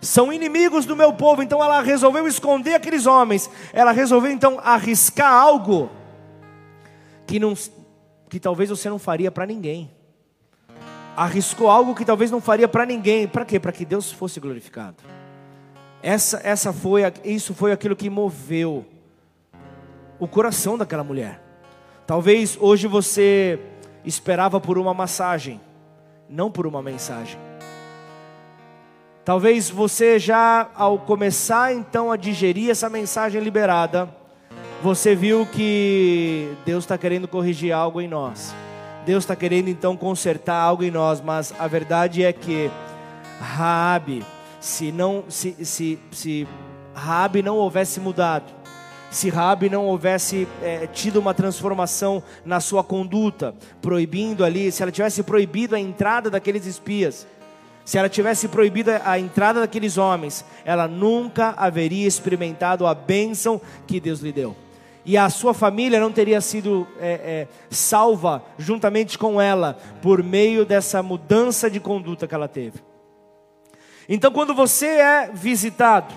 são 0.04 0.32
inimigos 0.32 0.84
do 0.84 0.94
meu 0.94 1.12
povo. 1.12 1.42
Então 1.42 1.62
ela 1.62 1.80
resolveu 1.80 2.26
esconder 2.28 2.74
aqueles 2.74 3.06
homens. 3.06 3.50
Ela 3.72 3.90
resolveu 3.90 4.30
então 4.30 4.60
arriscar 4.62 5.32
algo 5.32 5.90
que 7.26 7.38
não 7.38 7.54
que 8.28 8.40
talvez 8.40 8.70
você 8.70 8.88
não 8.88 8.98
faria 8.98 9.30
para 9.30 9.46
ninguém. 9.46 9.90
Arriscou 11.16 11.70
algo 11.70 11.94
que 11.94 12.04
talvez 12.04 12.30
não 12.30 12.40
faria 12.40 12.66
para 12.66 12.84
ninguém. 12.84 13.26
Para 13.28 13.44
quê? 13.44 13.58
Para 13.60 13.72
que 13.72 13.84
Deus 13.84 14.10
fosse 14.10 14.40
glorificado. 14.40 14.96
Essa 16.02 16.40
essa 16.44 16.72
foi 16.72 17.02
isso 17.24 17.54
foi 17.54 17.72
aquilo 17.72 17.96
que 17.96 18.10
moveu 18.10 18.84
o 20.18 20.28
coração 20.28 20.76
daquela 20.76 21.04
mulher. 21.04 21.40
Talvez 22.06 22.58
hoje 22.60 22.86
você 22.86 23.58
esperava 24.04 24.60
por 24.60 24.76
uma 24.76 24.92
massagem, 24.92 25.60
não 26.28 26.50
por 26.50 26.66
uma 26.66 26.82
mensagem. 26.82 27.43
Talvez 29.24 29.70
você 29.70 30.18
já, 30.18 30.68
ao 30.74 30.98
começar 30.98 31.72
então 31.74 32.12
a 32.12 32.16
digerir 32.16 32.68
essa 32.68 32.90
mensagem 32.90 33.40
liberada, 33.40 34.06
você 34.82 35.14
viu 35.14 35.46
que 35.46 36.54
Deus 36.66 36.84
está 36.84 36.98
querendo 36.98 37.26
corrigir 37.26 37.72
algo 37.72 38.02
em 38.02 38.08
nós. 38.08 38.54
Deus 39.06 39.24
está 39.24 39.34
querendo 39.34 39.68
então 39.68 39.96
consertar 39.96 40.56
algo 40.56 40.84
em 40.84 40.90
nós, 40.90 41.22
mas 41.22 41.54
a 41.58 41.66
verdade 41.66 42.22
é 42.22 42.34
que 42.34 42.70
Raabe, 43.40 44.22
se 44.60 44.92
não, 44.92 45.24
se, 45.30 45.56
se, 45.64 45.98
se 46.12 46.46
Raabe 46.94 47.42
não 47.42 47.56
houvesse 47.56 48.00
mudado, 48.00 48.52
se 49.10 49.30
Raabe 49.30 49.70
não 49.70 49.86
houvesse 49.86 50.46
é, 50.62 50.86
tido 50.86 51.18
uma 51.18 51.32
transformação 51.32 52.22
na 52.44 52.60
sua 52.60 52.84
conduta, 52.84 53.54
proibindo 53.80 54.44
ali, 54.44 54.70
se 54.70 54.82
ela 54.82 54.92
tivesse 54.92 55.22
proibido 55.22 55.74
a 55.74 55.80
entrada 55.80 56.28
daqueles 56.28 56.66
espias, 56.66 57.26
se 57.84 57.98
ela 57.98 58.08
tivesse 58.08 58.48
proibido 58.48 58.90
a 59.04 59.18
entrada 59.18 59.60
daqueles 59.60 59.98
homens, 59.98 60.44
ela 60.64 60.88
nunca 60.88 61.54
haveria 61.56 62.06
experimentado 62.06 62.86
a 62.86 62.94
bênção 62.94 63.60
que 63.86 64.00
Deus 64.00 64.20
lhe 64.20 64.32
deu. 64.32 64.56
E 65.04 65.18
a 65.18 65.28
sua 65.28 65.52
família 65.52 66.00
não 66.00 66.10
teria 66.10 66.40
sido 66.40 66.88
é, 66.98 67.12
é, 67.12 67.48
salva 67.68 68.42
juntamente 68.56 69.18
com 69.18 69.38
ela, 69.38 69.78
por 70.00 70.22
meio 70.22 70.64
dessa 70.64 71.02
mudança 71.02 71.70
de 71.70 71.78
conduta 71.78 72.26
que 72.26 72.34
ela 72.34 72.48
teve. 72.48 72.82
Então, 74.08 74.32
quando 74.32 74.54
você 74.54 74.86
é 74.86 75.30
visitado, 75.32 76.14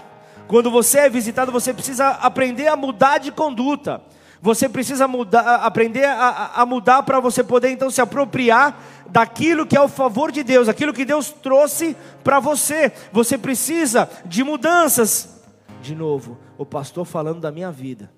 quando 0.47 0.71
você 0.71 0.99
é 0.99 1.09
visitado, 1.09 1.51
você 1.51 1.73
precisa 1.73 2.09
aprender 2.11 2.67
a 2.67 2.77
mudar 2.77 3.17
de 3.17 3.31
conduta. 3.31 4.01
Você 4.41 4.69
precisa 4.69 5.07
mudar, 5.07 5.55
aprender 5.57 6.05
a, 6.05 6.51
a 6.55 6.65
mudar 6.65 7.03
para 7.03 7.19
você 7.19 7.43
poder 7.43 7.69
então 7.69 7.89
se 7.89 8.01
apropriar 8.01 8.79
daquilo 9.09 9.65
que 9.65 9.75
é 9.75 9.81
o 9.81 9.87
favor 9.87 10.31
de 10.31 10.43
Deus, 10.43 10.67
aquilo 10.69 10.93
que 10.93 11.05
Deus 11.05 11.31
trouxe 11.31 11.95
para 12.23 12.39
você. 12.39 12.91
Você 13.11 13.37
precisa 13.37 14.09
de 14.25 14.43
mudanças. 14.43 15.41
De 15.81 15.95
novo, 15.95 16.37
o 16.57 16.65
pastor 16.65 17.05
falando 17.05 17.39
da 17.39 17.51
minha 17.51 17.71
vida. 17.71 18.11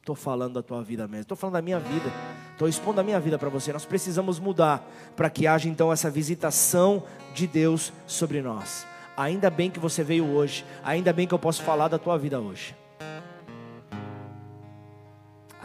Estou 0.00 0.16
falando 0.16 0.54
da 0.54 0.62
tua 0.62 0.82
vida 0.82 1.06
mesmo. 1.06 1.22
Estou 1.22 1.36
falando 1.36 1.54
da 1.54 1.62
minha 1.62 1.78
vida. 1.78 2.10
Estou 2.52 2.66
expondo 2.66 3.00
a 3.00 3.04
minha 3.04 3.20
vida 3.20 3.38
para 3.38 3.50
você. 3.50 3.72
Nós 3.72 3.84
precisamos 3.84 4.38
mudar 4.38 4.82
para 5.14 5.28
que 5.28 5.46
haja 5.46 5.68
então 5.68 5.92
essa 5.92 6.10
visitação 6.10 7.02
de 7.34 7.46
Deus 7.46 7.92
sobre 8.06 8.40
nós. 8.40 8.86
Ainda 9.16 9.50
bem 9.50 9.70
que 9.70 9.78
você 9.78 10.02
veio 10.02 10.24
hoje. 10.24 10.64
Ainda 10.82 11.12
bem 11.12 11.26
que 11.26 11.34
eu 11.34 11.38
posso 11.38 11.62
falar 11.62 11.88
da 11.88 11.98
tua 11.98 12.16
vida 12.16 12.40
hoje. 12.40 12.74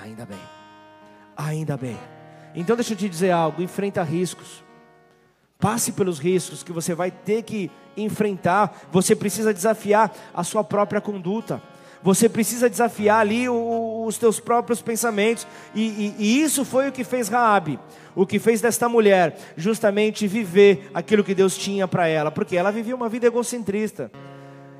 Ainda 0.03 0.25
bem. 0.25 0.39
Ainda 1.37 1.77
bem. 1.77 1.97
Então 2.53 2.75
deixa 2.75 2.91
eu 2.91 2.97
te 2.97 3.07
dizer 3.07 3.31
algo, 3.31 3.61
enfrenta 3.61 4.03
riscos. 4.03 4.61
Passe 5.57 5.93
pelos 5.93 6.19
riscos 6.19 6.61
que 6.61 6.73
você 6.73 6.93
vai 6.93 7.09
ter 7.09 7.41
que 7.43 7.71
enfrentar. 7.95 8.81
Você 8.91 9.15
precisa 9.15 9.53
desafiar 9.53 10.13
a 10.33 10.43
sua 10.43 10.61
própria 10.61 10.99
conduta. 10.99 11.61
Você 12.01 12.27
precisa 12.27 12.69
desafiar 12.69 13.21
ali 13.21 13.47
os 13.47 14.17
teus 14.17 14.41
próprios 14.41 14.81
pensamentos. 14.81 15.47
E, 15.73 15.81
e, 15.81 16.15
e 16.19 16.41
isso 16.41 16.65
foi 16.65 16.89
o 16.89 16.91
que 16.91 17.05
fez 17.05 17.29
Raabe, 17.29 17.79
o 18.13 18.25
que 18.25 18.39
fez 18.39 18.59
desta 18.59 18.89
mulher 18.89 19.37
justamente 19.55 20.27
viver 20.27 20.91
aquilo 20.93 21.23
que 21.23 21.33
Deus 21.33 21.57
tinha 21.57 21.87
para 21.87 22.09
ela, 22.09 22.29
porque 22.29 22.57
ela 22.57 22.73
vivia 22.73 22.93
uma 22.93 23.07
vida 23.07 23.27
egocentrista 23.27 24.11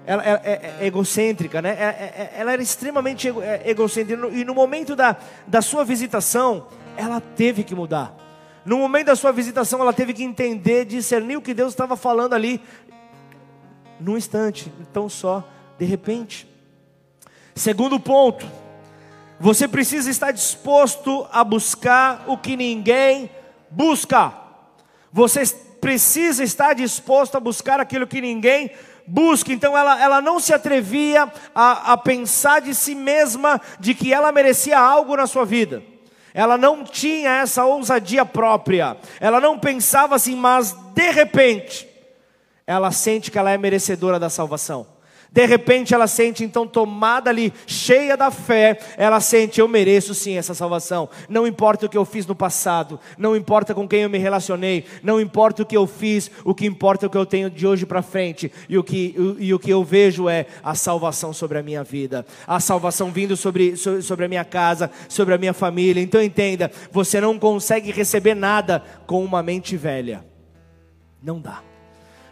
ela, 0.06 0.24
é, 0.24 0.30
é, 0.30 0.76
é 0.82 0.86
egocêntrica, 0.86 1.62
né? 1.62 1.70
É, 1.72 2.34
ela 2.36 2.52
era 2.52 2.62
extremamente 2.62 3.32
egocêntrica. 3.66 4.28
E 4.28 4.44
no 4.44 4.54
momento 4.54 4.96
da, 4.96 5.16
da 5.48 5.62
sua 5.62 5.86
visitação, 5.86 6.68
ela 6.98 7.22
teve 7.22 7.64
que 7.64 7.74
mudar. 7.74 8.16
No 8.66 8.78
momento 8.78 9.08
da 9.08 9.16
sua 9.16 9.32
visitação, 9.32 9.82
ela 9.82 9.94
teve 9.94 10.14
que 10.14 10.24
entender, 10.24 10.86
discernir 10.86 11.38
o 11.38 11.42
que 11.42 11.54
Deus 11.54 11.74
estava 11.74 11.96
falando 11.96 12.34
ali, 12.34 12.62
num 14.00 14.18
instante, 14.18 14.72
então 14.82 15.10
só, 15.10 15.48
de 15.78 15.86
repente. 15.86 16.48
Segundo 17.56 18.00
ponto, 18.00 18.46
você 19.40 19.68
precisa 19.68 20.10
estar 20.10 20.32
disposto 20.32 21.28
a 21.32 21.44
buscar 21.44 22.24
o 22.28 22.38
que 22.38 22.56
ninguém 22.56 23.30
busca. 23.70 24.34
Você 25.12 25.46
precisa 25.82 26.44
estar 26.44 26.74
disposto 26.74 27.36
a 27.36 27.40
buscar 27.40 27.80
aquilo 27.80 28.08
que 28.08 28.22
ninguém 28.22 28.68
busca 28.70 28.93
busca. 29.08 29.52
Então 29.52 29.78
ela, 29.78 30.02
ela 30.02 30.22
não 30.22 30.40
se 30.40 30.54
atrevia 30.54 31.32
a, 31.54 31.94
a 31.94 31.98
pensar 31.98 32.62
de 32.62 32.74
si 32.74 32.96
mesma 32.96 33.60
de 33.80 33.94
que 33.94 34.14
ela 34.14 34.32
merecia 34.32 34.80
algo 34.80 35.16
na 35.16 35.28
sua 35.28 35.46
vida. 35.46 35.84
Ela 36.34 36.58
não 36.58 36.84
tinha 36.84 37.42
essa 37.42 37.64
ousadia 37.66 38.26
própria. 38.26 38.98
Ela 39.20 39.40
não 39.40 39.60
pensava 39.60 40.16
assim, 40.16 40.36
mas 40.36 40.74
de 40.94 41.12
repente, 41.12 41.88
ela 42.66 42.92
sente 42.92 43.30
que 43.30 43.38
ela 43.38 43.52
é 43.52 43.58
merecedora 43.58 44.20
da 44.20 44.30
salvação. 44.30 44.93
De 45.34 45.48
repente 45.48 45.96
ela 45.96 46.06
sente 46.06 46.44
então 46.44 46.68
tomada 46.68 47.32
ali, 47.32 47.52
cheia 47.66 48.16
da 48.16 48.30
fé, 48.30 48.78
ela 48.96 49.20
sente 49.20 49.60
eu 49.60 49.68
mereço 49.68 50.14
sim 50.14 50.38
essa 50.38 50.54
salvação. 50.54 51.10
Não 51.28 51.48
importa 51.48 51.88
o 51.88 51.90
que 51.90 51.98
eu 51.98 52.06
fiz 52.06 52.28
no 52.28 52.36
passado, 52.36 53.00
não 53.18 53.36
importa 53.36 53.74
com 53.74 53.88
quem 53.88 54.02
eu 54.02 54.10
me 54.12 54.20
relacionei, 54.20 54.86
não 55.02 55.20
importa 55.20 55.64
o 55.64 55.66
que 55.66 55.76
eu 55.76 55.88
fiz, 55.88 56.30
o 56.46 56.54
que 56.54 56.68
importa 56.68 57.06
é 57.06 57.08
o 57.08 57.10
que 57.10 57.18
eu 57.18 57.26
tenho 57.26 57.50
de 57.50 57.66
hoje 57.66 57.84
para 57.84 58.04
frente 58.04 58.52
e 58.70 58.78
o 58.78 58.84
que 58.84 59.16
e 59.40 59.52
o 59.52 59.58
que 59.58 59.72
eu 59.72 59.84
vejo 59.84 60.30
é 60.30 60.46
a 60.64 60.76
salvação 60.76 61.34
sobre 61.34 61.58
a 61.58 61.64
minha 61.64 61.84
vida, 61.84 62.24
a 62.46 62.60
salvação 62.60 63.12
vindo 63.12 63.36
sobre 63.36 63.76
sobre 63.76 64.26
a 64.26 64.30
minha 64.30 64.46
casa, 64.46 64.92
sobre 65.10 65.34
a 65.34 65.38
minha 65.40 65.54
família. 65.54 66.00
Então 66.00 66.22
entenda, 66.22 66.72
você 66.92 67.20
não 67.20 67.40
consegue 67.40 67.92
receber 67.92 68.36
nada 68.36 68.84
com 69.08 69.26
uma 69.26 69.42
mente 69.42 69.76
velha. 69.76 70.24
Não 71.24 71.40
dá. 71.40 71.73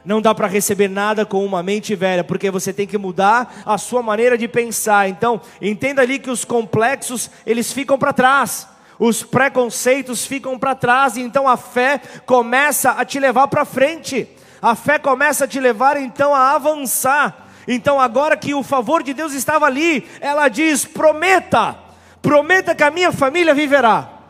Não 0.04 0.22
dá 0.22 0.34
para 0.34 0.47
receber 0.47 0.88
nada 0.88 1.26
com 1.26 1.45
uma 1.45 1.62
mente 1.62 1.95
velha, 1.95 2.24
porque 2.24 2.49
você 2.49 2.74
tem 2.74 2.88
que 2.88 2.97
mudar 2.97 3.62
a 3.66 3.78
sua 3.78 4.02
maneira 4.02 4.38
de 4.38 4.47
pensar. 4.47 5.08
Então, 5.08 5.39
entenda 5.62 6.02
ali 6.02 6.18
que 6.18 6.30
os 6.30 6.43
complexos, 6.43 7.30
eles 7.45 7.72
ficam 7.72 7.97
para 7.97 8.14
trás. 8.14 8.68
Os 8.97 9.24
preconceitos 9.24 10.26
ficam 10.26 10.58
para 10.60 10.76
trás, 10.76 11.18
e 11.18 11.22
então 11.22 11.47
a 11.47 11.58
fé 11.58 12.02
começa 12.26 12.91
a 12.91 13.06
te 13.06 13.20
levar 13.20 13.47
para 13.47 13.66
frente. 13.66 14.28
A 14.62 14.76
fé 14.76 14.99
começa 14.99 15.45
a 15.45 15.47
te 15.47 15.60
levar 15.60 15.97
então 15.97 16.36
a 16.36 16.54
avançar. 16.54 17.47
Então, 17.68 17.99
agora 17.99 18.38
que 18.38 18.54
o 18.54 18.64
favor 18.64 19.02
de 19.04 19.14
Deus 19.14 19.34
estava 19.34 19.66
ali, 19.66 20.08
ela 20.20 20.47
diz: 20.47 20.86
prometa, 20.86 21.78
prometa 22.22 22.76
que 22.76 22.84
a 22.84 22.91
minha 22.91 23.12
família 23.12 23.54
viverá. 23.54 24.21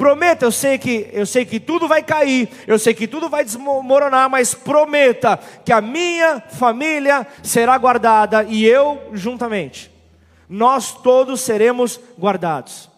Prometa, 0.00 0.46
eu 0.46 0.50
sei 0.50 0.78
que 0.78 1.10
eu 1.12 1.26
sei 1.26 1.44
que 1.44 1.60
tudo 1.60 1.86
vai 1.86 2.02
cair, 2.02 2.48
eu 2.66 2.78
sei 2.78 2.94
que 2.94 3.06
tudo 3.06 3.28
vai 3.28 3.44
desmoronar, 3.44 4.30
mas 4.30 4.54
prometa 4.54 5.38
que 5.62 5.70
a 5.70 5.82
minha 5.82 6.40
família 6.40 7.26
será 7.42 7.76
guardada 7.76 8.42
e 8.44 8.64
eu 8.64 9.10
juntamente. 9.12 9.92
Nós 10.48 10.94
todos 11.02 11.42
seremos 11.42 12.00
guardados. 12.18 12.89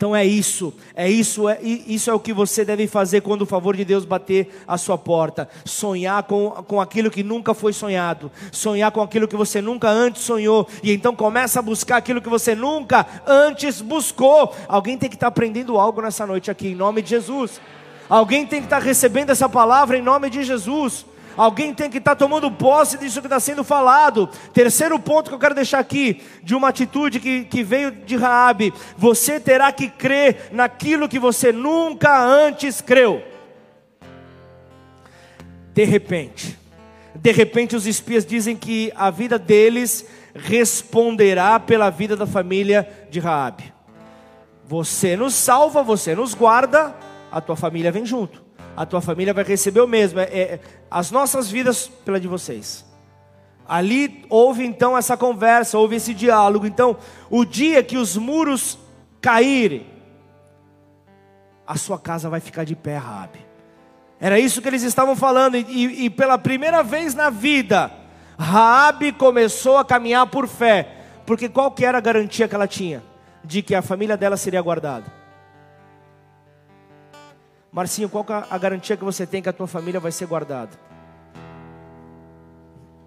Então 0.00 0.16
é 0.16 0.24
isso, 0.24 0.72
é 0.94 1.10
isso, 1.10 1.46
é, 1.46 1.58
isso 1.60 2.10
é 2.10 2.14
o 2.14 2.18
que 2.18 2.32
você 2.32 2.64
deve 2.64 2.86
fazer 2.86 3.20
quando 3.20 3.42
o 3.42 3.46
favor 3.46 3.76
de 3.76 3.84
Deus 3.84 4.06
bater 4.06 4.48
a 4.66 4.78
sua 4.78 4.96
porta. 4.96 5.46
Sonhar 5.62 6.22
com, 6.22 6.52
com 6.66 6.80
aquilo 6.80 7.10
que 7.10 7.22
nunca 7.22 7.52
foi 7.52 7.74
sonhado, 7.74 8.32
sonhar 8.50 8.90
com 8.92 9.02
aquilo 9.02 9.28
que 9.28 9.36
você 9.36 9.60
nunca 9.60 9.90
antes 9.90 10.22
sonhou, 10.22 10.66
e 10.82 10.90
então 10.90 11.14
começa 11.14 11.58
a 11.58 11.62
buscar 11.62 11.98
aquilo 11.98 12.22
que 12.22 12.30
você 12.30 12.54
nunca 12.54 13.06
antes 13.26 13.82
buscou. 13.82 14.56
Alguém 14.66 14.96
tem 14.96 15.10
que 15.10 15.16
estar 15.16 15.26
aprendendo 15.26 15.78
algo 15.78 16.00
nessa 16.00 16.26
noite 16.26 16.50
aqui, 16.50 16.68
em 16.68 16.74
nome 16.74 17.02
de 17.02 17.10
Jesus. 17.10 17.60
Alguém 18.08 18.46
tem 18.46 18.60
que 18.60 18.68
estar 18.68 18.80
recebendo 18.80 19.28
essa 19.28 19.50
palavra 19.50 19.98
em 19.98 20.02
nome 20.02 20.30
de 20.30 20.42
Jesus. 20.42 21.04
Alguém 21.36 21.72
tem 21.72 21.88
que 21.88 21.98
estar 21.98 22.12
tá 22.12 22.16
tomando 22.16 22.50
posse 22.50 22.98
disso 22.98 23.20
que 23.20 23.26
está 23.26 23.40
sendo 23.40 23.62
falado. 23.64 24.28
Terceiro 24.52 24.98
ponto 24.98 25.28
que 25.28 25.34
eu 25.34 25.38
quero 25.38 25.54
deixar 25.54 25.78
aqui, 25.78 26.22
de 26.42 26.54
uma 26.54 26.68
atitude 26.68 27.20
que, 27.20 27.44
que 27.44 27.62
veio 27.62 27.90
de 27.90 28.16
Raabe: 28.16 28.72
você 28.96 29.38
terá 29.38 29.72
que 29.72 29.88
crer 29.88 30.48
naquilo 30.52 31.08
que 31.08 31.18
você 31.18 31.52
nunca 31.52 32.20
antes 32.22 32.80
creu. 32.80 33.22
De 35.72 35.84
repente, 35.84 36.58
de 37.14 37.32
repente 37.32 37.76
os 37.76 37.86
espias 37.86 38.26
dizem 38.26 38.56
que 38.56 38.92
a 38.96 39.10
vida 39.10 39.38
deles 39.38 40.04
responderá 40.34 41.58
pela 41.58 41.90
vida 41.90 42.16
da 42.16 42.26
família 42.26 42.88
de 43.10 43.20
Raabe. 43.20 43.72
Você 44.66 45.16
nos 45.16 45.34
salva, 45.34 45.82
você 45.82 46.14
nos 46.14 46.34
guarda, 46.34 46.94
a 47.30 47.40
tua 47.40 47.56
família 47.56 47.90
vem 47.90 48.04
junto. 48.06 48.49
A 48.80 48.86
tua 48.86 49.02
família 49.02 49.34
vai 49.34 49.44
receber 49.44 49.82
o 49.82 49.86
mesmo. 49.86 50.20
É, 50.20 50.22
é, 50.22 50.60
as 50.90 51.10
nossas 51.10 51.50
vidas 51.50 51.86
pela 51.86 52.18
de 52.18 52.26
vocês. 52.26 52.82
Ali 53.68 54.24
houve 54.30 54.64
então 54.64 54.96
essa 54.96 55.18
conversa, 55.18 55.76
houve 55.76 55.96
esse 55.96 56.14
diálogo. 56.14 56.64
Então, 56.64 56.96
o 57.28 57.44
dia 57.44 57.82
que 57.82 57.98
os 57.98 58.16
muros 58.16 58.78
caírem, 59.20 59.86
a 61.66 61.76
sua 61.76 61.98
casa 61.98 62.30
vai 62.30 62.40
ficar 62.40 62.64
de 62.64 62.74
pé, 62.74 62.96
Rabi. 62.96 63.40
Era 64.18 64.40
isso 64.40 64.62
que 64.62 64.68
eles 64.68 64.82
estavam 64.82 65.14
falando, 65.14 65.58
e, 65.58 66.06
e 66.06 66.08
pela 66.08 66.38
primeira 66.38 66.82
vez 66.82 67.14
na 67.14 67.28
vida, 67.28 67.92
Raabe 68.38 69.12
começou 69.12 69.76
a 69.76 69.84
caminhar 69.84 70.26
por 70.28 70.48
fé, 70.48 70.88
porque 71.26 71.50
qual 71.50 71.70
que 71.70 71.84
era 71.84 71.98
a 71.98 72.00
garantia 72.00 72.48
que 72.48 72.54
ela 72.54 72.66
tinha? 72.66 73.02
De 73.44 73.60
que 73.60 73.74
a 73.74 73.82
família 73.82 74.16
dela 74.16 74.38
seria 74.38 74.62
guardada. 74.62 75.19
Marcinho, 77.72 78.08
qual 78.08 78.26
é 78.28 78.44
a 78.50 78.58
garantia 78.58 78.96
que 78.96 79.04
você 79.04 79.26
tem 79.26 79.40
que 79.40 79.48
a 79.48 79.52
tua 79.52 79.66
família 79.66 80.00
vai 80.00 80.10
ser 80.10 80.26
guardada? 80.26 80.70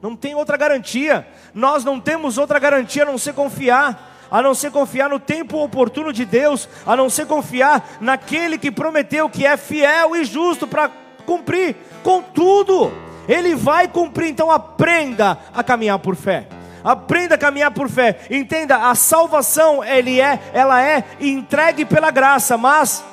Não 0.02 0.16
tem 0.16 0.36
outra 0.36 0.58
garantia. 0.58 1.28
Nós 1.54 1.84
não 1.84 2.00
temos 2.00 2.38
outra 2.38 2.60
garantia 2.60 3.04
a 3.04 3.06
não 3.06 3.18
ser 3.18 3.34
confiar 3.34 4.12
a 4.34 4.42
não 4.42 4.56
ser 4.56 4.72
confiar 4.72 5.12
no 5.12 5.20
tempo 5.20 5.64
oportuno 5.64 6.12
de 6.12 6.26
Deus, 6.26 6.68
a 6.88 6.96
não 6.96 7.08
ser 7.08 7.28
confiar 7.28 7.98
naquele 8.02 8.58
que 8.58 8.72
prometeu 8.72 9.30
que 9.30 9.46
é 9.46 9.56
fiel 9.56 10.16
e 10.16 10.26
justo 10.26 10.66
para 10.66 10.90
cumprir. 11.24 11.76
Contudo, 12.02 12.92
ele 13.28 13.54
vai 13.54 13.88
cumprir, 13.88 14.30
então 14.30 14.50
aprenda 14.50 15.38
a 15.54 15.64
caminhar 15.64 16.00
por 16.00 16.16
fé. 16.16 16.48
Aprenda 16.84 17.36
a 17.36 17.38
caminhar 17.38 17.70
por 17.70 17.88
fé. 17.88 18.22
Entenda, 18.28 18.90
a 18.90 18.96
salvação 18.96 19.84
ele 19.84 20.20
é, 20.20 20.40
ela 20.52 20.82
é 20.82 21.04
entregue 21.22 21.86
pela 21.86 22.10
graça, 22.10 22.58
mas 22.58 23.04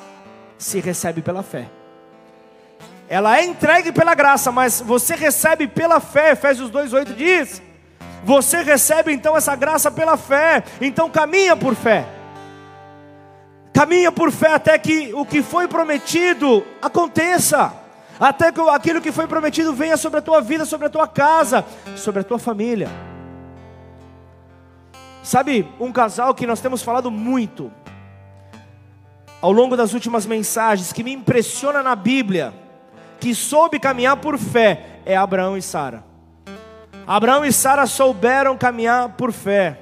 se 0.61 0.79
recebe 0.79 1.21
pela 1.21 1.41
fé. 1.41 1.67
Ela 3.09 3.39
é 3.39 3.43
entregue 3.43 3.91
pela 3.91 4.13
graça, 4.13 4.51
mas 4.51 4.79
você 4.79 5.15
recebe 5.15 5.67
pela 5.67 5.99
fé. 5.99 6.31
Efésios 6.31 6.69
2:8 6.71 7.15
diz: 7.15 7.61
Você 8.23 8.61
recebe 8.61 9.11
então 9.11 9.35
essa 9.35 9.55
graça 9.55 9.91
pela 9.91 10.15
fé. 10.15 10.63
Então 10.79 11.09
caminha 11.09 11.57
por 11.57 11.75
fé. 11.75 12.05
Caminha 13.73 14.11
por 14.11 14.31
fé 14.31 14.53
até 14.53 14.77
que 14.77 15.11
o 15.13 15.25
que 15.25 15.41
foi 15.41 15.67
prometido 15.67 16.65
aconteça 16.81 17.73
até 18.19 18.51
que 18.51 18.61
aquilo 18.61 19.01
que 19.01 19.11
foi 19.11 19.25
prometido 19.25 19.73
venha 19.73 19.97
sobre 19.97 20.19
a 20.19 20.21
tua 20.21 20.41
vida, 20.41 20.63
sobre 20.63 20.85
a 20.85 20.89
tua 20.91 21.07
casa, 21.07 21.65
sobre 21.95 22.21
a 22.21 22.23
tua 22.23 22.37
família. 22.37 22.87
Sabe, 25.23 25.67
um 25.79 25.91
casal 25.91 26.35
que 26.35 26.45
nós 26.45 26.61
temos 26.61 26.83
falado 26.83 27.09
muito 27.09 27.71
ao 29.41 29.51
longo 29.51 29.75
das 29.75 29.93
últimas 29.93 30.25
mensagens, 30.25 30.93
que 30.93 31.03
me 31.03 31.11
impressiona 31.11 31.81
na 31.81 31.95
Bíblia, 31.95 32.53
que 33.19 33.33
soube 33.33 33.79
caminhar 33.79 34.17
por 34.17 34.37
fé, 34.37 34.99
é 35.05 35.15
Abraão 35.15 35.57
e 35.57 35.61
Sara. 35.61 36.03
Abraão 37.07 37.43
e 37.43 37.51
Sara 37.51 37.87
souberam 37.87 38.55
caminhar 38.57 39.09
por 39.09 39.31
fé. 39.31 39.79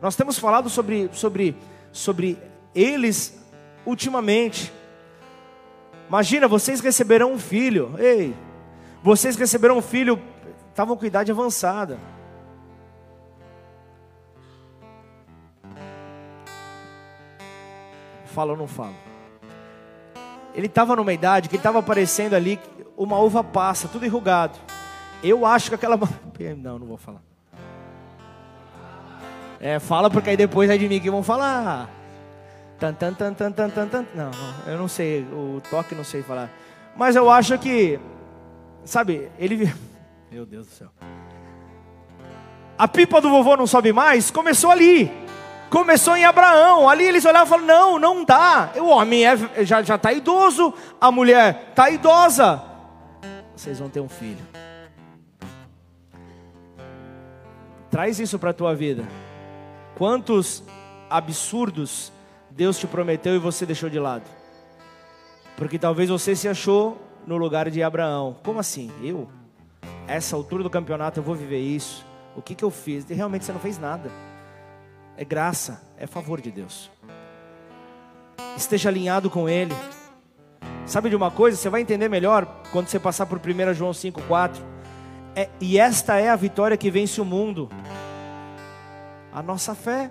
Nós 0.00 0.14
temos 0.14 0.38
falado 0.38 0.70
sobre, 0.70 1.10
sobre, 1.12 1.56
sobre 1.92 2.38
eles 2.74 3.38
ultimamente. 3.84 4.72
Imagina, 6.08 6.46
vocês 6.46 6.80
receberão 6.80 7.32
um 7.32 7.38
filho. 7.38 7.94
Ei, 7.98 8.34
vocês 9.02 9.36
receberão 9.36 9.78
um 9.78 9.82
filho, 9.82 10.20
estavam 10.70 10.96
com 10.96 11.04
idade 11.04 11.32
avançada. 11.32 11.98
Fala 18.34 18.50
ou 18.50 18.58
não 18.58 18.66
fala? 18.66 18.92
Ele 20.56 20.66
estava 20.66 20.96
numa 20.96 21.12
idade 21.12 21.48
que 21.48 21.54
estava 21.54 21.78
aparecendo 21.78 22.34
ali 22.34 22.58
uma 22.96 23.16
uva 23.18 23.44
passa, 23.44 23.86
tudo 23.86 24.04
enrugado. 24.04 24.58
Eu 25.22 25.46
acho 25.46 25.68
que 25.68 25.76
aquela. 25.76 25.96
Não, 26.58 26.78
não 26.80 26.86
vou 26.86 26.96
falar. 26.96 27.22
É, 29.60 29.78
fala 29.78 30.10
porque 30.10 30.30
aí 30.30 30.36
depois 30.36 30.68
é 30.68 30.76
de 30.76 30.88
mim 30.88 30.98
que 31.00 31.10
vão 31.10 31.22
falar. 31.22 31.88
Tan, 32.78 32.92
tan, 32.92 33.14
tan, 33.14 33.32
tan, 33.32 33.52
tan, 33.52 33.70
tan, 33.70 33.86
tan. 33.86 34.04
Não, 34.14 34.30
eu 34.66 34.76
não 34.76 34.88
sei, 34.88 35.22
o 35.22 35.62
toque 35.70 35.94
não 35.94 36.04
sei 36.04 36.22
falar. 36.24 36.50
Mas 36.96 37.14
eu 37.14 37.30
acho 37.30 37.56
que, 37.56 38.00
sabe, 38.84 39.30
ele. 39.38 39.72
Meu 40.30 40.44
Deus 40.44 40.66
do 40.66 40.72
céu. 40.72 40.88
A 42.76 42.88
pipa 42.88 43.20
do 43.20 43.30
vovô 43.30 43.56
não 43.56 43.66
sobe 43.68 43.92
mais? 43.92 44.28
Começou 44.32 44.72
ali. 44.72 45.23
Começou 45.74 46.16
em 46.16 46.24
Abraão. 46.24 46.88
Ali 46.88 47.02
eles 47.02 47.24
olhavam 47.24 47.46
e 47.46 47.60
falaram: 47.60 47.66
não, 47.66 47.98
não 47.98 48.24
dá. 48.24 48.70
O 48.76 48.86
homem 48.86 49.26
é, 49.26 49.64
já 49.64 49.80
está 49.80 50.12
idoso, 50.12 50.72
a 51.00 51.10
mulher 51.10 51.66
está 51.70 51.90
idosa. 51.90 52.62
Vocês 53.56 53.80
vão 53.80 53.88
ter 53.88 53.98
um 53.98 54.08
filho. 54.08 54.46
Traz 57.90 58.20
isso 58.20 58.38
para 58.38 58.50
a 58.50 58.54
tua 58.54 58.72
vida. 58.72 59.04
Quantos 59.96 60.62
absurdos 61.10 62.12
Deus 62.48 62.78
te 62.78 62.86
prometeu 62.86 63.34
e 63.34 63.38
você 63.38 63.66
deixou 63.66 63.90
de 63.90 63.98
lado. 63.98 64.30
Porque 65.56 65.76
talvez 65.76 66.08
você 66.08 66.36
se 66.36 66.46
achou 66.46 67.02
no 67.26 67.36
lugar 67.36 67.68
de 67.68 67.82
Abraão. 67.82 68.36
Como 68.44 68.60
assim? 68.60 68.92
Eu? 69.02 69.28
Essa 70.06 70.36
altura 70.36 70.62
do 70.62 70.70
campeonato 70.70 71.18
eu 71.18 71.24
vou 71.24 71.34
viver 71.34 71.58
isso. 71.58 72.06
O 72.36 72.42
que, 72.42 72.54
que 72.54 72.64
eu 72.64 72.70
fiz? 72.70 73.10
E 73.10 73.14
realmente 73.14 73.44
você 73.44 73.52
não 73.52 73.60
fez 73.60 73.76
nada. 73.76 74.08
É 75.16 75.24
graça, 75.24 75.80
é 75.96 76.06
favor 76.06 76.40
de 76.40 76.50
Deus. 76.50 76.90
Esteja 78.56 78.88
alinhado 78.88 79.30
com 79.30 79.48
Ele. 79.48 79.74
Sabe 80.86 81.08
de 81.08 81.16
uma 81.16 81.30
coisa? 81.30 81.56
Você 81.56 81.68
vai 81.68 81.80
entender 81.80 82.08
melhor 82.08 82.46
quando 82.72 82.88
você 82.88 82.98
passar 82.98 83.26
por 83.26 83.38
1 83.38 83.74
João 83.74 83.92
5,4. 83.92 84.56
É, 85.36 85.48
e 85.60 85.78
esta 85.78 86.16
é 86.16 86.28
a 86.28 86.36
vitória 86.36 86.76
que 86.76 86.90
vence 86.90 87.20
o 87.20 87.24
mundo. 87.24 87.70
A 89.32 89.42
nossa 89.42 89.74
fé. 89.74 90.10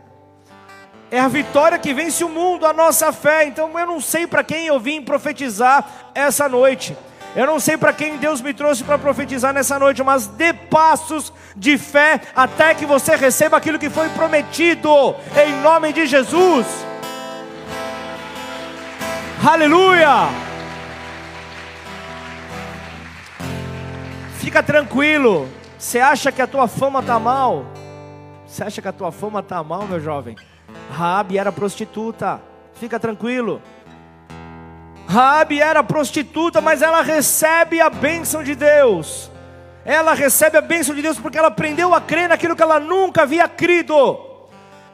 É 1.12 1.20
a 1.20 1.28
vitória 1.28 1.78
que 1.78 1.94
vence 1.94 2.24
o 2.24 2.30
mundo, 2.30 2.66
a 2.66 2.74
nossa 2.74 3.12
fé. 3.12 3.46
Então 3.46 3.78
eu 3.78 3.86
não 3.86 4.02
sei 4.02 4.26
para 4.26 4.44
quem 4.44 4.68
eu 4.68 4.80
vim 4.80 5.02
profetizar 5.02 6.12
essa 6.16 6.48
noite. 6.48 6.98
Eu 7.36 7.46
não 7.46 7.60
sei 7.60 7.78
para 7.78 7.92
quem 7.92 8.18
Deus 8.18 8.42
me 8.42 8.54
trouxe 8.54 8.84
para 8.84 8.98
profetizar 8.98 9.54
nessa 9.54 9.78
noite, 9.78 10.02
mas 10.02 10.28
dê 10.28 10.54
passos 10.54 11.34
de 11.56 11.78
fé 11.78 12.22
até 12.36 12.74
que 12.74 12.86
você 12.86 13.16
receba 13.16 13.58
aquilo 13.58 13.80
que 13.80 13.90
foi 13.90 14.10
prometido, 14.10 15.16
em 15.36 15.62
nome 15.62 15.94
de 15.94 16.06
Jesus. 16.06 16.66
Aleluia! 19.46 20.30
Fica 24.38 24.64
tranquilo. 24.64 25.50
Você 25.78 26.00
acha 26.00 26.32
que 26.32 26.42
a 26.42 26.48
tua 26.48 26.68
fama 26.68 27.00
está 27.02 27.20
mal? 27.20 27.66
Você 28.48 28.64
acha 28.64 28.82
que 28.82 28.88
a 28.88 28.94
tua 28.94 29.12
fama 29.12 29.40
está 29.40 29.64
mal, 29.64 29.88
meu 29.88 30.00
jovem? 30.00 30.36
Rabi 30.92 31.38
era 31.38 31.52
prostituta, 31.52 32.40
fica 32.76 33.00
tranquilo. 33.00 33.62
Rabi 35.08 35.60
era 35.60 35.84
prostituta, 35.84 36.62
mas 36.62 36.82
ela 36.82 37.02
recebe 37.02 37.82
a 37.82 37.90
bênção 37.90 38.44
de 38.44 38.56
Deus. 38.56 39.30
Ela 39.86 40.14
recebe 40.14 40.58
a 40.58 40.62
bênção 40.62 40.96
de 40.96 41.02
Deus 41.02 41.20
porque 41.20 41.38
ela 41.38 41.50
aprendeu 41.50 41.94
a 41.94 42.02
crer 42.02 42.30
naquilo 42.30 42.56
que 42.56 42.64
ela 42.64 42.80
nunca 42.80 43.24
havia 43.24 43.48
crido. 43.48 44.32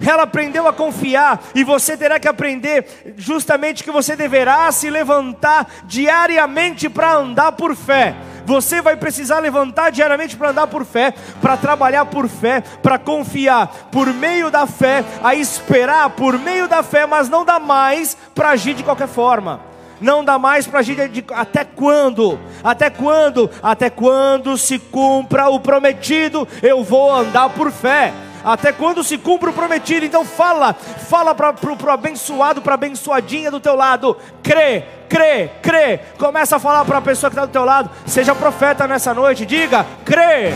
Ela 0.06 0.24
aprendeu 0.24 0.66
a 0.66 0.72
confiar, 0.72 1.42
e 1.54 1.62
você 1.62 1.98
terá 1.98 2.18
que 2.20 2.28
aprender 2.28 3.16
justamente 3.18 3.84
que 3.84 3.92
você 3.92 4.16
deverá 4.16 4.72
se 4.72 4.90
levantar 4.90 5.68
diariamente 5.84 6.90
para 6.90 7.16
andar 7.16 7.52
por 7.52 7.76
fé. 7.76 8.16
Você 8.46 8.82
vai 8.82 8.96
precisar 8.96 9.40
levantar 9.40 9.92
diariamente 9.92 10.38
para 10.38 10.52
andar 10.52 10.68
por 10.68 10.86
fé, 10.86 11.14
para 11.42 11.58
trabalhar 11.58 12.06
por 12.06 12.30
fé, 12.30 12.62
para 12.82 12.98
confiar 12.98 13.68
por 13.92 14.08
meio 14.14 14.50
da 14.50 14.66
fé, 14.66 15.04
a 15.22 15.36
esperar 15.36 16.10
por 16.12 16.40
meio 16.40 16.68
da 16.68 16.82
fé, 16.82 17.06
mas 17.06 17.28
não 17.28 17.44
dá 17.44 17.60
mais 17.60 18.18
para 18.34 18.52
agir 18.52 18.74
de 18.74 18.84
qualquer 18.84 19.08
forma. 19.08 19.60
Não 20.02 20.24
dá 20.24 20.40
mais 20.40 20.66
para 20.66 20.80
agir 20.80 21.10
de, 21.10 21.24
até 21.34 21.64
quando? 21.64 22.40
Até 22.64 22.90
quando? 22.90 23.50
Até 23.62 23.90
quando 23.90 24.58
se 24.58 24.80
cumpra 24.80 25.50
o 25.50 25.60
prometido, 25.60 26.48
eu 26.62 26.84
vou 26.84 27.14
andar 27.14 27.50
por 27.50 27.72
fé. 27.72 28.14
até 28.44 28.72
quando 28.72 29.04
se 29.04 29.18
cumpre 29.18 29.50
o 29.50 29.54
prometido. 29.54 30.06
Então 30.06 30.24
fala, 30.26 30.74
fala 30.74 31.36
para 31.36 31.54
o 31.54 31.90
abençoado, 31.90 32.62
para 32.62 32.74
a 32.74 32.76
abençoadinha 32.76 33.52
do 33.52 33.60
teu 33.60 33.76
lado, 33.76 34.18
crê, 34.42 34.84
crê, 35.08 35.50
crê. 35.62 36.00
Começa 36.18 36.56
a 36.56 36.60
falar 36.60 36.86
para 36.86 36.98
a 36.98 37.02
pessoa 37.02 37.30
que 37.30 37.36
está 37.36 37.46
do 37.46 37.52
teu 37.52 37.66
lado, 37.66 37.90
seja 38.06 38.36
profeta 38.36 38.88
nessa 38.88 39.14
noite, 39.14 39.46
diga, 39.46 39.86
crê, 40.06 40.54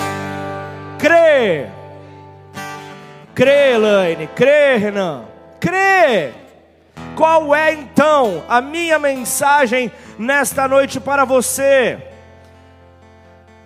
crê, 0.97 1.67
crê, 3.33 3.73
Elaine, 3.73 4.27
crê, 4.27 4.77
Renan, 4.77 5.23
crê. 5.59 6.42
Qual 7.15 7.53
é 7.53 7.73
então 7.73 8.43
a 8.49 8.59
minha 8.59 8.97
mensagem 8.97 9.91
nesta 10.17 10.67
noite 10.67 10.99
para 10.99 11.25
você? 11.25 11.99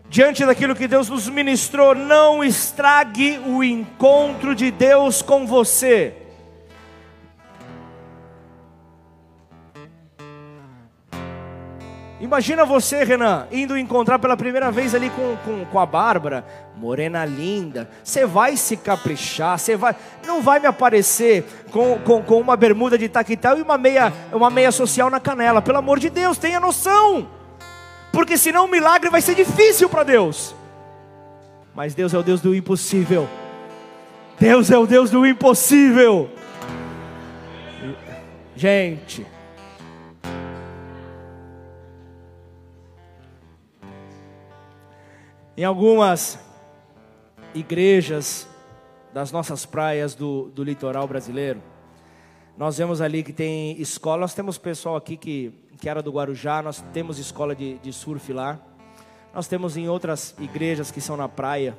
Diante 0.10 0.45
daquilo 0.45 0.76
que 0.76 0.88
Deus 0.88 1.10
nos 1.10 1.30
ministrou, 1.30 1.95
não 1.95 2.43
estrague 2.43 3.39
o 3.45 3.64
encontro 3.64 4.54
de 4.54 4.70
Deus 4.70 5.22
com 5.22 5.48
você. 5.48 6.26
Imagina 12.20 12.65
você, 12.65 13.03
Renan, 13.03 13.47
indo 13.51 13.78
encontrar 13.78 14.18
pela 14.18 14.36
primeira 14.36 14.72
vez 14.72 14.95
ali 14.95 15.07
com, 15.11 15.38
com, 15.45 15.65
com 15.65 15.80
a 15.80 15.86
Bárbara, 15.86 16.43
morena 16.76 17.24
linda. 17.24 17.88
Você 18.03 18.26
vai 18.26 18.57
se 18.57 18.76
caprichar, 18.76 19.59
você 19.59 19.76
vai. 19.76 19.95
Não 20.26 20.41
vai 20.41 20.59
me 20.59 20.65
aparecer 20.65 21.45
com, 21.72 21.99
com, 21.99 22.24
com 22.24 22.39
uma 22.39 22.57
bermuda 22.57 22.97
de 22.97 23.07
taquetal 23.07 23.59
e 23.59 23.61
uma 23.61 23.78
meia, 23.78 24.11
uma 24.34 24.49
meia 24.49 24.72
social 24.72 25.11
na 25.11 25.20
canela. 25.20 25.61
Pelo 25.61 25.78
amor 25.78 25.99
de 25.99 26.09
Deus, 26.09 26.39
tenha 26.39 26.59
noção. 26.59 27.30
Porque 28.11 28.36
senão 28.36 28.65
o 28.65 28.68
milagre 28.68 29.11
vai 29.11 29.22
ser 29.22 29.36
difícil 29.36 29.88
para 29.88 30.01
Deus. 30.01 30.55
Mas 31.76 31.93
Deus 31.93 32.15
é 32.15 32.18
o 32.18 32.24
Deus 32.24 32.41
do 32.41 32.55
impossível. 32.55 33.30
Deus 34.39 34.72
é 34.72 34.78
o 34.78 34.88
Deus 34.88 35.11
do 35.11 35.24
impossível. 35.24 36.32
Gente. 38.55 39.37
Em 45.60 45.64
algumas 45.64 46.38
igrejas 47.55 48.47
das 49.12 49.32
nossas 49.32 49.66
praias 49.66 50.14
do, 50.14 50.51
do 50.53 50.64
litoral 50.64 51.08
brasileiro, 51.08 51.64
nós 52.55 52.78
vemos 52.78 53.01
ali 53.01 53.24
que 53.24 53.34
tem 53.34 53.72
escola. 53.82 54.22
Nós 54.22 54.36
temos 54.36 54.60
pessoal 54.60 54.95
aqui 54.95 55.18
que, 55.18 55.51
que 55.82 55.89
era 55.89 55.99
do 56.03 56.12
Guarujá, 56.12 56.62
nós 56.62 56.84
temos 56.93 57.18
escola 57.18 57.55
de, 57.55 57.80
de 57.80 57.91
surf 57.91 58.32
lá. 58.32 58.60
Nós 59.34 59.47
temos 59.47 59.76
em 59.76 59.89
outras 59.89 60.36
igrejas 60.38 60.91
que 60.91 61.01
são 61.01 61.18
na 61.18 61.28
praia. 61.28 61.76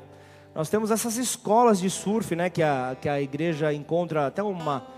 Nós 0.56 0.68
temos 0.68 0.90
essas 0.90 1.16
escolas 1.16 1.78
de 1.78 1.88
surf, 1.88 2.34
né, 2.34 2.50
que 2.50 2.64
a, 2.64 2.96
que 3.00 3.08
a 3.08 3.22
igreja 3.22 3.72
encontra 3.72 4.26
até 4.26 4.42
uma 4.42 4.88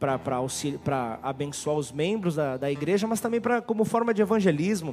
para 0.00 1.20
abençoar 1.22 1.76
os 1.76 1.92
membros 1.92 2.34
da, 2.34 2.56
da 2.56 2.68
igreja, 2.68 3.06
mas 3.06 3.20
também 3.20 3.40
pra, 3.40 3.62
como 3.62 3.84
forma 3.84 4.12
de 4.12 4.22
evangelismo 4.22 4.92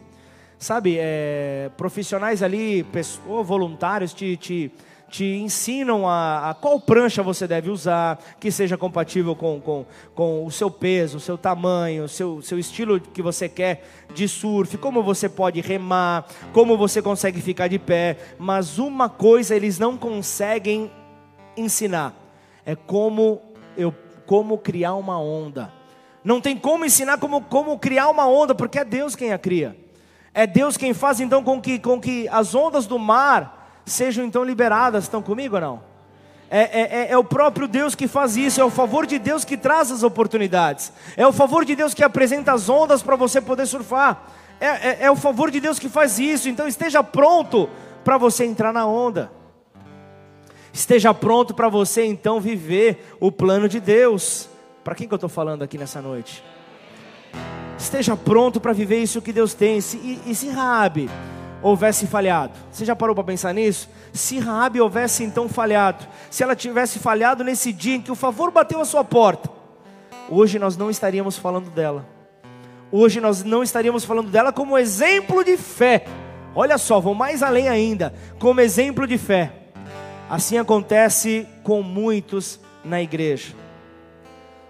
sabe, 0.61 0.97
é, 0.99 1.71
profissionais 1.75 2.43
ali, 2.43 2.85
ou 3.27 3.43
voluntários, 3.43 4.13
te, 4.13 4.37
te, 4.37 4.71
te 5.09 5.25
ensinam 5.25 6.07
a, 6.07 6.51
a, 6.51 6.53
qual 6.53 6.79
prancha 6.79 7.23
você 7.23 7.47
deve 7.47 7.71
usar, 7.71 8.19
que 8.39 8.51
seja 8.51 8.77
compatível 8.77 9.35
com, 9.35 9.59
com, 9.59 9.85
com 10.13 10.45
o 10.45 10.51
seu 10.51 10.69
peso, 10.69 11.17
o 11.17 11.19
seu 11.19 11.35
tamanho, 11.35 12.03
o 12.03 12.07
seu, 12.07 12.43
seu 12.43 12.59
estilo 12.59 12.99
que 12.99 13.23
você 13.23 13.49
quer 13.49 13.83
de 14.13 14.27
surf, 14.27 14.77
como 14.77 15.01
você 15.01 15.27
pode 15.27 15.59
remar, 15.61 16.27
como 16.53 16.77
você 16.77 17.01
consegue 17.01 17.41
ficar 17.41 17.67
de 17.67 17.79
pé. 17.79 18.15
Mas 18.37 18.77
uma 18.77 19.09
coisa 19.09 19.55
eles 19.55 19.79
não 19.79 19.97
conseguem 19.97 20.91
ensinar: 21.57 22.13
é 22.63 22.75
como, 22.75 23.41
eu, 23.75 23.91
como 24.27 24.59
criar 24.59 24.93
uma 24.93 25.19
onda. 25.19 25.73
Não 26.23 26.39
tem 26.39 26.55
como 26.55 26.85
ensinar 26.85 27.17
como, 27.17 27.41
como 27.41 27.79
criar 27.79 28.11
uma 28.11 28.27
onda, 28.27 28.53
porque 28.53 28.77
é 28.77 28.85
Deus 28.85 29.15
quem 29.15 29.33
a 29.33 29.39
cria. 29.39 29.80
É 30.33 30.47
Deus 30.47 30.77
quem 30.77 30.93
faz 30.93 31.19
então 31.19 31.43
com 31.43 31.61
que, 31.61 31.77
com 31.77 31.99
que 31.99 32.27
as 32.29 32.55
ondas 32.55 32.85
do 32.87 32.97
mar 32.97 33.81
sejam 33.85 34.25
então 34.25 34.43
liberadas. 34.43 35.03
Estão 35.03 35.21
comigo 35.21 35.55
ou 35.55 35.61
não? 35.61 35.91
É, 36.53 36.59
é, 36.59 36.81
é, 36.81 37.11
é, 37.11 37.17
o 37.17 37.23
próprio 37.23 37.65
Deus 37.65 37.95
que 37.95 38.09
faz 38.09 38.35
isso, 38.35 38.59
é 38.59 38.63
o 38.63 38.69
favor 38.69 39.05
de 39.05 39.17
Deus 39.17 39.45
que 39.45 39.55
traz 39.55 39.89
as 39.89 40.03
oportunidades, 40.03 40.91
é 41.15 41.25
o 41.25 41.31
favor 41.31 41.63
de 41.63 41.77
Deus 41.77 41.93
que 41.93 42.03
apresenta 42.03 42.51
as 42.51 42.67
ondas 42.67 43.01
para 43.01 43.15
você 43.15 43.39
poder 43.39 43.65
surfar, 43.65 44.21
é, 44.59 44.65
é, 44.65 44.97
é 45.03 45.09
o 45.09 45.15
favor 45.15 45.49
de 45.49 45.61
Deus 45.61 45.79
que 45.79 45.87
faz 45.87 46.19
isso, 46.19 46.49
então 46.49 46.67
esteja 46.67 47.01
pronto 47.01 47.69
para 48.03 48.17
você 48.17 48.43
entrar 48.43 48.73
na 48.73 48.85
onda, 48.85 49.31
esteja 50.73 51.13
pronto 51.13 51.53
para 51.53 51.69
você 51.69 52.03
então 52.03 52.41
viver 52.41 53.15
o 53.17 53.31
plano 53.31 53.69
de 53.69 53.79
Deus. 53.79 54.49
Para 54.83 54.93
quem 54.93 55.07
que 55.07 55.13
eu 55.13 55.15
estou 55.15 55.29
falando 55.29 55.63
aqui 55.63 55.77
nessa 55.77 56.01
noite? 56.01 56.43
Esteja 57.81 58.15
pronto 58.15 58.59
para 58.59 58.73
viver 58.73 59.01
isso 59.01 59.21
que 59.21 59.33
Deus 59.33 59.53
tem. 59.53 59.79
E, 59.79 60.19
e 60.25 60.35
se 60.35 60.49
Raabe 60.49 61.09
houvesse 61.61 62.07
falhado, 62.07 62.53
você 62.71 62.83
já 62.85 62.95
parou 62.95 63.13
para 63.13 63.23
pensar 63.23 63.53
nisso? 63.53 63.89
Se 64.13 64.39
Raabe 64.39 64.81
houvesse 64.81 65.23
então 65.23 65.47
falhado, 65.47 66.05
se 66.29 66.43
ela 66.43 66.55
tivesse 66.55 66.99
falhado 66.99 67.43
nesse 67.43 67.71
dia 67.71 67.95
em 67.95 68.01
que 68.01 68.11
o 68.11 68.15
favor 68.15 68.51
bateu 68.51 68.81
a 68.81 68.85
sua 68.85 69.03
porta, 69.03 69.49
hoje 70.29 70.57
nós 70.57 70.75
não 70.77 70.89
estaríamos 70.89 71.37
falando 71.37 71.69
dela. 71.69 72.05
Hoje 72.91 73.21
nós 73.21 73.43
não 73.43 73.63
estaríamos 73.63 74.03
falando 74.03 74.29
dela 74.29 74.51
como 74.51 74.77
exemplo 74.77 75.43
de 75.43 75.55
fé. 75.55 76.05
Olha 76.53 76.77
só, 76.77 76.99
vou 76.99 77.15
mais 77.15 77.41
além 77.41 77.69
ainda, 77.69 78.13
como 78.37 78.59
exemplo 78.59 79.07
de 79.07 79.17
fé. 79.17 79.51
Assim 80.29 80.57
acontece 80.57 81.47
com 81.63 81.81
muitos 81.81 82.59
na 82.83 83.01
igreja. 83.01 83.60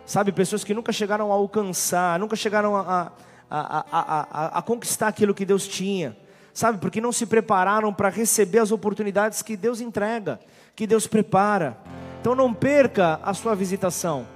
Sabe, 0.06 0.32
pessoas 0.32 0.64
que 0.64 0.74
nunca 0.74 0.92
chegaram 0.92 1.32
a 1.32 1.36
alcançar, 1.36 2.20
nunca 2.20 2.36
chegaram 2.36 2.76
a, 2.76 3.12
a, 3.50 3.86
a, 3.92 4.60
a, 4.60 4.62
conquistar 4.62 5.08
aquilo 5.08 5.34
que 5.34 5.46
Deus 5.46 5.68
tinha. 5.68 6.18
Sabe, 6.54 6.80
porque 6.80 7.00
não 7.00 7.12
se 7.12 7.26
prepararam 7.26 7.94
para 7.94 8.10
receber 8.10 8.60
as 8.60 8.72
oportunidades 8.72 9.42
que 9.42 9.56
Deus 9.56 9.80
entrega, 9.80 10.40
que 10.76 10.86
Deus 10.86 11.08
prepara. 11.08 11.78
Então 12.20 12.36
não 12.36 12.54
perca 12.54 13.20
a 13.24 13.34
sua 13.34 13.56
visitação. 13.56 14.28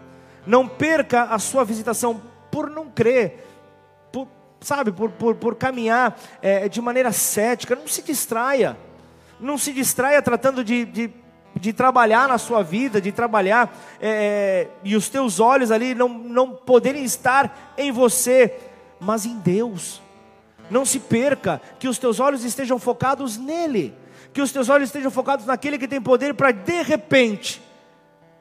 Não 0.46 0.68
perca 0.68 1.24
a 1.24 1.40
sua 1.40 1.66
visitação 1.66 2.22
por 2.52 2.70
não 2.70 2.90
crer, 2.90 3.46
por, 4.12 4.28
sabe, 4.62 4.92
por, 4.92 5.12
por, 5.12 5.36
por 5.36 5.56
caminhar 5.56 6.18
é, 6.42 6.70
de 6.70 6.80
maneira 6.80 7.12
cética. 7.12 7.76
Não 7.76 7.88
se 7.88 8.02
distraia. 8.02 8.78
Não 9.40 9.58
se 9.58 9.74
distraia 9.74 10.22
tratando 10.22 10.64
de, 10.64 10.86
de 10.86 11.12
de 11.60 11.72
trabalhar 11.72 12.28
na 12.28 12.38
sua 12.38 12.62
vida, 12.62 13.00
de 13.00 13.12
trabalhar, 13.12 13.74
é, 14.02 14.68
e 14.84 14.96
os 14.96 15.10
teus 15.10 15.40
olhos 15.40 15.72
ali 15.72 15.96
não, 15.96 16.10
não 16.10 16.52
poderem 16.52 17.04
estar 17.04 17.74
em 17.78 17.92
você, 17.92 18.54
mas 19.00 19.26
em 19.26 19.38
Deus. 19.38 20.02
Não 20.70 20.86
se 20.86 21.00
perca, 21.00 21.62
que 21.80 21.88
os 21.88 21.98
teus 21.98 22.20
olhos 22.20 22.44
estejam 22.44 22.80
focados 22.80 23.38
nele, 23.38 23.94
que 24.34 24.42
os 24.42 24.52
teus 24.52 24.68
olhos 24.68 24.90
estejam 24.90 25.12
focados 25.12 25.46
naquele 25.46 25.78
que 25.78 25.88
tem 25.88 26.02
poder 26.02 26.34
para 26.34 26.52
de 26.52 26.82
repente 26.82 27.62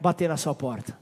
bater 0.01 0.29
na 0.29 0.37
sua 0.37 0.55
porta. 0.55 0.99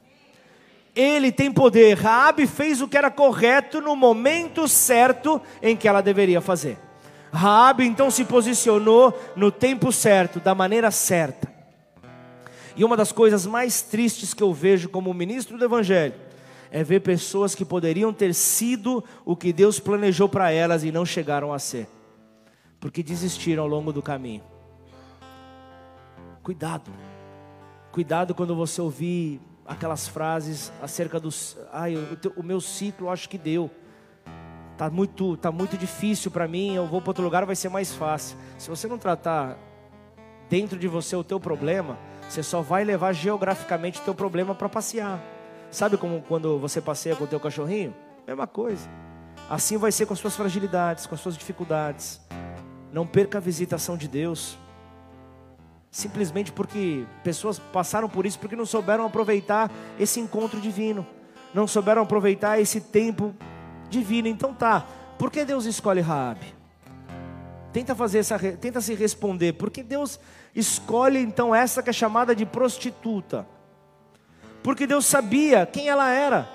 Ele 0.94 1.32
tem 1.32 1.50
poder. 1.50 1.96
Raabe 1.96 2.46
fez 2.46 2.82
o 2.82 2.88
que 2.88 2.98
era 2.98 3.10
correto 3.10 3.80
no 3.80 3.96
momento 3.96 4.68
certo 4.68 5.40
em 5.62 5.74
que 5.74 5.88
ela 5.88 6.02
deveria 6.02 6.40
fazer. 6.40 6.78
Raabe 7.32 7.86
então 7.86 8.10
se 8.10 8.24
posicionou 8.24 9.18
no 9.34 9.50
tempo 9.50 9.90
certo, 9.90 10.38
da 10.38 10.54
maneira 10.54 10.90
certa. 10.90 11.51
E 12.76 12.84
uma 12.84 12.96
das 12.96 13.12
coisas 13.12 13.46
mais 13.46 13.82
tristes 13.82 14.32
que 14.32 14.42
eu 14.42 14.52
vejo 14.52 14.88
como 14.88 15.12
ministro 15.12 15.58
do 15.58 15.64
Evangelho 15.64 16.14
é 16.70 16.82
ver 16.82 17.00
pessoas 17.00 17.54
que 17.54 17.64
poderiam 17.64 18.12
ter 18.12 18.34
sido 18.34 19.04
o 19.24 19.36
que 19.36 19.52
Deus 19.52 19.78
planejou 19.78 20.28
para 20.28 20.50
elas 20.50 20.82
e 20.84 20.90
não 20.90 21.04
chegaram 21.04 21.52
a 21.52 21.58
ser, 21.58 21.86
porque 22.80 23.02
desistiram 23.02 23.64
ao 23.64 23.68
longo 23.68 23.92
do 23.92 24.00
caminho. 24.00 24.42
Cuidado, 26.42 26.90
cuidado 27.92 28.34
quando 28.34 28.56
você 28.56 28.80
ouvir 28.80 29.38
aquelas 29.66 30.08
frases 30.08 30.72
acerca 30.80 31.20
dos, 31.20 31.58
ai, 31.70 31.94
o, 31.94 32.40
o 32.40 32.42
meu 32.42 32.60
ciclo 32.60 33.10
acho 33.10 33.28
que 33.28 33.38
deu. 33.38 33.70
Tá 34.76 34.90
muito, 34.90 35.36
tá 35.36 35.52
muito 35.52 35.76
difícil 35.76 36.30
para 36.30 36.48
mim. 36.48 36.74
Eu 36.74 36.86
vou 36.86 37.00
para 37.00 37.10
outro 37.10 37.22
lugar, 37.22 37.44
vai 37.44 37.54
ser 37.54 37.68
mais 37.68 37.92
fácil. 37.94 38.36
Se 38.58 38.68
você 38.68 38.88
não 38.88 38.98
tratar 38.98 39.58
dentro 40.48 40.78
de 40.78 40.88
você 40.88 41.14
o 41.14 41.22
teu 41.22 41.38
problema, 41.38 41.98
você 42.32 42.42
só 42.42 42.62
vai 42.62 42.82
levar 42.82 43.12
geograficamente 43.12 44.00
o 44.00 44.04
teu 44.04 44.14
problema 44.14 44.54
para 44.54 44.66
passear. 44.66 45.22
Sabe 45.70 45.98
como 45.98 46.22
quando 46.22 46.58
você 46.58 46.80
passeia 46.80 47.14
com 47.14 47.24
o 47.24 47.26
teu 47.26 47.38
cachorrinho? 47.38 47.94
Mesma 48.26 48.46
coisa. 48.46 48.88
Assim 49.50 49.76
vai 49.76 49.92
ser 49.92 50.06
com 50.06 50.14
as 50.14 50.18
suas 50.18 50.34
fragilidades, 50.34 51.06
com 51.06 51.14
as 51.14 51.20
suas 51.20 51.36
dificuldades. 51.36 52.22
Não 52.90 53.06
perca 53.06 53.36
a 53.36 53.40
visitação 53.40 53.98
de 53.98 54.08
Deus. 54.08 54.56
Simplesmente 55.90 56.50
porque 56.50 57.04
pessoas 57.22 57.58
passaram 57.58 58.08
por 58.08 58.24
isso 58.24 58.38
porque 58.38 58.56
não 58.56 58.64
souberam 58.64 59.04
aproveitar 59.04 59.70
esse 60.00 60.18
encontro 60.18 60.58
divino. 60.58 61.06
Não 61.52 61.66
souberam 61.66 62.00
aproveitar 62.00 62.58
esse 62.58 62.80
tempo 62.80 63.34
divino. 63.90 64.26
Então 64.26 64.54
tá. 64.54 64.86
Por 65.18 65.30
que 65.30 65.44
Deus 65.44 65.66
escolhe 65.66 66.00
Raabe? 66.00 66.54
Tenta 67.74 67.94
fazer 67.94 68.20
essa, 68.20 68.38
tenta 68.38 68.80
se 68.80 68.94
responder, 68.94 69.54
porque 69.54 69.82
Deus 69.82 70.18
escolhe 70.54 71.18
então 71.18 71.54
essa 71.54 71.82
que 71.82 71.90
é 71.90 71.92
chamada 71.92 72.34
de 72.34 72.44
prostituta. 72.44 73.46
Porque 74.62 74.86
Deus 74.86 75.06
sabia 75.06 75.66
quem 75.66 75.88
ela 75.88 76.10
era. 76.10 76.48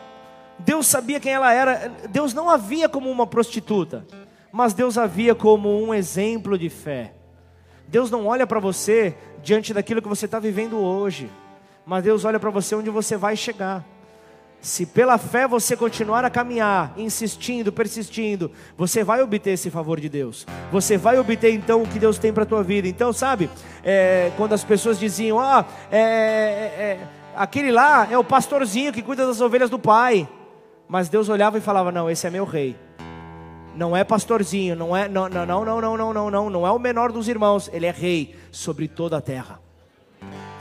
Deus 0.60 0.88
sabia 0.88 1.20
quem 1.20 1.34
ela 1.34 1.54
era. 1.54 1.92
Deus 2.10 2.34
não 2.34 2.50
a 2.50 2.58
via 2.58 2.88
como 2.88 3.10
uma 3.12 3.28
prostituta, 3.28 4.06
mas 4.52 4.74
Deus 4.74 4.98
a 4.98 5.06
via 5.06 5.36
como 5.36 5.70
um 5.84 5.94
exemplo 5.94 6.58
de 6.58 6.70
fé. 6.70 7.14
Deus 7.88 8.12
não 8.12 8.26
olha 8.26 8.46
para 8.46 8.60
você 8.60 9.16
diante 9.42 9.74
daquilo 9.74 10.02
que 10.02 10.08
você 10.08 10.26
está 10.26 10.40
vivendo 10.40 10.78
hoje, 10.78 11.30
mas 11.86 12.04
Deus 12.04 12.26
olha 12.26 12.40
para 12.40 12.50
você 12.50 12.76
onde 12.76 12.90
você 12.90 13.16
vai 13.16 13.36
chegar. 13.36 13.86
Se 14.62 14.86
pela 14.86 15.18
fé 15.18 15.48
você 15.48 15.78
continuar 15.78 16.26
a 16.26 16.30
caminhar, 16.30 16.94
insistindo, 16.98 17.72
persistindo, 17.72 18.52
você 18.76 19.04
vai 19.04 19.22
obter 19.22 19.52
esse 19.52 19.70
favor 19.70 20.00
de 20.00 20.10
Deus. 20.10 20.46
Você 20.72 20.98
vai 20.98 21.20
obter 21.20 21.54
então 21.54 21.84
o 21.84 21.88
que 21.88 22.00
Deus 22.00 22.18
tem 22.18 22.34
para 22.34 22.44
a 22.44 22.46
tua 22.46 22.64
vida. 22.64 22.88
Então, 22.88 23.14
sabe, 23.14 23.50
é, 23.84 24.32
quando 24.36 24.54
as 24.54 24.64
pessoas 24.64 25.00
diziam, 25.00 25.40
ah, 25.40 25.66
é, 25.92 26.00
é, 26.00 26.02
é, 26.02 27.08
aquele 27.36 27.72
lá 27.72 28.08
é 28.12 28.18
o 28.18 28.24
pastorzinho 28.24 28.92
que 28.92 29.02
cuida 29.02 29.26
das 29.28 29.40
ovelhas 29.40 29.70
do 29.70 29.80
pai. 29.80 30.28
Mas 30.88 31.08
Deus 31.08 31.30
olhava 31.30 31.58
e 31.58 31.62
falava, 31.62 31.92
não, 31.92 32.10
esse 32.10 32.26
é 32.26 32.30
meu 32.30 32.46
rei. 32.46 32.76
Não 33.76 33.96
é 33.96 34.04
pastorzinho, 34.04 34.76
não 34.76 34.98
é, 34.98 35.08
não, 35.08 35.30
não, 35.30 35.46
não, 35.46 35.66
não, 35.66 35.82
não, 35.82 35.98
não, 35.98 36.14
não, 36.14 36.32
não, 36.32 36.50
não 36.50 36.68
é 36.68 36.72
o 36.72 36.80
menor 36.80 37.12
dos 37.12 37.28
irmãos. 37.28 37.70
Ele 37.72 37.86
é 37.86 37.92
rei 37.92 38.36
sobre 38.52 38.88
toda 38.88 39.18
a 39.18 39.22
terra, 39.22 39.60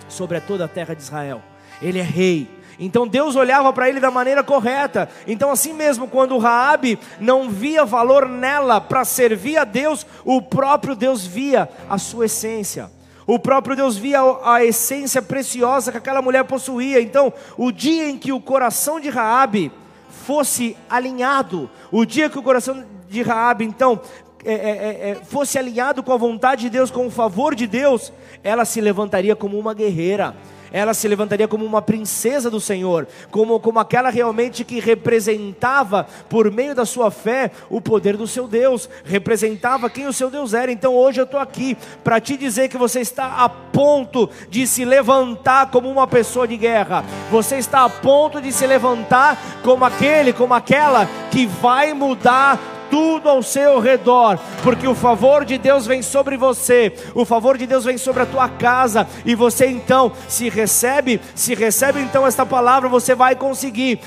sobre 0.06 0.38
toda 0.40 0.66
a 0.66 0.68
terra 0.68 0.94
de 0.94 1.00
Israel. 1.00 1.40
Ele 1.80 1.98
é 1.98 2.02
rei. 2.02 2.48
Então 2.78 3.08
Deus 3.08 3.36
olhava 3.36 3.72
para 3.72 3.88
ele 3.88 4.00
da 4.00 4.10
maneira 4.10 4.42
correta. 4.44 5.08
Então 5.26 5.50
assim 5.50 5.72
mesmo, 5.72 6.08
quando 6.08 6.38
Raabe 6.38 6.98
não 7.18 7.48
via 7.48 7.84
valor 7.84 8.28
nela 8.28 8.80
para 8.80 9.04
servir 9.04 9.56
a 9.56 9.64
Deus, 9.64 10.06
o 10.24 10.42
próprio 10.42 10.94
Deus 10.94 11.26
via 11.26 11.68
a 11.88 11.98
sua 11.98 12.26
essência. 12.26 12.90
O 13.26 13.38
próprio 13.38 13.74
Deus 13.74 13.96
via 13.96 14.20
a 14.44 14.64
essência 14.64 15.20
preciosa 15.20 15.90
que 15.90 15.98
aquela 15.98 16.22
mulher 16.22 16.44
possuía. 16.44 17.00
Então, 17.00 17.32
o 17.56 17.72
dia 17.72 18.08
em 18.08 18.16
que 18.16 18.32
o 18.32 18.40
coração 18.40 19.00
de 19.00 19.08
Raabe 19.08 19.72
fosse 20.08 20.76
alinhado, 20.88 21.68
o 21.90 22.04
dia 22.04 22.30
que 22.30 22.38
o 22.38 22.42
coração 22.42 22.84
de 23.08 23.22
Raabe 23.22 23.64
então 23.64 24.00
é, 24.44 24.52
é, 24.52 24.58
é, 24.58 25.10
é 25.10 25.14
fosse 25.24 25.58
alinhado 25.58 26.04
com 26.04 26.12
a 26.12 26.16
vontade 26.16 26.62
de 26.62 26.70
Deus, 26.70 26.90
com 26.90 27.06
o 27.06 27.10
favor 27.10 27.54
de 27.54 27.66
Deus, 27.66 28.12
ela 28.44 28.64
se 28.64 28.80
levantaria 28.80 29.34
como 29.34 29.58
uma 29.58 29.74
guerreira 29.74 30.36
ela 30.72 30.94
se 30.94 31.08
levantaria 31.08 31.48
como 31.48 31.64
uma 31.64 31.82
princesa 31.82 32.50
do 32.50 32.60
Senhor, 32.60 33.06
como, 33.30 33.58
como 33.60 33.78
aquela 33.78 34.10
realmente 34.10 34.64
que 34.64 34.80
representava, 34.80 36.06
por 36.28 36.50
meio 36.50 36.74
da 36.74 36.84
sua 36.84 37.10
fé, 37.10 37.50
o 37.70 37.80
poder 37.80 38.16
do 38.16 38.26
seu 38.26 38.46
Deus, 38.46 38.88
representava 39.04 39.90
quem 39.90 40.06
o 40.06 40.12
seu 40.12 40.30
Deus 40.30 40.54
era. 40.54 40.70
Então 40.70 40.94
hoje 40.94 41.20
eu 41.20 41.24
estou 41.24 41.40
aqui 41.40 41.76
para 42.02 42.20
te 42.20 42.36
dizer 42.36 42.68
que 42.68 42.78
você 42.78 43.00
está 43.00 43.44
a 43.44 43.48
ponto 43.48 44.28
de 44.48 44.66
se 44.66 44.84
levantar 44.84 45.70
como 45.70 45.90
uma 45.90 46.06
pessoa 46.06 46.46
de 46.46 46.56
guerra, 46.56 47.04
você 47.30 47.56
está 47.56 47.84
a 47.84 47.90
ponto 47.90 48.40
de 48.40 48.52
se 48.52 48.66
levantar 48.66 49.38
como 49.62 49.84
aquele, 49.84 50.32
como 50.32 50.54
aquela 50.54 51.08
que 51.30 51.46
vai 51.46 51.92
mudar 51.92 52.75
tudo 52.90 53.28
ao 53.28 53.42
seu 53.42 53.78
redor, 53.78 54.38
porque 54.62 54.86
o 54.86 54.94
favor 54.94 55.44
de 55.44 55.58
Deus 55.58 55.86
vem 55.86 56.02
sobre 56.02 56.36
você, 56.36 56.92
o 57.14 57.24
favor 57.24 57.58
de 57.58 57.66
Deus 57.66 57.84
vem 57.84 57.98
sobre 57.98 58.22
a 58.22 58.26
tua 58.26 58.48
casa, 58.48 59.06
e 59.24 59.34
você 59.34 59.66
então, 59.66 60.12
se 60.28 60.48
recebe, 60.48 61.20
se 61.34 61.54
recebe 61.54 62.00
então 62.00 62.26
esta 62.26 62.44
palavra, 62.46 62.88
você 62.88 63.14
vai 63.14 63.34
conseguir 63.34 64.00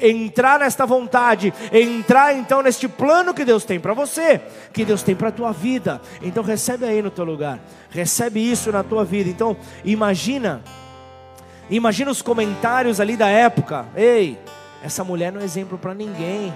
entrar 0.00 0.58
nesta 0.58 0.86
vontade, 0.86 1.52
entrar 1.72 2.34
então 2.34 2.62
neste 2.62 2.88
plano 2.88 3.34
que 3.34 3.44
Deus 3.44 3.64
tem 3.64 3.78
para 3.80 3.94
você, 3.94 4.40
que 4.72 4.84
Deus 4.84 5.02
tem 5.02 5.14
para 5.14 5.28
a 5.28 5.32
tua 5.32 5.52
vida. 5.52 6.00
Então 6.22 6.42
recebe 6.42 6.84
aí 6.84 7.02
no 7.02 7.10
teu 7.10 7.24
lugar, 7.24 7.58
recebe 7.90 8.40
isso 8.40 8.70
na 8.72 8.82
tua 8.82 9.04
vida. 9.04 9.28
Então 9.30 9.56
imagina, 9.84 10.62
imagina 11.70 12.10
os 12.10 12.22
comentários 12.22 13.00
ali 13.00 13.16
da 13.16 13.28
época. 13.28 13.86
Ei, 13.96 14.38
essa 14.82 15.02
mulher 15.04 15.32
não 15.32 15.40
é 15.40 15.44
exemplo 15.44 15.78
para 15.78 15.94
ninguém. 15.94 16.52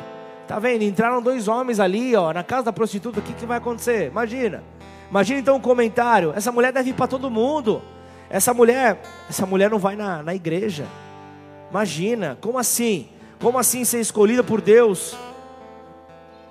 Tá 0.47 0.59
vendo? 0.59 0.83
Entraram 0.83 1.23
dois 1.23 1.49
homens 1.49 1.79
ali, 1.81 2.15
ó, 2.15 2.33
na 2.33 2.43
casa 2.43 2.65
da 2.65 2.73
prostituta. 2.73 3.21
O 3.21 3.23
que, 3.23 3.33
que 3.33 3.47
vai 3.47 3.59
acontecer? 3.59 4.09
Imagina. 4.09 4.63
Imagina 5.11 5.41
então 5.41 5.57
um 5.57 5.61
comentário. 5.61 6.33
Essa 6.35 6.51
mulher 6.51 6.73
deve 6.73 6.91
ir 6.91 6.95
para 6.95 7.07
todo 7.07 7.31
mundo. 7.31 7.83
Essa 8.29 8.55
mulher, 8.55 9.01
essa 9.29 9.45
mulher 9.45 9.71
não 9.71 9.79
vai 9.79 9.95
na, 9.95 10.23
na 10.23 10.35
igreja. 10.35 10.87
Imagina, 11.71 12.37
como 12.41 12.59
assim? 12.59 13.09
Como 13.41 13.59
assim 13.59 13.85
ser 13.85 14.01
escolhida 14.01 14.43
por 14.43 14.61
Deus? 14.61 15.17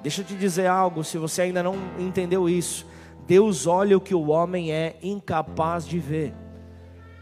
Deixa 0.02 0.22
eu 0.22 0.26
te 0.26 0.36
dizer 0.36 0.68
algo, 0.68 1.04
se 1.04 1.18
você 1.18 1.44
ainda 1.44 1.62
não 1.62 1.76
entendeu 2.00 2.50
isso. 2.50 2.86
Deus 3.28 3.68
olha 3.68 3.96
o 3.98 4.02
que 4.02 4.16
o 4.16 4.30
homem 4.30 4.72
é 4.72 4.96
incapaz 5.02 5.88
de 5.88 6.00
ver. 6.00 6.34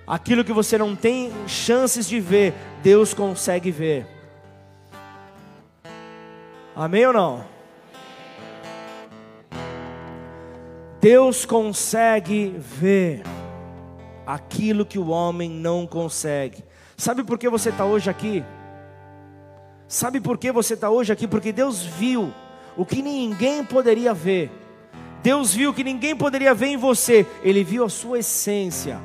Aquilo 0.07 0.43
que 0.43 0.51
você 0.51 0.78
não 0.78 0.95
tem 0.95 1.32
chances 1.45 2.07
de 2.07 2.20
ver, 2.20 2.53
Deus 2.82 3.13
consegue 3.13 3.70
ver. 3.70 4.07
Amém 6.80 7.05
ou 7.05 7.11
não? 7.11 7.43
Deus 11.01 11.45
consegue 11.45 12.55
ver 12.57 13.21
aquilo 14.25 14.86
que 14.86 14.97
o 14.97 15.09
homem 15.09 15.49
não 15.49 15.86
consegue. 15.86 16.63
Sabe 16.95 17.21
por 17.25 17.38
que 17.38 17.49
você 17.49 17.67
está 17.67 17.84
hoje 17.84 18.09
aqui? 18.09 18.45
Sabe 19.89 20.21
por 20.21 20.38
que 20.38 20.53
você 20.53 20.73
está 20.75 20.89
hoje 20.89 21.11
aqui? 21.11 21.27
Porque 21.27 21.51
Deus 21.51 21.84
viu 21.84 22.34
o 22.77 22.86
que 22.86 23.01
ninguém 23.01 23.61
poderia 23.61 24.13
ver. 24.13 24.49
Deus 25.21 25.53
viu 25.53 25.71
o 25.71 25.73
que 25.73 25.84
ninguém 25.84 26.15
poderia 26.15 26.53
ver 26.53 26.67
em 26.67 26.77
você. 26.77 27.27
Ele 27.43 27.61
viu 27.61 27.84
a 27.84 27.89
sua 27.89 28.19
essência. 28.19 29.01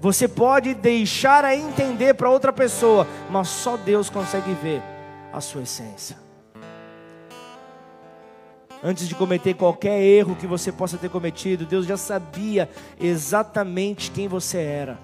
Você 0.00 0.28
pode 0.28 0.74
deixar 0.74 1.44
a 1.44 1.56
entender 1.56 2.14
para 2.14 2.30
outra 2.30 2.52
pessoa, 2.52 3.04
mas 3.28 3.48
só 3.48 3.76
Deus 3.76 4.08
consegue 4.08 4.54
ver 4.62 4.80
a 5.32 5.40
sua 5.40 5.62
essência 5.62 6.23
antes 8.84 9.08
de 9.08 9.14
cometer 9.14 9.54
qualquer 9.54 9.98
erro 10.02 10.36
que 10.36 10.46
você 10.46 10.70
possa 10.70 10.98
ter 10.98 11.08
cometido, 11.08 11.64
Deus 11.64 11.86
já 11.86 11.96
sabia 11.96 12.68
exatamente 13.00 14.10
quem 14.10 14.28
você 14.28 14.58
era. 14.58 14.98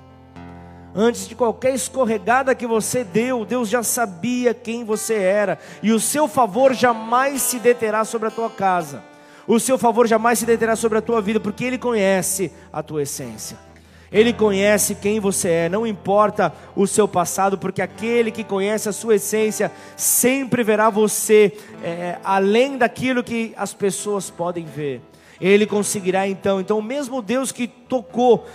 Antes 0.94 1.26
de 1.26 1.34
qualquer 1.34 1.74
escorregada 1.74 2.54
que 2.54 2.66
você 2.66 3.02
deu, 3.02 3.46
Deus 3.46 3.70
já 3.70 3.82
sabia 3.82 4.52
quem 4.52 4.84
você 4.84 5.14
era, 5.14 5.58
e 5.82 5.92
o 5.92 6.00
seu 6.00 6.28
favor 6.28 6.74
jamais 6.74 7.40
se 7.40 7.58
deterá 7.58 8.04
sobre 8.04 8.28
a 8.28 8.30
tua 8.30 8.50
casa, 8.50 9.02
o 9.46 9.58
seu 9.58 9.78
favor 9.78 10.06
jamais 10.06 10.38
se 10.38 10.44
deterá 10.44 10.76
sobre 10.76 10.98
a 10.98 11.02
tua 11.02 11.22
vida, 11.22 11.40
porque 11.40 11.64
Ele 11.64 11.78
conhece 11.78 12.52
a 12.70 12.82
tua 12.82 13.02
essência. 13.02 13.69
Ele 14.12 14.32
conhece 14.32 14.96
quem 14.96 15.20
você 15.20 15.48
é, 15.48 15.68
não 15.68 15.86
importa 15.86 16.52
o 16.74 16.86
seu 16.86 17.06
passado, 17.06 17.56
porque 17.56 17.80
aquele 17.80 18.32
que 18.32 18.42
conhece 18.42 18.88
a 18.88 18.92
sua 18.92 19.14
essência 19.14 19.70
sempre 19.96 20.64
verá 20.64 20.90
você 20.90 21.52
é, 21.82 22.18
além 22.24 22.76
daquilo 22.76 23.22
que 23.22 23.52
as 23.56 23.72
pessoas 23.72 24.28
podem 24.28 24.64
ver. 24.64 25.00
Ele 25.40 25.64
conseguirá 25.64 26.28
então, 26.28 26.60
então, 26.60 26.78
o 26.78 26.82
mesmo 26.82 27.22
Deus 27.22 27.50
que 27.52 27.66
tocou 27.66 28.46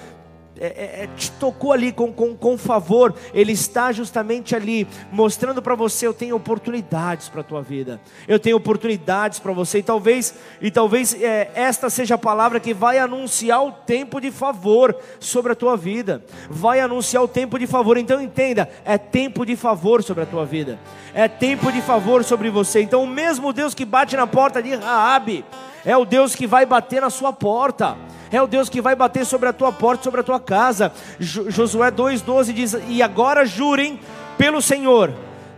é, 0.60 0.68
é, 0.68 1.04
é, 1.04 1.10
te 1.18 1.32
tocou 1.32 1.74
ali 1.74 1.92
com, 1.92 2.12
com, 2.14 2.36
com 2.36 2.58
favor, 2.58 3.14
Ele 3.34 3.52
está 3.52 3.92
justamente 3.92 4.56
ali, 4.56 4.88
mostrando 5.12 5.62
para 5.62 5.76
você: 5.76 6.08
eu 6.08 6.14
tenho 6.14 6.36
oportunidades 6.36 7.28
para 7.28 7.42
a 7.42 7.44
tua 7.44 7.62
vida, 7.62 8.00
eu 8.28 8.40
tenho 8.40 8.56
oportunidades 8.56 9.40
para 9.40 9.52
você, 9.52 9.80
e 9.80 9.84
talvez, 9.84 10.34
e 10.62 10.72
talvez 10.72 11.14
é, 11.22 11.52
esta 11.56 11.90
seja 11.90 12.16
a 12.16 12.18
palavra 12.18 12.60
que 12.60 12.74
vai 12.74 12.98
anunciar 12.98 13.66
o 13.66 13.72
tempo 13.72 14.22
de 14.22 14.32
favor 14.32 14.96
sobre 15.20 15.52
a 15.52 15.56
tua 15.56 15.76
vida, 15.76 16.24
vai 16.50 16.80
anunciar 16.80 17.24
o 17.24 17.28
tempo 17.28 17.60
de 17.60 17.68
favor, 17.68 17.98
então 17.98 18.22
entenda: 18.22 18.70
é 18.86 18.98
tempo 18.98 19.46
de 19.46 19.58
favor 19.58 20.04
sobre 20.04 20.24
a 20.24 20.28
tua 20.28 20.46
vida, 20.46 20.80
é 21.14 21.28
tempo 21.28 21.70
de 21.70 21.82
favor 21.82 22.24
sobre 22.24 22.50
você. 22.50 22.82
Então, 22.82 23.04
o 23.04 23.08
mesmo 23.08 23.52
Deus 23.52 23.74
que 23.74 23.84
bate 23.84 24.16
na 24.16 24.26
porta 24.26 24.64
de 24.64 24.74
Raabe, 24.74 25.44
é 25.86 25.96
o 25.96 26.04
Deus 26.04 26.36
que 26.36 26.48
vai 26.48 26.66
bater 26.66 27.02
na 27.02 27.10
sua 27.10 27.32
porta 27.32 27.96
é 28.32 28.42
o 28.42 28.48
Deus 28.48 28.70
que 28.70 28.82
vai 28.82 28.96
bater 28.96 29.26
sobre 29.26 29.50
a 29.50 29.54
tua 29.54 29.72
porta, 29.72 30.04
sobre 30.04 30.22
a 30.22 30.24
tua 30.24 30.40
casa. 30.40 30.92
Josué 31.20 31.92
2,12 31.92 32.54
diz: 32.54 32.78
E 32.88 33.02
agora 33.02 33.46
jurem 33.46 34.00
pelo 34.38 34.62
Senhor, 34.62 35.14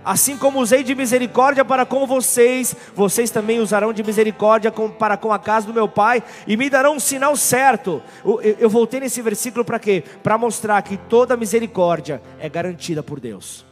assim 0.05 0.37
como 0.37 0.59
usei 0.59 0.83
de 0.83 0.93
misericórdia 0.93 1.65
para 1.65 1.85
com 1.85 2.05
vocês, 2.05 2.75
vocês 2.95 3.31
também 3.31 3.59
usarão 3.59 3.91
de 3.91 4.03
misericórdia 4.03 4.71
para 4.71 5.17
com 5.17 5.33
a 5.33 5.39
casa 5.39 5.67
do 5.67 5.73
meu 5.73 5.87
pai, 5.87 6.23
e 6.45 6.55
me 6.55 6.69
darão 6.69 6.95
um 6.95 6.99
sinal 6.99 7.35
certo. 7.35 8.01
Eu 8.59 8.69
voltei 8.69 8.99
nesse 8.99 9.21
versículo 9.21 9.65
para 9.65 9.79
quê? 9.79 10.03
Para 10.21 10.37
mostrar 10.37 10.81
que 10.81 10.97
toda 10.97 11.35
misericórdia 11.37 12.21
é 12.39 12.47
garantida 12.47 13.01
por 13.01 13.19
Deus 13.19 13.66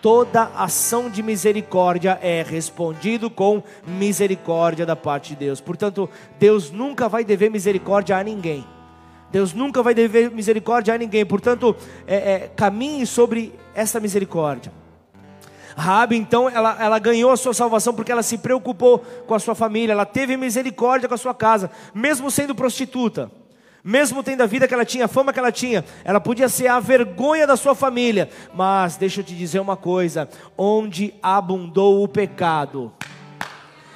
toda 0.00 0.50
ação 0.56 1.10
de 1.10 1.22
misericórdia 1.22 2.18
é 2.22 2.42
respondido 2.42 3.28
com 3.30 3.62
misericórdia 3.86 4.86
da 4.86 4.96
parte 4.96 5.30
de 5.30 5.36
Deus. 5.36 5.60
Portanto, 5.60 6.08
Deus 6.38 6.70
nunca 6.70 7.08
vai 7.08 7.24
dever 7.24 7.50
misericórdia 7.50 8.16
a 8.16 8.22
ninguém. 8.22 8.64
Deus 9.30 9.52
nunca 9.52 9.82
vai 9.82 9.94
dever 9.94 10.30
misericórdia 10.30 10.94
a 10.94 10.98
ninguém. 10.98 11.24
Portanto, 11.26 11.76
é, 12.06 12.16
é, 12.16 12.50
caminhe 12.54 13.06
sobre 13.06 13.52
essa 13.74 14.00
misericórdia. 14.00 14.72
Raabe 15.76 16.16
então 16.16 16.48
ela, 16.48 16.76
ela 16.82 16.98
ganhou 16.98 17.30
a 17.30 17.36
sua 17.36 17.54
salvação 17.54 17.94
porque 17.94 18.10
ela 18.10 18.22
se 18.22 18.38
preocupou 18.38 18.98
com 18.98 19.34
a 19.34 19.38
sua 19.38 19.54
família, 19.54 19.92
ela 19.92 20.04
teve 20.04 20.36
misericórdia 20.36 21.08
com 21.08 21.14
a 21.14 21.18
sua 21.18 21.32
casa, 21.32 21.70
mesmo 21.94 22.32
sendo 22.32 22.52
prostituta. 22.52 23.30
Mesmo 23.82 24.22
tendo 24.22 24.42
a 24.42 24.46
vida 24.46 24.66
que 24.66 24.74
ela 24.74 24.84
tinha, 24.84 25.04
a 25.04 25.08
fama 25.08 25.32
que 25.32 25.38
ela 25.38 25.52
tinha, 25.52 25.84
ela 26.04 26.20
podia 26.20 26.48
ser 26.48 26.66
a 26.66 26.80
vergonha 26.80 27.46
da 27.46 27.56
sua 27.56 27.74
família. 27.74 28.28
Mas 28.52 28.96
deixa 28.96 29.20
eu 29.20 29.24
te 29.24 29.34
dizer 29.34 29.60
uma 29.60 29.76
coisa: 29.76 30.28
onde 30.56 31.14
abundou 31.22 32.02
o 32.02 32.08
pecado, 32.08 32.92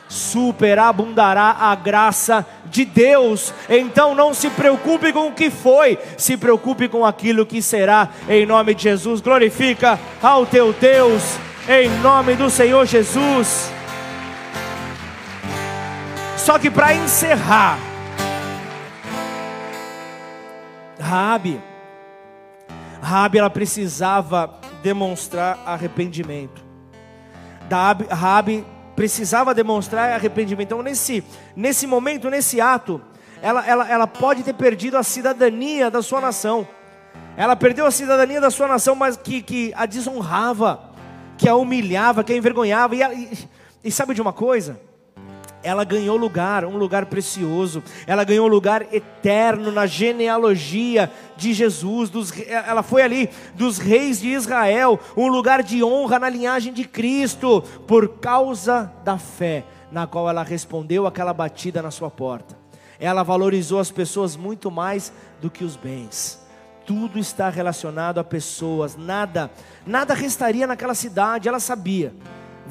superabundará 0.08 1.56
a 1.58 1.74
graça 1.74 2.46
de 2.66 2.84
Deus. 2.84 3.52
Então 3.68 4.14
não 4.14 4.32
se 4.32 4.50
preocupe 4.50 5.12
com 5.12 5.28
o 5.28 5.32
que 5.32 5.50
foi, 5.50 5.98
se 6.16 6.36
preocupe 6.36 6.88
com 6.88 7.04
aquilo 7.04 7.44
que 7.44 7.60
será, 7.60 8.08
em 8.28 8.46
nome 8.46 8.74
de 8.74 8.84
Jesus. 8.84 9.20
Glorifica 9.20 9.98
ao 10.22 10.46
teu 10.46 10.72
Deus, 10.72 11.22
em 11.68 11.88
nome 12.00 12.34
do 12.34 12.48
Senhor 12.48 12.86
Jesus. 12.86 13.70
Só 16.36 16.58
que 16.58 16.70
para 16.70 16.94
encerrar, 16.94 17.78
Rabi, 21.12 21.60
Rabi 23.02 23.36
ela 23.36 23.50
precisava 23.50 24.58
demonstrar 24.82 25.58
arrependimento. 25.66 26.64
Rabi 28.10 28.64
precisava 28.96 29.54
demonstrar 29.54 30.10
arrependimento. 30.12 30.68
Então, 30.68 30.82
nesse, 30.82 31.22
nesse 31.54 31.86
momento, 31.86 32.30
nesse 32.30 32.62
ato, 32.62 32.98
ela, 33.42 33.66
ela, 33.66 33.90
ela 33.90 34.06
pode 34.06 34.42
ter 34.42 34.54
perdido 34.54 34.96
a 34.96 35.02
cidadania 35.02 35.90
da 35.90 36.00
sua 36.00 36.18
nação. 36.18 36.66
Ela 37.36 37.56
perdeu 37.56 37.84
a 37.84 37.90
cidadania 37.90 38.40
da 38.40 38.50
sua 38.50 38.66
nação, 38.66 38.94
mas 38.94 39.14
que, 39.14 39.42
que 39.42 39.70
a 39.76 39.84
desonrava, 39.84 40.80
que 41.36 41.46
a 41.46 41.54
humilhava, 41.54 42.24
que 42.24 42.32
a 42.32 42.36
envergonhava. 42.36 42.96
E, 42.96 43.02
e, 43.02 43.48
e 43.84 43.90
sabe 43.92 44.14
de 44.14 44.22
uma 44.22 44.32
coisa? 44.32 44.80
Ela 45.62 45.84
ganhou 45.84 46.16
lugar, 46.16 46.64
um 46.64 46.76
lugar 46.76 47.06
precioso, 47.06 47.82
ela 48.06 48.24
ganhou 48.24 48.46
lugar 48.46 48.86
eterno 48.92 49.70
na 49.70 49.86
genealogia 49.86 51.10
de 51.36 51.52
Jesus, 51.52 52.10
dos, 52.10 52.32
ela 52.46 52.82
foi 52.82 53.02
ali 53.02 53.30
dos 53.54 53.78
reis 53.78 54.20
de 54.20 54.28
Israel, 54.28 54.98
um 55.16 55.28
lugar 55.28 55.62
de 55.62 55.82
honra 55.82 56.18
na 56.18 56.28
linhagem 56.28 56.72
de 56.72 56.84
Cristo, 56.84 57.62
por 57.86 58.18
causa 58.18 58.92
da 59.04 59.18
fé 59.18 59.64
na 59.90 60.06
qual 60.06 60.28
ela 60.28 60.42
respondeu 60.42 61.06
aquela 61.06 61.34
batida 61.34 61.82
na 61.82 61.90
sua 61.90 62.10
porta. 62.10 62.56
Ela 62.98 63.22
valorizou 63.22 63.78
as 63.78 63.90
pessoas 63.90 64.36
muito 64.36 64.70
mais 64.70 65.12
do 65.40 65.50
que 65.50 65.64
os 65.64 65.76
bens. 65.76 66.40
Tudo 66.86 67.18
está 67.18 67.48
relacionado 67.48 68.18
a 68.18 68.24
pessoas, 68.24 68.96
nada, 68.96 69.50
nada 69.86 70.14
restaria 70.14 70.66
naquela 70.66 70.94
cidade, 70.94 71.48
ela 71.48 71.60
sabia 71.60 72.14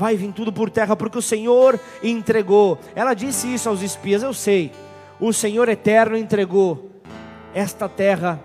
vai 0.02 0.18
vir 0.18 0.34
tudo 0.34 0.52
por 0.52 0.72
terra, 0.72 0.96
porque 0.96 1.20
o 1.20 1.22
Senhor 1.22 1.80
entregou. 2.02 2.80
Ela 2.96 3.14
disse 3.14 3.54
isso 3.54 3.70
aos 3.70 3.84
espias, 3.84 4.24
eu 4.24 4.34
sei. 4.34 4.72
O 5.20 5.32
Senhor 5.32 5.70
eterno 5.70 6.18
entregou 6.18 6.90
esta 7.54 7.88
terra 7.88 8.44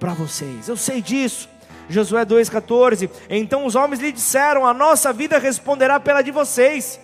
para 0.00 0.14
vocês. 0.14 0.66
Eu 0.66 0.78
sei 0.78 1.02
disso. 1.02 1.46
Josué 1.90 2.24
2,14. 2.24 3.10
Então 3.28 3.66
os 3.66 3.74
homens 3.74 4.00
lhe 4.00 4.10
disseram: 4.10 4.64
A 4.64 4.72
nossa 4.72 5.12
vida 5.12 5.38
responderá 5.38 6.00
pela 6.00 6.22
de 6.22 6.30
vocês. 6.30 6.98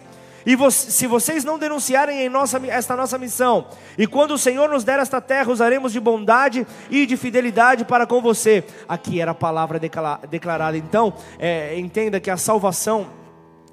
E 0.47 0.57
se 0.71 1.07
vocês 1.07 1.45
não 1.45 1.59
denunciarem 1.59 2.23
em 2.23 2.29
nossa, 2.31 2.61
esta 2.67 2.97
nossa 2.97 3.19
missão, 3.19 3.67
e 3.97 4.07
quando 4.07 4.33
o 4.33 4.39
Senhor 4.39 4.69
nos 4.69 4.85
der 4.85 4.99
esta 4.99 5.19
terra, 5.19 5.51
usaremos 5.51 5.93
de 5.93 6.01
bondade 6.01 6.67
e 6.91 7.07
de 7.07 7.17
fidelidade 7.19 7.85
para 7.85 8.07
com 8.07 8.23
você. 8.23 8.65
Aqui 8.89 9.21
era 9.21 9.33
a 9.33 9.35
palavra 9.35 9.79
declarada. 9.79 10.77
Então, 10.77 11.15
é, 11.39 11.79
entenda 11.79 12.21
que 12.21 12.31
a 12.31 12.37
salvação 12.37 13.24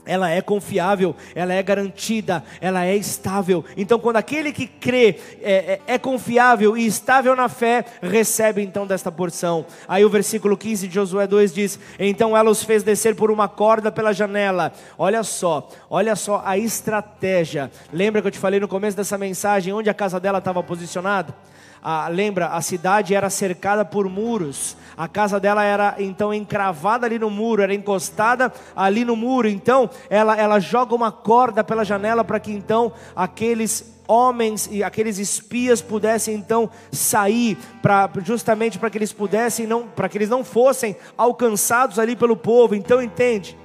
ela 0.05 0.29
é 0.29 0.41
confiável, 0.41 1.15
ela 1.35 1.53
é 1.53 1.61
garantida, 1.61 2.43
ela 2.59 2.85
é 2.85 2.95
estável. 2.95 3.63
Então, 3.77 3.99
quando 3.99 4.17
aquele 4.17 4.51
que 4.51 4.65
crê 4.65 5.19
é, 5.41 5.53
é, 5.53 5.81
é, 5.87 5.97
confiável 5.97 6.75
e 6.75 6.85
estável 6.85 7.35
na 7.35 7.47
fé, 7.47 7.85
recebe 8.01 8.61
então 8.63 8.87
desta 8.87 9.11
porção. 9.11 9.65
Aí 9.87 10.03
o 10.03 10.09
versículo 10.09 10.57
15 10.57 10.87
de 10.87 10.95
Josué 10.95 11.27
2 11.27 11.53
diz: 11.53 11.79
Então 11.99 12.35
ela 12.35 12.49
os 12.49 12.63
fez 12.63 12.83
descer 12.83 13.15
por 13.15 13.29
uma 13.29 13.47
corda 13.47 13.91
pela 13.91 14.13
janela. 14.13 14.73
Olha 14.97 15.23
só, 15.23 15.69
olha 15.89 16.15
só 16.15 16.41
a 16.45 16.57
estratégia. 16.57 17.71
Lembra 17.93 18.21
que 18.21 18.27
eu 18.27 18.31
te 18.31 18.39
falei 18.39 18.59
no 18.59 18.67
começo 18.67 18.97
dessa 18.97 19.17
mensagem 19.17 19.73
onde 19.73 19.89
a 19.89 19.93
casa 19.93 20.19
dela 20.19 20.39
estava 20.39 20.63
posicionada? 20.63 21.35
Ah, 21.83 22.07
lembra, 22.09 22.47
a 22.49 22.61
cidade 22.61 23.15
era 23.15 23.27
cercada 23.29 23.83
por 23.83 24.07
muros, 24.07 24.77
a 24.95 25.07
casa 25.07 25.39
dela 25.39 25.63
era 25.63 25.95
então 25.97 26.31
encravada 26.31 27.07
ali 27.07 27.17
no 27.17 27.29
muro, 27.29 27.63
era 27.63 27.73
encostada 27.73 28.53
ali 28.75 29.03
no 29.03 29.15
muro, 29.15 29.47
então 29.47 29.89
ela, 30.07 30.37
ela 30.37 30.59
joga 30.59 30.93
uma 30.93 31.11
corda 31.11 31.63
pela 31.63 31.83
janela 31.83 32.23
para 32.23 32.39
que 32.39 32.51
então 32.51 32.91
aqueles 33.15 33.99
homens 34.07 34.69
e 34.71 34.83
aqueles 34.83 35.17
espias 35.17 35.81
pudessem 35.81 36.35
então 36.35 36.69
sair 36.91 37.57
para 37.81 38.09
justamente 38.23 38.77
para 38.77 38.89
que 38.89 38.97
eles 38.97 39.13
pudessem 39.13 39.65
não 39.65 39.87
para 39.87 40.07
que 40.07 40.17
eles 40.17 40.29
não 40.29 40.43
fossem 40.43 40.95
alcançados 41.17 41.97
ali 41.97 42.15
pelo 42.15 42.37
povo. 42.37 42.75
Então 42.75 43.01
entende? 43.01 43.57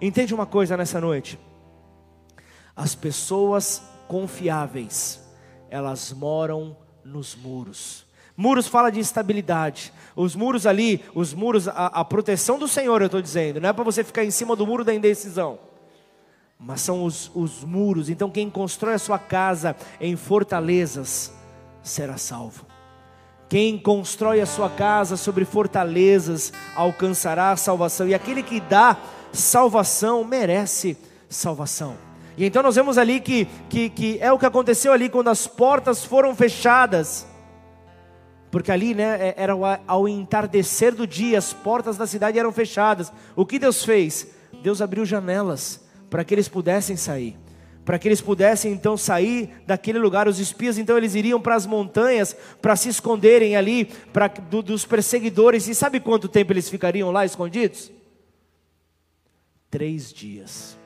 Entende 0.00 0.34
uma 0.34 0.46
coisa 0.46 0.76
nessa 0.76 1.00
noite? 1.00 1.38
As 2.74 2.94
pessoas 2.94 3.82
confiáveis, 4.08 5.20
elas 5.68 6.12
moram 6.12 6.76
nos 7.04 7.34
muros. 7.34 8.04
Muros 8.36 8.66
fala 8.66 8.90
de 8.90 9.00
estabilidade. 9.00 9.92
Os 10.16 10.34
muros 10.34 10.66
ali, 10.66 11.04
os 11.14 11.34
muros, 11.34 11.68
a, 11.68 11.86
a 11.86 12.04
proteção 12.04 12.58
do 12.58 12.66
Senhor, 12.66 13.02
eu 13.02 13.06
estou 13.06 13.20
dizendo, 13.20 13.60
não 13.60 13.68
é 13.68 13.72
para 13.72 13.84
você 13.84 14.02
ficar 14.02 14.24
em 14.24 14.30
cima 14.30 14.56
do 14.56 14.66
muro 14.66 14.84
da 14.84 14.94
indecisão, 14.94 15.58
mas 16.58 16.80
são 16.80 17.04
os, 17.04 17.30
os 17.34 17.64
muros. 17.64 18.08
Então, 18.08 18.30
quem 18.30 18.48
constrói 18.48 18.94
a 18.94 18.98
sua 18.98 19.18
casa 19.18 19.76
em 20.00 20.16
fortalezas 20.16 21.32
será 21.82 22.16
salvo. 22.16 22.64
Quem 23.48 23.76
constrói 23.76 24.40
a 24.40 24.46
sua 24.46 24.70
casa 24.70 25.16
sobre 25.16 25.44
fortalezas 25.44 26.52
alcançará 26.74 27.50
a 27.50 27.56
salvação, 27.56 28.06
e 28.06 28.14
aquele 28.14 28.42
que 28.42 28.60
dá 28.60 28.96
salvação 29.32 30.24
merece 30.24 30.96
salvação. 31.28 32.09
E 32.40 32.46
então 32.46 32.62
nós 32.62 32.74
vemos 32.74 32.96
ali 32.96 33.20
que, 33.20 33.46
que, 33.68 33.90
que 33.90 34.18
é 34.18 34.32
o 34.32 34.38
que 34.38 34.46
aconteceu 34.46 34.94
ali 34.94 35.10
quando 35.10 35.28
as 35.28 35.46
portas 35.46 36.06
foram 36.06 36.34
fechadas. 36.34 37.26
Porque 38.50 38.72
ali, 38.72 38.94
né, 38.94 39.28
é, 39.28 39.34
era 39.36 39.52
ao 39.86 40.08
entardecer 40.08 40.94
do 40.94 41.06
dia, 41.06 41.36
as 41.36 41.52
portas 41.52 41.98
da 41.98 42.06
cidade 42.06 42.38
eram 42.38 42.50
fechadas. 42.50 43.12
O 43.36 43.44
que 43.44 43.58
Deus 43.58 43.84
fez? 43.84 44.26
Deus 44.62 44.80
abriu 44.80 45.04
janelas 45.04 45.84
para 46.08 46.24
que 46.24 46.32
eles 46.32 46.48
pudessem 46.48 46.96
sair. 46.96 47.36
Para 47.84 47.98
que 47.98 48.08
eles 48.08 48.22
pudessem 48.22 48.72
então 48.72 48.96
sair 48.96 49.50
daquele 49.66 49.98
lugar, 49.98 50.26
os 50.26 50.38
espias 50.38 50.78
então 50.78 50.96
eles 50.96 51.14
iriam 51.14 51.42
para 51.42 51.56
as 51.56 51.66
montanhas 51.66 52.34
para 52.62 52.74
se 52.74 52.88
esconderem 52.88 53.54
ali 53.54 53.84
pra, 54.14 54.28
do, 54.28 54.62
dos 54.62 54.86
perseguidores. 54.86 55.68
E 55.68 55.74
sabe 55.74 56.00
quanto 56.00 56.26
tempo 56.26 56.54
eles 56.54 56.70
ficariam 56.70 57.10
lá 57.10 57.26
escondidos? 57.26 57.92
Três 59.70 60.10
dias 60.10 60.79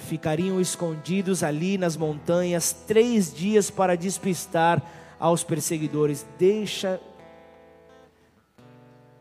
ficariam 0.00 0.60
escondidos 0.60 1.42
ali 1.42 1.78
nas 1.78 1.96
montanhas 1.96 2.72
três 2.72 3.32
dias 3.32 3.70
para 3.70 3.96
despistar 3.96 4.82
aos 5.18 5.44
perseguidores. 5.44 6.26
Deixa 6.38 7.00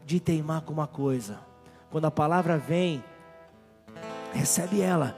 de 0.06 0.20
teimar 0.20 0.62
com 0.62 0.74
uma 0.74 0.88
coisa. 0.88 1.40
Quando 1.92 2.06
a 2.06 2.12
palavra 2.12 2.58
vem, 2.58 3.04
recebe 4.34 4.82
ela, 4.82 5.16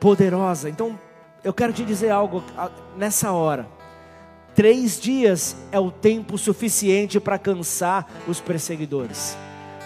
poderosa. 0.00 0.68
Então, 0.68 0.98
eu 1.42 1.52
quero 1.52 1.72
te 1.72 1.84
dizer 1.84 2.10
algo 2.10 2.42
nessa 2.96 3.32
hora. 3.32 3.66
Três 4.54 5.00
dias 5.00 5.56
é 5.70 5.78
o 5.78 5.90
tempo 5.90 6.36
suficiente 6.36 7.18
para 7.18 7.38
cansar 7.38 8.06
os 8.28 8.40
perseguidores. 8.40 9.36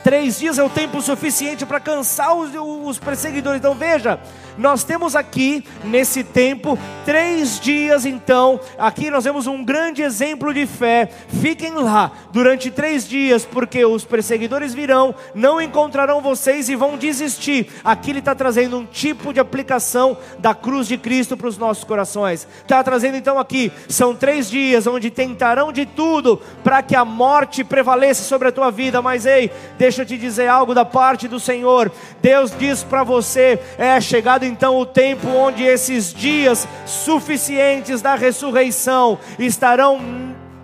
Três 0.02 0.38
dias 0.38 0.58
é 0.58 0.62
o 0.62 0.70
tempo 0.70 1.00
suficiente 1.00 1.66
para 1.66 1.80
cansar 1.80 2.34
os, 2.34 2.50
os 2.54 2.98
perseguidores. 2.98 3.58
Então 3.58 3.74
veja, 3.74 4.20
nós 4.58 4.84
temos 4.84 5.14
aqui 5.14 5.64
nesse 5.84 6.24
tempo 6.24 6.78
três 7.04 7.60
dias. 7.60 8.04
Então 8.06 8.60
aqui 8.78 9.10
nós 9.10 9.24
vemos 9.24 9.46
um 9.46 9.64
grande 9.64 10.02
exemplo 10.02 10.52
de 10.52 10.66
fé. 10.66 11.08
Fiquem 11.40 11.72
lá 11.74 12.12
durante 12.32 12.70
três 12.70 13.08
dias, 13.08 13.44
porque 13.44 13.84
os 13.84 14.04
perseguidores 14.04 14.74
virão, 14.74 15.14
não 15.34 15.60
encontrarão 15.60 16.20
vocês 16.20 16.68
e 16.68 16.76
vão 16.76 16.96
desistir. 16.96 17.68
Aqui 17.84 18.10
ele 18.10 18.20
está 18.20 18.34
trazendo 18.34 18.78
um 18.78 18.86
tipo 18.86 19.32
de 19.32 19.40
aplicação 19.40 20.16
da 20.38 20.54
cruz 20.54 20.88
de 20.88 20.96
Cristo 20.96 21.36
para 21.36 21.48
os 21.48 21.58
nossos 21.58 21.84
corações. 21.84 22.46
Está 22.62 22.82
trazendo 22.82 23.16
então 23.16 23.38
aqui 23.38 23.72
são 23.88 24.14
três 24.14 24.48
dias 24.48 24.86
onde 24.86 25.10
tentarão 25.10 25.72
de 25.72 25.84
tudo 25.84 26.40
para 26.64 26.82
que 26.82 26.96
a 26.96 27.04
morte 27.04 27.62
prevaleça 27.62 28.22
sobre 28.22 28.48
a 28.48 28.52
tua 28.52 28.70
vida. 28.70 29.02
Mas 29.02 29.26
ei, 29.26 29.50
deixa 29.78 30.02
eu 30.02 30.06
te 30.06 30.16
dizer 30.16 30.48
algo 30.48 30.74
da 30.74 30.84
parte 30.84 31.28
do 31.28 31.38
Senhor. 31.38 31.90
Deus 32.22 32.52
diz 32.58 32.82
para 32.82 33.04
você: 33.04 33.60
é 33.78 34.00
chegado 34.00 34.45
então 34.46 34.78
o 34.78 34.86
tempo 34.86 35.28
onde 35.28 35.64
esses 35.64 36.12
dias 36.12 36.66
suficientes 36.86 38.00
da 38.00 38.14
ressurreição 38.14 39.18
estarão 39.38 40.00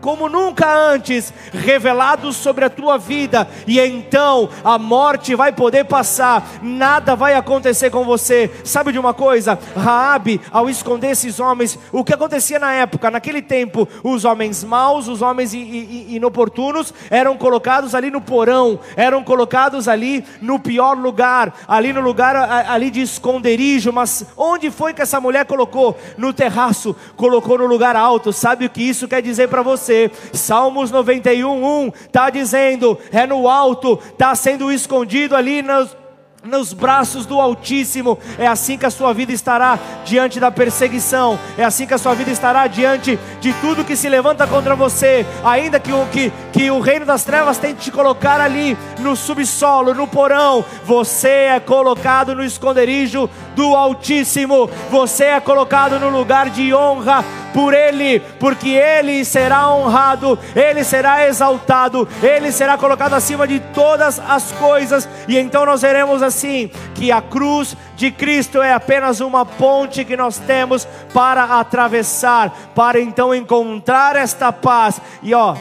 como 0.02 0.28
nunca 0.28 0.68
antes 0.68 1.32
revelados 1.52 2.34
sobre 2.34 2.64
a 2.64 2.70
tua 2.70 2.98
vida, 2.98 3.48
e 3.68 3.78
então 3.78 4.48
a 4.64 4.76
morte 4.76 5.34
vai 5.36 5.52
poder 5.52 5.84
passar, 5.84 6.58
nada 6.60 7.14
vai 7.14 7.34
acontecer 7.34 7.88
com 7.88 8.04
você. 8.04 8.50
Sabe 8.64 8.90
de 8.90 8.98
uma 8.98 9.14
coisa? 9.14 9.56
Raabe, 9.76 10.40
ao 10.50 10.68
esconder 10.68 11.12
esses 11.12 11.38
homens, 11.38 11.78
o 11.92 12.02
que 12.02 12.12
acontecia 12.12 12.58
na 12.58 12.72
época, 12.72 13.12
naquele 13.12 13.40
tempo, 13.40 13.88
os 14.02 14.24
homens 14.24 14.64
maus, 14.64 15.06
os 15.06 15.22
homens 15.22 15.54
inoportunos 15.54 16.92
eram 17.08 17.36
colocados 17.36 17.94
ali 17.94 18.10
no 18.10 18.20
porão, 18.20 18.80
eram 18.96 19.22
colocados 19.22 19.86
ali 19.86 20.24
no 20.40 20.58
pior 20.58 20.98
lugar, 20.98 21.54
ali 21.68 21.92
no 21.92 22.00
lugar 22.00 22.34
ali 22.68 22.90
de 22.90 23.02
esconderijo, 23.02 23.92
mas 23.92 24.26
onde 24.36 24.68
foi 24.68 24.92
que 24.92 25.02
essa 25.02 25.20
mulher 25.20 25.46
colocou? 25.46 25.96
No 26.18 26.32
terraço, 26.32 26.96
colocou 27.16 27.56
no 27.56 27.66
lugar 27.66 27.94
alto. 27.94 28.32
Sabe 28.32 28.66
o 28.66 28.70
que 28.70 28.82
isso 28.82 29.06
quer 29.06 29.22
dizer 29.22 29.48
para 29.48 29.62
você? 29.62 29.91
Salmos 30.32 30.90
91, 30.90 31.86
1 31.86 31.92
está 32.06 32.30
dizendo: 32.30 32.98
é 33.12 33.26
no 33.26 33.48
alto, 33.48 33.98
está 34.12 34.34
sendo 34.34 34.70
escondido 34.70 35.36
ali 35.36 35.62
nos 35.62 36.02
nos 36.44 36.72
braços 36.72 37.24
do 37.24 37.40
Altíssimo. 37.40 38.18
É 38.38 38.46
assim 38.46 38.76
que 38.76 38.86
a 38.86 38.90
sua 38.90 39.12
vida 39.12 39.32
estará 39.32 39.78
diante 40.04 40.40
da 40.40 40.50
perseguição. 40.50 41.38
É 41.56 41.64
assim 41.64 41.86
que 41.86 41.94
a 41.94 41.98
sua 41.98 42.14
vida 42.14 42.30
estará 42.30 42.66
diante 42.66 43.18
de 43.40 43.52
tudo 43.54 43.84
que 43.84 43.96
se 43.96 44.08
levanta 44.08 44.46
contra 44.46 44.74
você. 44.74 45.24
Ainda 45.44 45.78
que 45.78 45.92
o, 45.92 46.06
que, 46.06 46.32
que 46.52 46.70
o 46.70 46.80
reino 46.80 47.06
das 47.06 47.24
trevas 47.24 47.58
tente 47.58 47.82
te 47.82 47.90
colocar 47.90 48.40
ali 48.40 48.76
no 48.98 49.14
subsolo, 49.14 49.94
no 49.94 50.06
porão, 50.06 50.64
você 50.84 51.28
é 51.28 51.60
colocado 51.60 52.34
no 52.34 52.44
esconderijo 52.44 53.30
do 53.54 53.74
Altíssimo. 53.74 54.68
Você 54.90 55.24
é 55.24 55.40
colocado 55.40 55.98
no 55.98 56.08
lugar 56.08 56.50
de 56.50 56.74
honra 56.74 57.24
por 57.52 57.74
Ele, 57.74 58.20
porque 58.40 58.70
Ele 58.70 59.24
será 59.24 59.74
honrado, 59.74 60.38
Ele 60.54 60.82
será 60.84 61.26
exaltado, 61.26 62.08
Ele 62.22 62.50
será 62.50 62.78
colocado 62.78 63.14
acima 63.14 63.46
de 63.46 63.60
todas 63.60 64.18
as 64.18 64.52
coisas, 64.52 65.08
e 65.28 65.38
então 65.38 65.66
nós 65.66 65.82
veremos 65.82 66.22
assim 66.22 66.70
que 66.94 67.12
a 67.12 67.20
cruz 67.20 67.76
de 67.96 68.10
Cristo 68.10 68.62
é 68.62 68.72
apenas 68.72 69.20
uma 69.20 69.44
ponte 69.44 70.04
que 70.04 70.16
nós 70.16 70.38
temos 70.38 70.86
para 71.12 71.58
atravessar, 71.60 72.72
para 72.74 73.00
então 73.00 73.34
encontrar 73.34 74.16
esta 74.16 74.52
paz. 74.52 75.00
E 75.22 75.34
ó, 75.34 75.54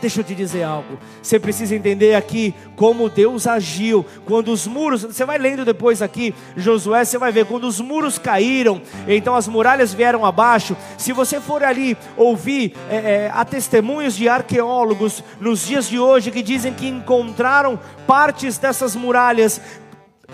Deixa 0.00 0.20
eu 0.20 0.24
te 0.24 0.34
dizer 0.34 0.62
algo. 0.62 0.98
Você 1.28 1.38
precisa 1.38 1.76
entender 1.76 2.14
aqui 2.14 2.54
como 2.74 3.10
Deus 3.10 3.46
agiu 3.46 4.02
quando 4.24 4.50
os 4.50 4.66
muros. 4.66 5.02
Você 5.02 5.26
vai 5.26 5.36
lendo 5.36 5.62
depois 5.62 6.00
aqui, 6.00 6.34
Josué, 6.56 7.04
você 7.04 7.18
vai 7.18 7.30
ver 7.30 7.44
quando 7.44 7.64
os 7.64 7.82
muros 7.82 8.18
caíram, 8.18 8.80
então 9.06 9.36
as 9.36 9.46
muralhas 9.46 9.92
vieram 9.92 10.24
abaixo. 10.24 10.74
Se 10.96 11.12
você 11.12 11.38
for 11.38 11.62
ali 11.62 11.98
ouvir, 12.16 12.74
é, 12.88 12.96
é, 12.96 13.30
há 13.34 13.44
testemunhos 13.44 14.16
de 14.16 14.26
arqueólogos 14.26 15.22
nos 15.38 15.66
dias 15.66 15.86
de 15.86 15.98
hoje 15.98 16.30
que 16.30 16.42
dizem 16.42 16.72
que 16.72 16.88
encontraram 16.88 17.78
partes 18.06 18.56
dessas 18.56 18.96
muralhas 18.96 19.60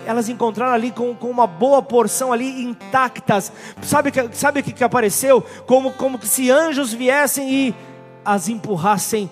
elas 0.05 0.29
encontraram 0.29 0.73
ali 0.73 0.91
com, 0.91 1.13
com 1.15 1.29
uma 1.29 1.47
boa 1.47 1.81
porção 1.81 2.31
ali 2.31 2.63
intactas. 2.63 3.51
Sabe 3.81 4.11
que 4.11 4.29
sabe 4.33 4.59
o 4.59 4.63
que, 4.63 4.71
que 4.71 4.83
apareceu? 4.83 5.41
Como 5.65 5.91
como 5.91 6.19
se 6.23 6.49
anjos 6.51 6.93
viessem 6.93 7.51
e 7.51 7.75
as 8.23 8.47
empurrassem 8.47 9.29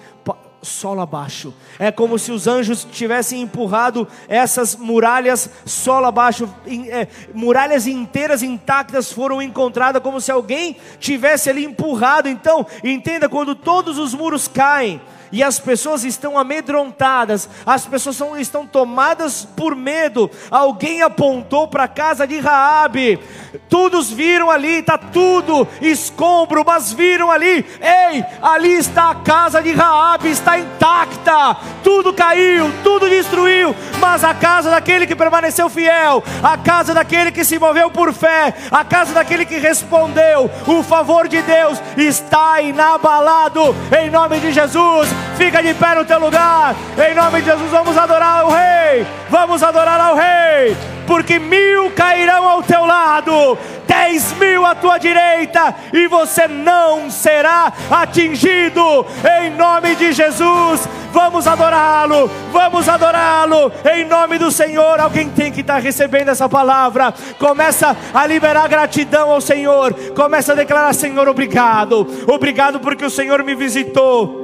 solo 0.64 1.02
abaixo. 1.02 1.54
É 1.78 1.92
como 1.92 2.18
se 2.18 2.32
os 2.32 2.48
anjos 2.48 2.88
tivessem 2.92 3.42
empurrado 3.42 4.08
essas 4.28 4.76
muralhas 4.76 5.50
solo 5.66 6.08
abaixo. 6.08 6.50
É, 6.90 7.08
muralhas 7.34 7.86
inteiras 7.86 8.42
intactas 8.42 9.12
foram 9.12 9.42
encontradas, 9.42 10.02
como 10.02 10.20
se 10.20 10.32
alguém 10.32 10.78
tivesse 11.00 11.50
ali 11.50 11.66
empurrado. 11.66 12.28
Então, 12.28 12.66
entenda: 12.84 13.30
quando 13.30 13.54
todos 13.54 13.98
os 13.98 14.14
muros 14.14 14.48
caem, 14.48 15.02
e 15.34 15.42
as 15.42 15.60
pessoas 15.60 16.04
estão 16.04 16.38
amedrontadas, 16.38 17.50
as 17.66 17.88
pessoas 17.88 18.16
são, 18.16 18.38
estão 18.38 18.68
tomadas 18.68 19.44
por 19.58 19.76
medo. 19.76 20.30
Alguém 20.52 21.02
apontou 21.02 21.68
para 21.68 21.86
a 21.86 21.88
casa 21.88 22.28
de 22.28 22.40
Raabe, 22.40 23.20
todos 23.68 24.12
viram 24.12 24.52
ali, 24.52 24.76
está 24.78 24.96
tudo 24.96 25.68
escombro, 25.82 26.64
mas 26.64 26.94
viram 26.94 27.32
ali, 27.32 27.66
ei, 27.82 28.24
ali 28.44 28.74
está 28.74 29.10
a 29.10 29.16
casa 29.16 29.60
de 29.60 29.72
Raabe, 29.72 30.30
está 30.30 30.60
intacta, 30.60 31.58
tudo 31.84 32.14
caiu, 32.14 32.72
tudo 32.84 33.10
destruiu, 33.10 33.76
mas 34.00 34.24
a 34.24 34.36
casa 34.36 34.70
daquele 34.70 35.08
que 35.08 35.16
permaneceu 35.16 35.68
fiel, 35.68 36.24
a 36.44 36.56
casa 36.60 36.94
daquele 36.94 37.32
que 37.32 37.44
se 37.44 37.58
moveu 37.58 37.90
por 37.90 38.14
fé, 38.14 38.54
a 38.70 38.86
casa 38.86 39.16
daquele 39.16 39.48
que 39.48 39.58
respondeu, 39.58 40.48
o 40.68 40.84
favor 40.84 41.28
de 41.28 41.42
Deus 41.42 41.82
está 41.98 42.62
inabalado, 42.62 43.76
em 44.00 44.12
nome 44.12 44.40
de 44.40 44.52
Jesus. 44.52 45.23
Fica 45.38 45.62
de 45.62 45.74
pé 45.74 45.96
no 45.96 46.06
teu 46.06 46.20
lugar. 46.20 46.76
Em 46.98 47.16
nome 47.16 47.42
de 47.42 47.46
Jesus, 47.46 47.70
vamos 47.70 47.98
adorar 47.98 48.46
o 48.46 48.50
Rei. 48.50 49.06
Vamos 49.30 49.64
adorar 49.64 50.00
ao 50.00 50.16
Rei. 50.16 50.78
Porque 51.06 51.40
mil 51.40 51.92
cairão 51.92 52.48
ao 52.48 52.64
teu 52.64 52.86
lado, 52.86 53.58
dez 53.88 54.32
mil 54.34 54.66
à 54.66 54.74
tua 54.74 54.98
direita, 54.98 55.76
e 55.92 56.08
você 56.08 56.48
não 56.48 57.10
será 57.10 57.74
atingido. 57.92 59.06
Em 59.42 59.50
nome 59.52 59.96
de 59.96 60.14
Jesus, 60.14 60.88
vamos 61.12 61.46
adorá-lo. 61.46 62.30
Vamos 62.52 62.88
adorá-lo. 62.88 63.72
Em 63.94 64.06
nome 64.06 64.38
do 64.38 64.52
Senhor. 64.52 65.00
Alguém 65.00 65.30
tem 65.30 65.52
que 65.52 65.62
estar 65.62 65.80
recebendo 65.80 66.30
essa 66.30 66.48
palavra. 66.48 67.14
Começa 67.38 67.98
a 68.14 68.26
liberar 68.26 68.68
gratidão 68.70 69.30
ao 69.30 69.42
Senhor. 69.42 69.94
Começa 70.16 70.54
a 70.54 70.56
declarar: 70.56 70.94
Senhor, 70.94 71.28
obrigado. 71.28 72.08
Obrigado 72.28 72.80
porque 72.80 73.06
o 73.06 73.10
Senhor 73.10 73.44
me 73.44 73.56
visitou. 73.56 74.43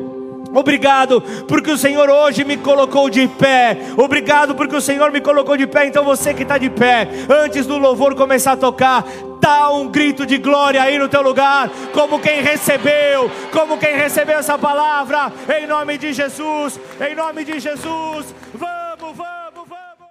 Obrigado 0.54 1.22
porque 1.48 1.72
o 1.72 1.78
Senhor 1.78 2.10
hoje 2.10 2.44
me 2.44 2.58
colocou 2.58 3.10
de 3.10 3.28
pé. 3.28 3.78
Obrigado 3.98 4.56
porque 4.56 4.76
o 4.76 4.82
Senhor 4.82 5.12
me 5.12 5.22
colocou 5.22 5.56
de 5.56 5.68
pé. 5.68 5.86
Então 5.86 6.04
você 6.04 6.34
que 6.34 6.44
está 6.44 6.58
de 6.58 6.70
pé, 6.70 7.08
antes 7.30 7.66
do 7.66 7.78
louvor 7.78 8.16
começar 8.16 8.54
a 8.54 8.58
tocar, 8.58 9.06
dá 9.40 9.72
um 9.72 9.88
grito 9.88 10.26
de 10.26 10.38
glória 10.38 10.82
aí 10.82 10.98
no 10.98 11.08
teu 11.08 11.22
lugar, 11.22 11.70
como 11.94 12.20
quem 12.20 12.42
recebeu, 12.42 13.32
como 13.52 13.78
quem 13.78 13.96
recebeu 13.96 14.40
essa 14.40 14.58
palavra, 14.58 15.32
em 15.58 15.68
nome 15.68 15.98
de 15.98 16.14
Jesus, 16.14 16.80
em 17.00 17.16
nome 17.16 17.46
de 17.46 17.60
Jesus. 17.60 18.34
Vamos, 18.54 19.16
vamos, 19.16 19.68
vamos. 19.68 20.10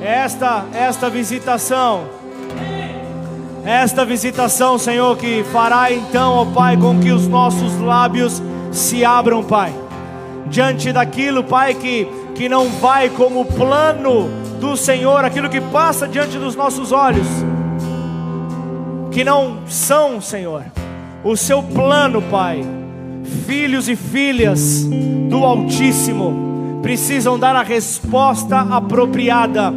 Esta, 0.00 0.64
esta 0.74 1.10
visitação 1.10 2.27
esta 3.64 4.04
visitação, 4.04 4.78
Senhor, 4.78 5.16
que 5.16 5.44
fará 5.44 5.92
então, 5.92 6.34
ó 6.34 6.44
Pai, 6.44 6.76
com 6.76 6.98
que 6.98 7.10
os 7.10 7.26
nossos 7.26 7.78
lábios 7.80 8.42
se 8.72 9.04
abram, 9.04 9.42
Pai, 9.42 9.72
diante 10.46 10.92
daquilo, 10.92 11.44
Pai, 11.44 11.74
que, 11.74 12.06
que 12.34 12.48
não 12.48 12.68
vai 12.68 13.08
como 13.10 13.44
plano 13.44 14.28
do 14.60 14.76
Senhor, 14.76 15.24
aquilo 15.24 15.48
que 15.48 15.60
passa 15.60 16.06
diante 16.08 16.38
dos 16.38 16.54
nossos 16.54 16.92
olhos, 16.92 17.26
que 19.10 19.24
não 19.24 19.58
são, 19.66 20.20
Senhor, 20.20 20.64
o 21.24 21.36
seu 21.36 21.62
plano, 21.62 22.22
Pai. 22.22 22.64
Filhos 23.46 23.88
e 23.90 23.96
filhas 23.96 24.84
do 25.28 25.44
Altíssimo 25.44 26.80
precisam 26.80 27.38
dar 27.38 27.54
a 27.54 27.62
resposta 27.62 28.60
apropriada 28.60 29.72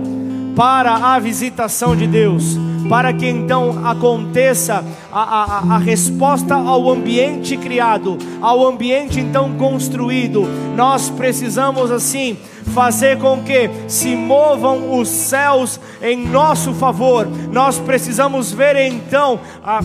para 0.55 0.93
a 0.93 1.19
visitação 1.19 1.95
de 1.95 2.07
Deus 2.07 2.57
para 2.91 3.13
que 3.13 3.25
então 3.25 3.85
aconteça 3.85 4.83
a, 5.09 5.21
a, 5.21 5.75
a 5.75 5.77
resposta 5.77 6.55
ao 6.55 6.89
ambiente 6.89 7.55
criado, 7.55 8.17
ao 8.41 8.67
ambiente 8.67 9.17
então 9.17 9.53
construído. 9.53 10.45
Nós 10.75 11.09
precisamos 11.09 11.89
assim 11.89 12.37
fazer 12.75 13.17
com 13.17 13.41
que 13.43 13.69
se 13.87 14.13
movam 14.13 14.99
os 14.99 15.07
céus 15.07 15.79
em 16.01 16.27
nosso 16.27 16.73
favor. 16.73 17.25
Nós 17.49 17.79
precisamos 17.79 18.51
ver 18.51 18.75
então 18.75 19.39
a 19.63 19.79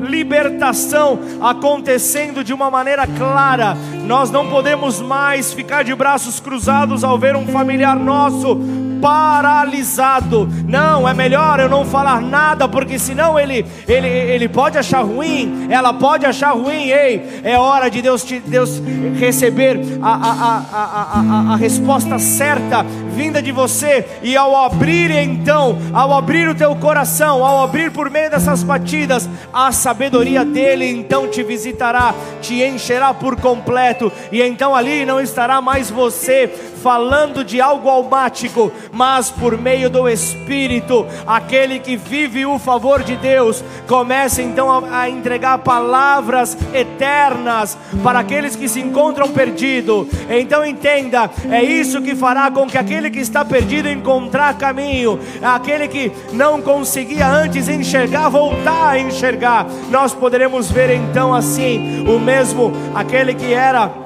libertação 0.00 1.18
acontecendo 1.42 2.42
de 2.42 2.54
uma 2.54 2.70
maneira 2.70 3.06
clara. 3.06 3.76
Nós 4.06 4.30
não 4.30 4.48
podemos 4.48 4.98
mais 5.02 5.52
ficar 5.52 5.84
de 5.84 5.94
braços 5.94 6.40
cruzados 6.40 7.04
ao 7.04 7.18
ver 7.18 7.36
um 7.36 7.46
familiar 7.48 7.96
nosso 7.96 8.58
paralisado. 9.00 10.48
Não, 10.66 11.08
é 11.08 11.14
melhor 11.14 11.60
eu 11.60 11.68
não 11.68 11.84
falar 11.84 12.20
nada, 12.20 12.68
porque 12.68 12.98
senão 12.98 13.38
ele, 13.38 13.64
ele, 13.86 14.08
ele 14.08 14.48
pode 14.48 14.78
achar 14.78 15.02
ruim, 15.02 15.66
ela 15.70 15.92
pode 15.92 16.26
achar 16.26 16.52
ruim. 16.52 16.90
Ei, 16.90 17.40
é 17.42 17.58
hora 17.58 17.88
de 17.88 18.02
Deus, 18.02 18.24
te, 18.24 18.40
Deus 18.40 18.82
receber 19.18 19.80
a, 20.02 20.14
a, 20.14 20.64
a, 20.72 21.50
a, 21.50 21.52
a, 21.52 21.56
resposta 21.56 22.18
certa 22.18 22.84
vinda 23.14 23.40
de 23.40 23.50
você, 23.50 24.04
e 24.22 24.36
ao 24.36 24.54
abrir 24.54 25.10
então, 25.10 25.78
ao 25.92 26.12
abrir 26.12 26.48
o 26.48 26.54
teu 26.54 26.76
coração, 26.76 27.44
ao 27.44 27.62
abrir 27.62 27.90
por 27.90 28.10
meio 28.10 28.30
dessas 28.30 28.62
batidas, 28.62 29.28
a 29.52 29.72
sabedoria 29.72 30.44
dele 30.44 30.86
então 30.90 31.26
te 31.26 31.42
visitará, 31.42 32.14
te 32.42 32.62
encherá 32.62 33.14
por 33.14 33.40
completo, 33.40 34.12
e 34.30 34.42
então 34.42 34.74
ali 34.74 35.06
não 35.06 35.18
estará 35.18 35.62
mais 35.62 35.90
você 35.90 36.52
falando 36.86 37.42
de 37.42 37.60
algo 37.60 37.88
almático, 37.88 38.70
mas 38.92 39.28
por 39.28 39.58
meio 39.58 39.90
do 39.90 40.08
Espírito, 40.08 41.04
aquele 41.26 41.80
que 41.80 41.96
vive 41.96 42.46
o 42.46 42.60
favor 42.60 43.02
de 43.02 43.16
Deus, 43.16 43.64
começa 43.88 44.40
então 44.40 44.70
a, 44.70 45.00
a 45.00 45.10
entregar 45.10 45.58
palavras 45.58 46.56
eternas 46.72 47.76
para 48.04 48.20
aqueles 48.20 48.54
que 48.54 48.68
se 48.68 48.78
encontram 48.78 49.26
perdidos. 49.30 50.06
Então 50.30 50.64
entenda, 50.64 51.28
é 51.50 51.60
isso 51.60 52.00
que 52.00 52.14
fará 52.14 52.52
com 52.52 52.68
que 52.68 52.78
aquele 52.78 53.10
que 53.10 53.18
está 53.18 53.44
perdido 53.44 53.88
encontrar 53.88 54.56
caminho, 54.56 55.18
aquele 55.42 55.88
que 55.88 56.12
não 56.32 56.62
conseguia 56.62 57.26
antes 57.26 57.68
enxergar, 57.68 58.28
voltar 58.28 58.90
a 58.90 58.98
enxergar. 59.00 59.66
Nós 59.90 60.14
poderemos 60.14 60.70
ver 60.70 60.90
então 60.90 61.34
assim 61.34 62.06
o 62.08 62.20
mesmo 62.20 62.72
aquele 62.94 63.34
que 63.34 63.52
era 63.52 64.05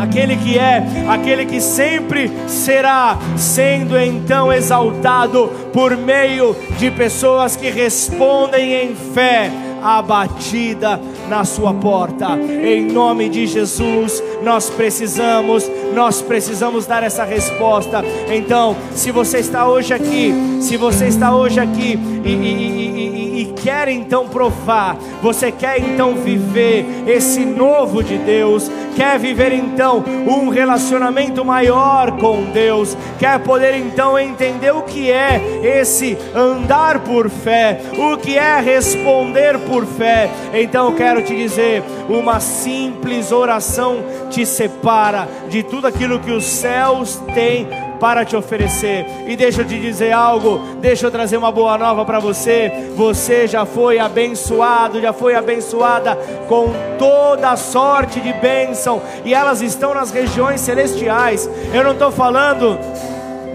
aquele 0.00 0.36
que 0.36 0.58
é, 0.58 0.82
aquele 1.08 1.44
que 1.44 1.60
sempre 1.60 2.30
será, 2.46 3.18
sendo 3.36 3.98
então 3.98 4.52
exaltado 4.52 5.48
por 5.72 5.96
meio 5.96 6.56
de 6.78 6.90
pessoas 6.90 7.54
que 7.56 7.70
respondem 7.70 8.84
em 8.84 8.94
fé 8.94 9.50
a 9.82 10.02
batida 10.02 11.00
na 11.28 11.44
sua 11.44 11.72
porta. 11.72 12.36
Em 12.36 12.90
nome 12.90 13.28
de 13.28 13.46
Jesus, 13.46 14.22
nós 14.42 14.68
precisamos, 14.68 15.70
nós 15.94 16.20
precisamos 16.20 16.86
dar 16.86 17.02
essa 17.02 17.24
resposta. 17.24 18.02
Então, 18.30 18.76
se 18.94 19.10
você 19.10 19.38
está 19.38 19.66
hoje 19.66 19.94
aqui, 19.94 20.34
se 20.60 20.76
você 20.76 21.06
está 21.06 21.34
hoje 21.34 21.60
aqui 21.60 21.98
e, 22.24 22.28
e, 22.28 22.34
e, 22.34 23.26
e 23.26 23.29
quer 23.62 23.88
então 23.88 24.28
provar, 24.28 24.96
você 25.22 25.52
quer 25.52 25.78
então 25.78 26.14
viver 26.14 27.04
esse 27.06 27.44
novo 27.44 28.02
de 28.02 28.18
Deus, 28.18 28.70
quer 28.96 29.18
viver 29.18 29.52
então 29.52 30.02
um 30.26 30.48
relacionamento 30.48 31.44
maior 31.44 32.12
com 32.12 32.44
Deus, 32.52 32.96
quer 33.18 33.38
poder 33.40 33.74
então 33.74 34.18
entender 34.18 34.72
o 34.72 34.82
que 34.82 35.10
é 35.10 35.40
esse 35.62 36.16
andar 36.34 37.00
por 37.00 37.28
fé, 37.28 37.80
o 37.98 38.16
que 38.16 38.36
é 38.38 38.60
responder 38.60 39.58
por 39.60 39.86
fé. 39.86 40.30
Então 40.52 40.90
eu 40.90 40.96
quero 40.96 41.22
te 41.22 41.34
dizer, 41.34 41.82
uma 42.08 42.40
simples 42.40 43.32
oração 43.32 44.02
te 44.30 44.44
separa 44.46 45.28
de 45.48 45.62
tudo 45.62 45.86
aquilo 45.86 46.20
que 46.20 46.30
os 46.30 46.44
céus 46.44 47.20
têm 47.34 47.68
para 48.00 48.24
te 48.24 48.34
oferecer. 48.34 49.06
E 49.28 49.36
deixa 49.36 49.60
eu 49.60 49.66
te 49.66 49.78
dizer 49.78 50.12
algo, 50.12 50.58
deixa 50.80 51.06
eu 51.06 51.10
trazer 51.10 51.36
uma 51.36 51.52
boa 51.52 51.76
nova 51.76 52.04
para 52.04 52.18
você. 52.18 52.72
Você 52.96 53.46
já 53.46 53.66
foi 53.66 53.98
abençoado, 53.98 55.00
já 55.00 55.12
foi 55.12 55.34
abençoada 55.34 56.16
com 56.48 56.72
toda 56.98 57.56
sorte 57.56 58.20
de 58.20 58.32
bênção, 58.32 59.02
e 59.24 59.34
elas 59.34 59.60
estão 59.60 59.94
nas 59.94 60.10
regiões 60.10 60.60
celestiais. 60.60 61.48
Eu 61.72 61.84
não 61.84 61.92
estou 61.92 62.10
falando 62.10 62.78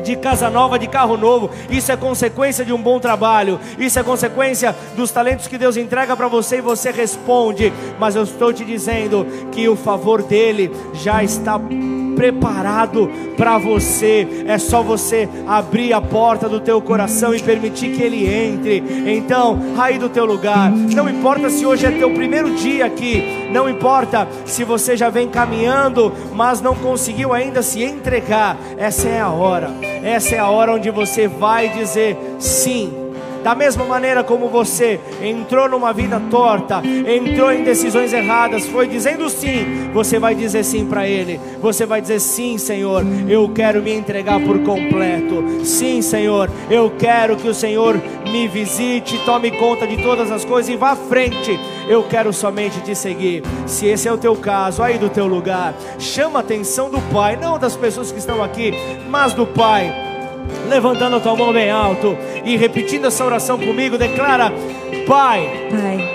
de 0.05 0.15
casa 0.15 0.49
nova, 0.49 0.77
de 0.77 0.87
carro 0.87 1.17
novo. 1.17 1.49
Isso 1.69 1.91
é 1.91 1.97
consequência 1.97 2.63
de 2.63 2.71
um 2.71 2.81
bom 2.81 2.99
trabalho. 2.99 3.59
Isso 3.79 3.97
é 3.97 4.03
consequência 4.03 4.75
dos 4.95 5.09
talentos 5.09 5.47
que 5.47 5.57
Deus 5.57 5.75
entrega 5.75 6.15
para 6.15 6.27
você 6.27 6.57
e 6.57 6.61
você 6.61 6.91
responde. 6.91 7.73
Mas 7.99 8.15
eu 8.15 8.23
estou 8.23 8.53
te 8.53 8.63
dizendo 8.63 9.25
que 9.51 9.67
o 9.67 9.75
favor 9.75 10.21
dele 10.21 10.71
já 10.93 11.23
está 11.23 11.57
preparado 12.15 13.09
para 13.37 13.57
você. 13.57 14.45
É 14.47 14.57
só 14.57 14.81
você 14.81 15.27
abrir 15.47 15.93
a 15.93 16.01
porta 16.01 16.49
do 16.49 16.59
teu 16.59 16.81
coração 16.81 17.33
e 17.35 17.41
permitir 17.41 17.91
que 17.91 18.01
ele 18.01 18.25
entre. 18.27 18.83
Então, 19.05 19.59
aí 19.77 19.97
do 19.97 20.09
teu 20.09 20.25
lugar. 20.25 20.71
Não 20.71 21.09
importa 21.09 21.49
se 21.49 21.65
hoje 21.65 21.85
é 21.85 21.91
teu 21.91 22.11
primeiro 22.11 22.55
dia 22.55 22.85
aqui, 22.85 23.49
não 23.51 23.69
importa 23.69 24.27
se 24.45 24.63
você 24.63 24.97
já 24.97 25.09
vem 25.09 25.27
caminhando, 25.27 26.11
mas 26.33 26.61
não 26.61 26.75
conseguiu 26.75 27.33
ainda 27.33 27.61
se 27.61 27.83
entregar. 27.83 28.57
Essa 28.77 29.07
é 29.07 29.19
a 29.19 29.29
hora. 29.29 29.71
Essa 30.03 30.35
é 30.35 30.39
a 30.39 30.49
hora 30.49 30.73
onde 30.73 30.89
você 30.89 31.27
vai 31.27 31.69
dizer 31.69 32.17
sim 32.39 33.04
da 33.45 33.53
mesma 33.53 33.85
maneira 33.85 34.23
como 34.23 34.49
você 34.49 34.99
entrou 35.21 35.69
numa 35.69 35.93
vida 35.93 36.19
torta, 36.31 36.81
entrou 36.83 37.51
em 37.51 37.63
decisões 37.63 38.11
erradas, 38.11 38.65
foi 38.65 38.87
dizendo 38.87 39.29
sim, 39.29 39.91
você 39.93 40.17
vai 40.17 40.33
dizer 40.33 40.63
sim 40.63 40.83
para 40.83 41.07
Ele. 41.07 41.39
Você 41.61 41.85
vai 41.85 42.01
dizer 42.01 42.19
sim, 42.19 42.57
Senhor, 42.57 43.03
eu 43.29 43.47
quero 43.49 43.83
me 43.83 43.93
entregar 43.93 44.39
por 44.39 44.57
completo. 44.63 45.63
Sim, 45.63 46.01
Senhor, 46.01 46.49
eu 46.71 46.91
quero 46.97 47.37
que 47.37 47.47
o 47.47 47.53
Senhor 47.53 48.01
me 48.31 48.47
visite, 48.47 49.15
tome 49.25 49.51
conta 49.51 49.85
de 49.85 50.01
todas 50.01 50.31
as 50.31 50.43
coisas 50.43 50.73
e 50.73 50.75
vá 50.75 50.93
à 50.93 50.95
frente. 50.95 51.59
Eu 51.87 52.01
quero 52.01 52.33
somente 52.33 52.81
te 52.81 52.95
seguir. 52.95 53.43
Se 53.67 53.85
esse 53.85 54.07
é 54.07 54.11
o 54.11 54.17
teu 54.17 54.35
caso, 54.35 54.81
aí 54.81 54.97
do 54.97 55.07
teu 55.07 55.27
lugar, 55.27 55.75
chama 55.99 56.39
a 56.39 56.41
atenção 56.41 56.89
do 56.89 56.99
Pai, 57.13 57.35
não 57.35 57.59
das 57.59 57.75
pessoas 57.75 58.11
que 58.11 58.17
estão 58.17 58.43
aqui, 58.43 58.73
mas 59.07 59.33
do 59.33 59.45
Pai 59.45 60.04
levantando 60.69 61.17
a 61.17 61.19
tua 61.19 61.35
mão 61.35 61.53
bem 61.53 61.69
alto 61.69 62.17
e 62.43 62.57
repetindo 62.57 63.07
essa 63.07 63.25
oração 63.25 63.57
comigo, 63.57 63.97
declara: 63.97 64.51
Pai, 65.07 65.67
Pai, 65.69 66.14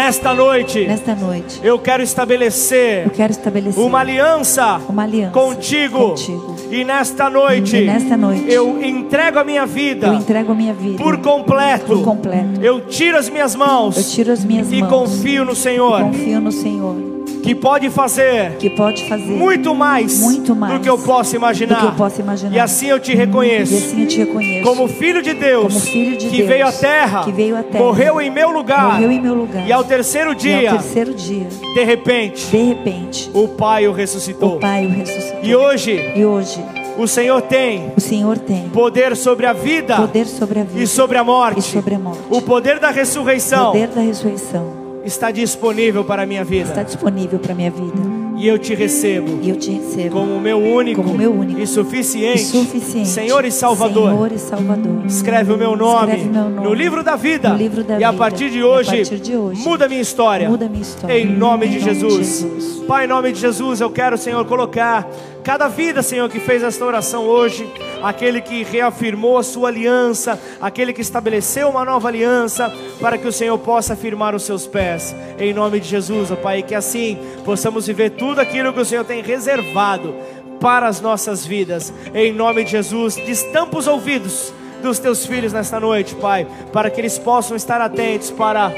nesta 0.00 0.32
noite, 0.32 0.86
nesta 0.86 1.14
noite, 1.14 1.60
eu 1.62 1.78
quero 1.78 2.02
estabelecer, 2.02 3.04
eu 3.04 3.10
quero 3.10 3.32
estabelecer 3.32 3.84
uma 3.84 4.00
aliança, 4.00 4.80
uma 4.88 5.02
aliança 5.02 5.32
contigo, 5.32 6.10
contigo. 6.10 6.56
E 6.70 6.84
nesta 6.84 7.28
noite, 7.28 7.76
e 7.76 7.84
nesta 7.84 8.16
noite, 8.16 8.50
eu 8.50 8.82
entrego 8.82 9.38
a 9.38 9.44
minha 9.44 9.66
vida, 9.66 10.06
eu 10.06 10.14
entrego 10.14 10.52
a 10.52 10.54
minha 10.54 10.72
vida 10.72 11.02
por 11.02 11.18
completo, 11.18 11.84
por 11.84 12.02
completo. 12.02 12.62
Eu 12.62 12.80
tiro 12.86 13.18
as 13.18 13.28
minhas 13.28 13.54
mãos, 13.54 13.98
eu 13.98 14.04
tiro 14.04 14.32
as 14.32 14.42
minhas 14.42 14.72
e 14.72 14.80
mãos 14.80 14.90
confio 14.90 15.44
no 15.44 15.54
Senhor, 15.54 16.00
confio 16.00 16.40
no 16.40 16.50
Senhor 16.50 17.10
que 17.42 17.54
pode 17.54 17.90
fazer, 17.90 18.56
que 18.58 18.70
pode 18.70 19.08
fazer 19.08 19.24
muito 19.24 19.74
mais, 19.74 20.20
muito 20.20 20.54
mais 20.54 20.74
do 20.74 20.80
que 20.80 20.88
eu 20.88 20.98
posso 20.98 21.34
imaginar. 21.34 21.84
Eu 21.84 21.92
posso 21.92 22.20
imaginar. 22.20 22.54
E 22.54 22.60
assim 22.60 22.86
eu 22.86 23.00
te 23.00 23.14
reconheço. 23.14 23.72
E 23.72 23.76
assim 23.76 24.02
eu 24.02 24.08
te 24.08 24.18
reconheço. 24.18 24.68
Como 24.68 24.88
filho 24.88 25.22
de 25.22 25.32
Deus, 25.32 25.72
como 25.72 25.80
filho 25.80 26.16
de 26.16 26.28
que 26.28 26.36
Deus, 26.38 26.48
veio 26.48 26.66
à 26.66 26.72
terra, 26.72 27.24
que 27.24 27.32
veio 27.32 27.56
à 27.56 27.62
terra, 27.62 27.84
morreu 27.84 28.20
em 28.20 28.30
meu 28.30 28.50
lugar, 28.50 28.94
morreu 28.94 29.10
em 29.10 29.20
meu 29.20 29.34
lugar. 29.34 29.66
E 29.66 29.72
ao 29.72 29.82
terceiro 29.90 30.34
dia, 30.36 30.62
e 30.62 30.66
ao 30.68 30.78
terceiro 30.78 31.12
dia, 31.12 31.48
de 31.74 31.84
repente, 31.84 32.46
de 32.46 32.62
repente, 32.62 33.28
o 33.34 33.48
Pai 33.48 33.88
o 33.88 33.92
ressuscitou. 33.92 34.56
O 34.56 34.60
Pai 34.60 34.86
o 34.86 34.88
ressuscitou. 34.88 35.40
E 35.42 35.56
hoje, 35.56 36.12
e 36.14 36.24
hoje 36.24 36.64
o 36.96 37.08
Senhor 37.08 37.42
tem 37.42 37.92
o 37.96 38.00
Senhor 38.00 38.38
tem 38.38 38.68
poder 38.68 39.16
sobre 39.16 39.46
a 39.46 39.52
vida, 39.52 39.96
poder 39.96 40.26
sobre 40.26 40.60
a 40.60 40.64
vida 40.64 40.80
e 40.80 40.86
sobre 40.86 41.18
a 41.18 41.24
morte, 41.24 41.58
e 41.58 41.62
sobre 41.62 41.96
a 41.96 41.98
morte. 41.98 42.20
O 42.30 42.40
poder 42.40 42.78
da 42.78 42.90
ressurreição, 42.90 43.70
o 43.70 43.72
poder 43.72 43.88
da 43.88 44.00
ressurreição 44.00 44.72
está 45.04 45.32
disponível 45.32 46.04
para 46.04 46.22
a 46.22 46.26
minha 46.26 46.44
vida. 46.44 46.68
Está 46.68 46.84
disponível 46.84 47.40
para 47.40 47.52
a 47.52 47.56
minha 47.56 47.70
vida. 47.70 48.19
E 48.40 48.48
eu 48.48 48.58
te 48.58 48.74
recebo. 48.74 49.38
E 49.42 49.50
eu 49.50 49.56
te 49.56 49.70
recebo. 49.70 50.16
Como 50.16 50.40
meu 50.40 50.58
único. 50.58 51.02
Como 51.02 51.14
meu 51.14 51.30
único. 51.30 51.60
E 51.60 51.66
suficiente. 51.66 52.40
E 52.40 52.46
suficiente. 52.46 53.08
Senhor 53.08 53.44
e 53.44 53.52
Salvador. 53.52 54.12
Senhor 54.12 54.32
e 54.32 54.38
Salvador. 54.38 55.04
Escreve 55.06 55.52
o 55.52 55.58
meu 55.58 55.76
nome. 55.76 56.16
Meu 56.16 56.44
nome 56.48 56.66
no 56.66 56.72
livro 56.72 57.02
da 57.02 57.16
vida. 57.16 57.50
Livro 57.50 57.84
da 57.84 57.94
e 57.94 57.96
vida. 57.98 58.08
a 58.08 58.12
partir 58.14 58.48
de 58.48 58.62
hoje. 58.64 58.88
E 58.88 58.94
a 58.94 58.96
partir 58.96 59.20
de 59.20 59.36
hoje. 59.36 59.62
Muda 59.62 59.86
minha 59.86 60.00
história. 60.00 60.48
Muda 60.48 60.70
minha 60.70 60.80
história. 60.80 61.18
Em 61.18 61.26
nome, 61.26 61.66
em 61.66 61.68
de, 61.68 61.80
nome 61.80 61.94
Jesus. 61.94 62.14
de 62.14 62.48
Jesus. 62.48 62.82
Pai, 62.88 63.04
em 63.04 63.08
nome 63.08 63.30
de 63.30 63.40
Jesus, 63.40 63.82
eu 63.82 63.90
quero, 63.90 64.16
Senhor, 64.16 64.42
colocar 64.46 65.06
cada 65.42 65.68
vida, 65.68 66.02
Senhor, 66.02 66.28
que 66.28 66.38
fez 66.38 66.62
esta 66.62 66.84
oração 66.84 67.24
hoje, 67.24 67.68
aquele 68.02 68.40
que 68.40 68.62
reafirmou 68.62 69.38
a 69.38 69.42
sua 69.42 69.68
aliança, 69.68 70.40
aquele 70.60 70.92
que 70.92 71.00
estabeleceu 71.00 71.68
uma 71.68 71.84
nova 71.84 72.08
aliança, 72.08 72.72
para 73.00 73.18
que 73.18 73.26
o 73.26 73.32
Senhor 73.32 73.58
possa 73.58 73.96
firmar 73.96 74.34
os 74.34 74.42
seus 74.42 74.66
pés, 74.66 75.14
em 75.38 75.52
nome 75.52 75.80
de 75.80 75.88
Jesus, 75.88 76.30
ó 76.30 76.36
Pai, 76.36 76.62
que 76.62 76.74
assim 76.74 77.18
possamos 77.44 77.86
viver 77.86 78.10
tudo 78.10 78.40
aquilo 78.40 78.72
que 78.72 78.80
o 78.80 78.84
Senhor 78.84 79.04
tem 79.04 79.22
reservado 79.22 80.14
para 80.60 80.86
as 80.86 81.00
nossas 81.00 81.46
vidas, 81.46 81.92
em 82.14 82.32
nome 82.32 82.64
de 82.64 82.72
Jesus, 82.72 83.16
destampa 83.16 83.78
os 83.78 83.86
ouvidos 83.86 84.52
dos 84.82 84.98
teus 84.98 85.24
filhos 85.24 85.52
nesta 85.52 85.80
noite, 85.80 86.14
Pai, 86.16 86.46
para 86.72 86.90
que 86.90 87.00
eles 87.00 87.18
possam 87.18 87.56
estar 87.56 87.80
atentos 87.80 88.30
para 88.30 88.72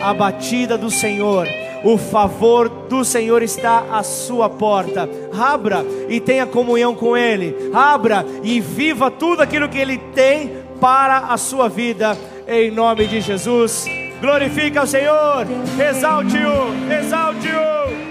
a 0.00 0.14
batida 0.14 0.78
do 0.78 0.90
Senhor 0.90 1.46
o 1.84 1.96
favor 1.96 2.68
do 2.68 3.04
Senhor 3.04 3.42
está 3.42 3.84
à 3.90 4.02
sua 4.02 4.48
porta. 4.48 5.08
Abra 5.38 5.84
e 6.08 6.20
tenha 6.20 6.46
comunhão 6.46 6.94
com 6.94 7.16
Ele. 7.16 7.54
Abra 7.72 8.24
e 8.42 8.60
viva 8.60 9.10
tudo 9.10 9.42
aquilo 9.42 9.68
que 9.68 9.78
Ele 9.78 9.98
tem 10.14 10.62
para 10.80 11.18
a 11.18 11.36
sua 11.36 11.68
vida. 11.68 12.16
Em 12.46 12.70
nome 12.70 13.06
de 13.06 13.20
Jesus. 13.20 13.86
Glorifica 14.20 14.82
o 14.82 14.86
Senhor. 14.86 15.46
Exalte-o. 15.78 16.92
Exalte-o. 16.92 18.07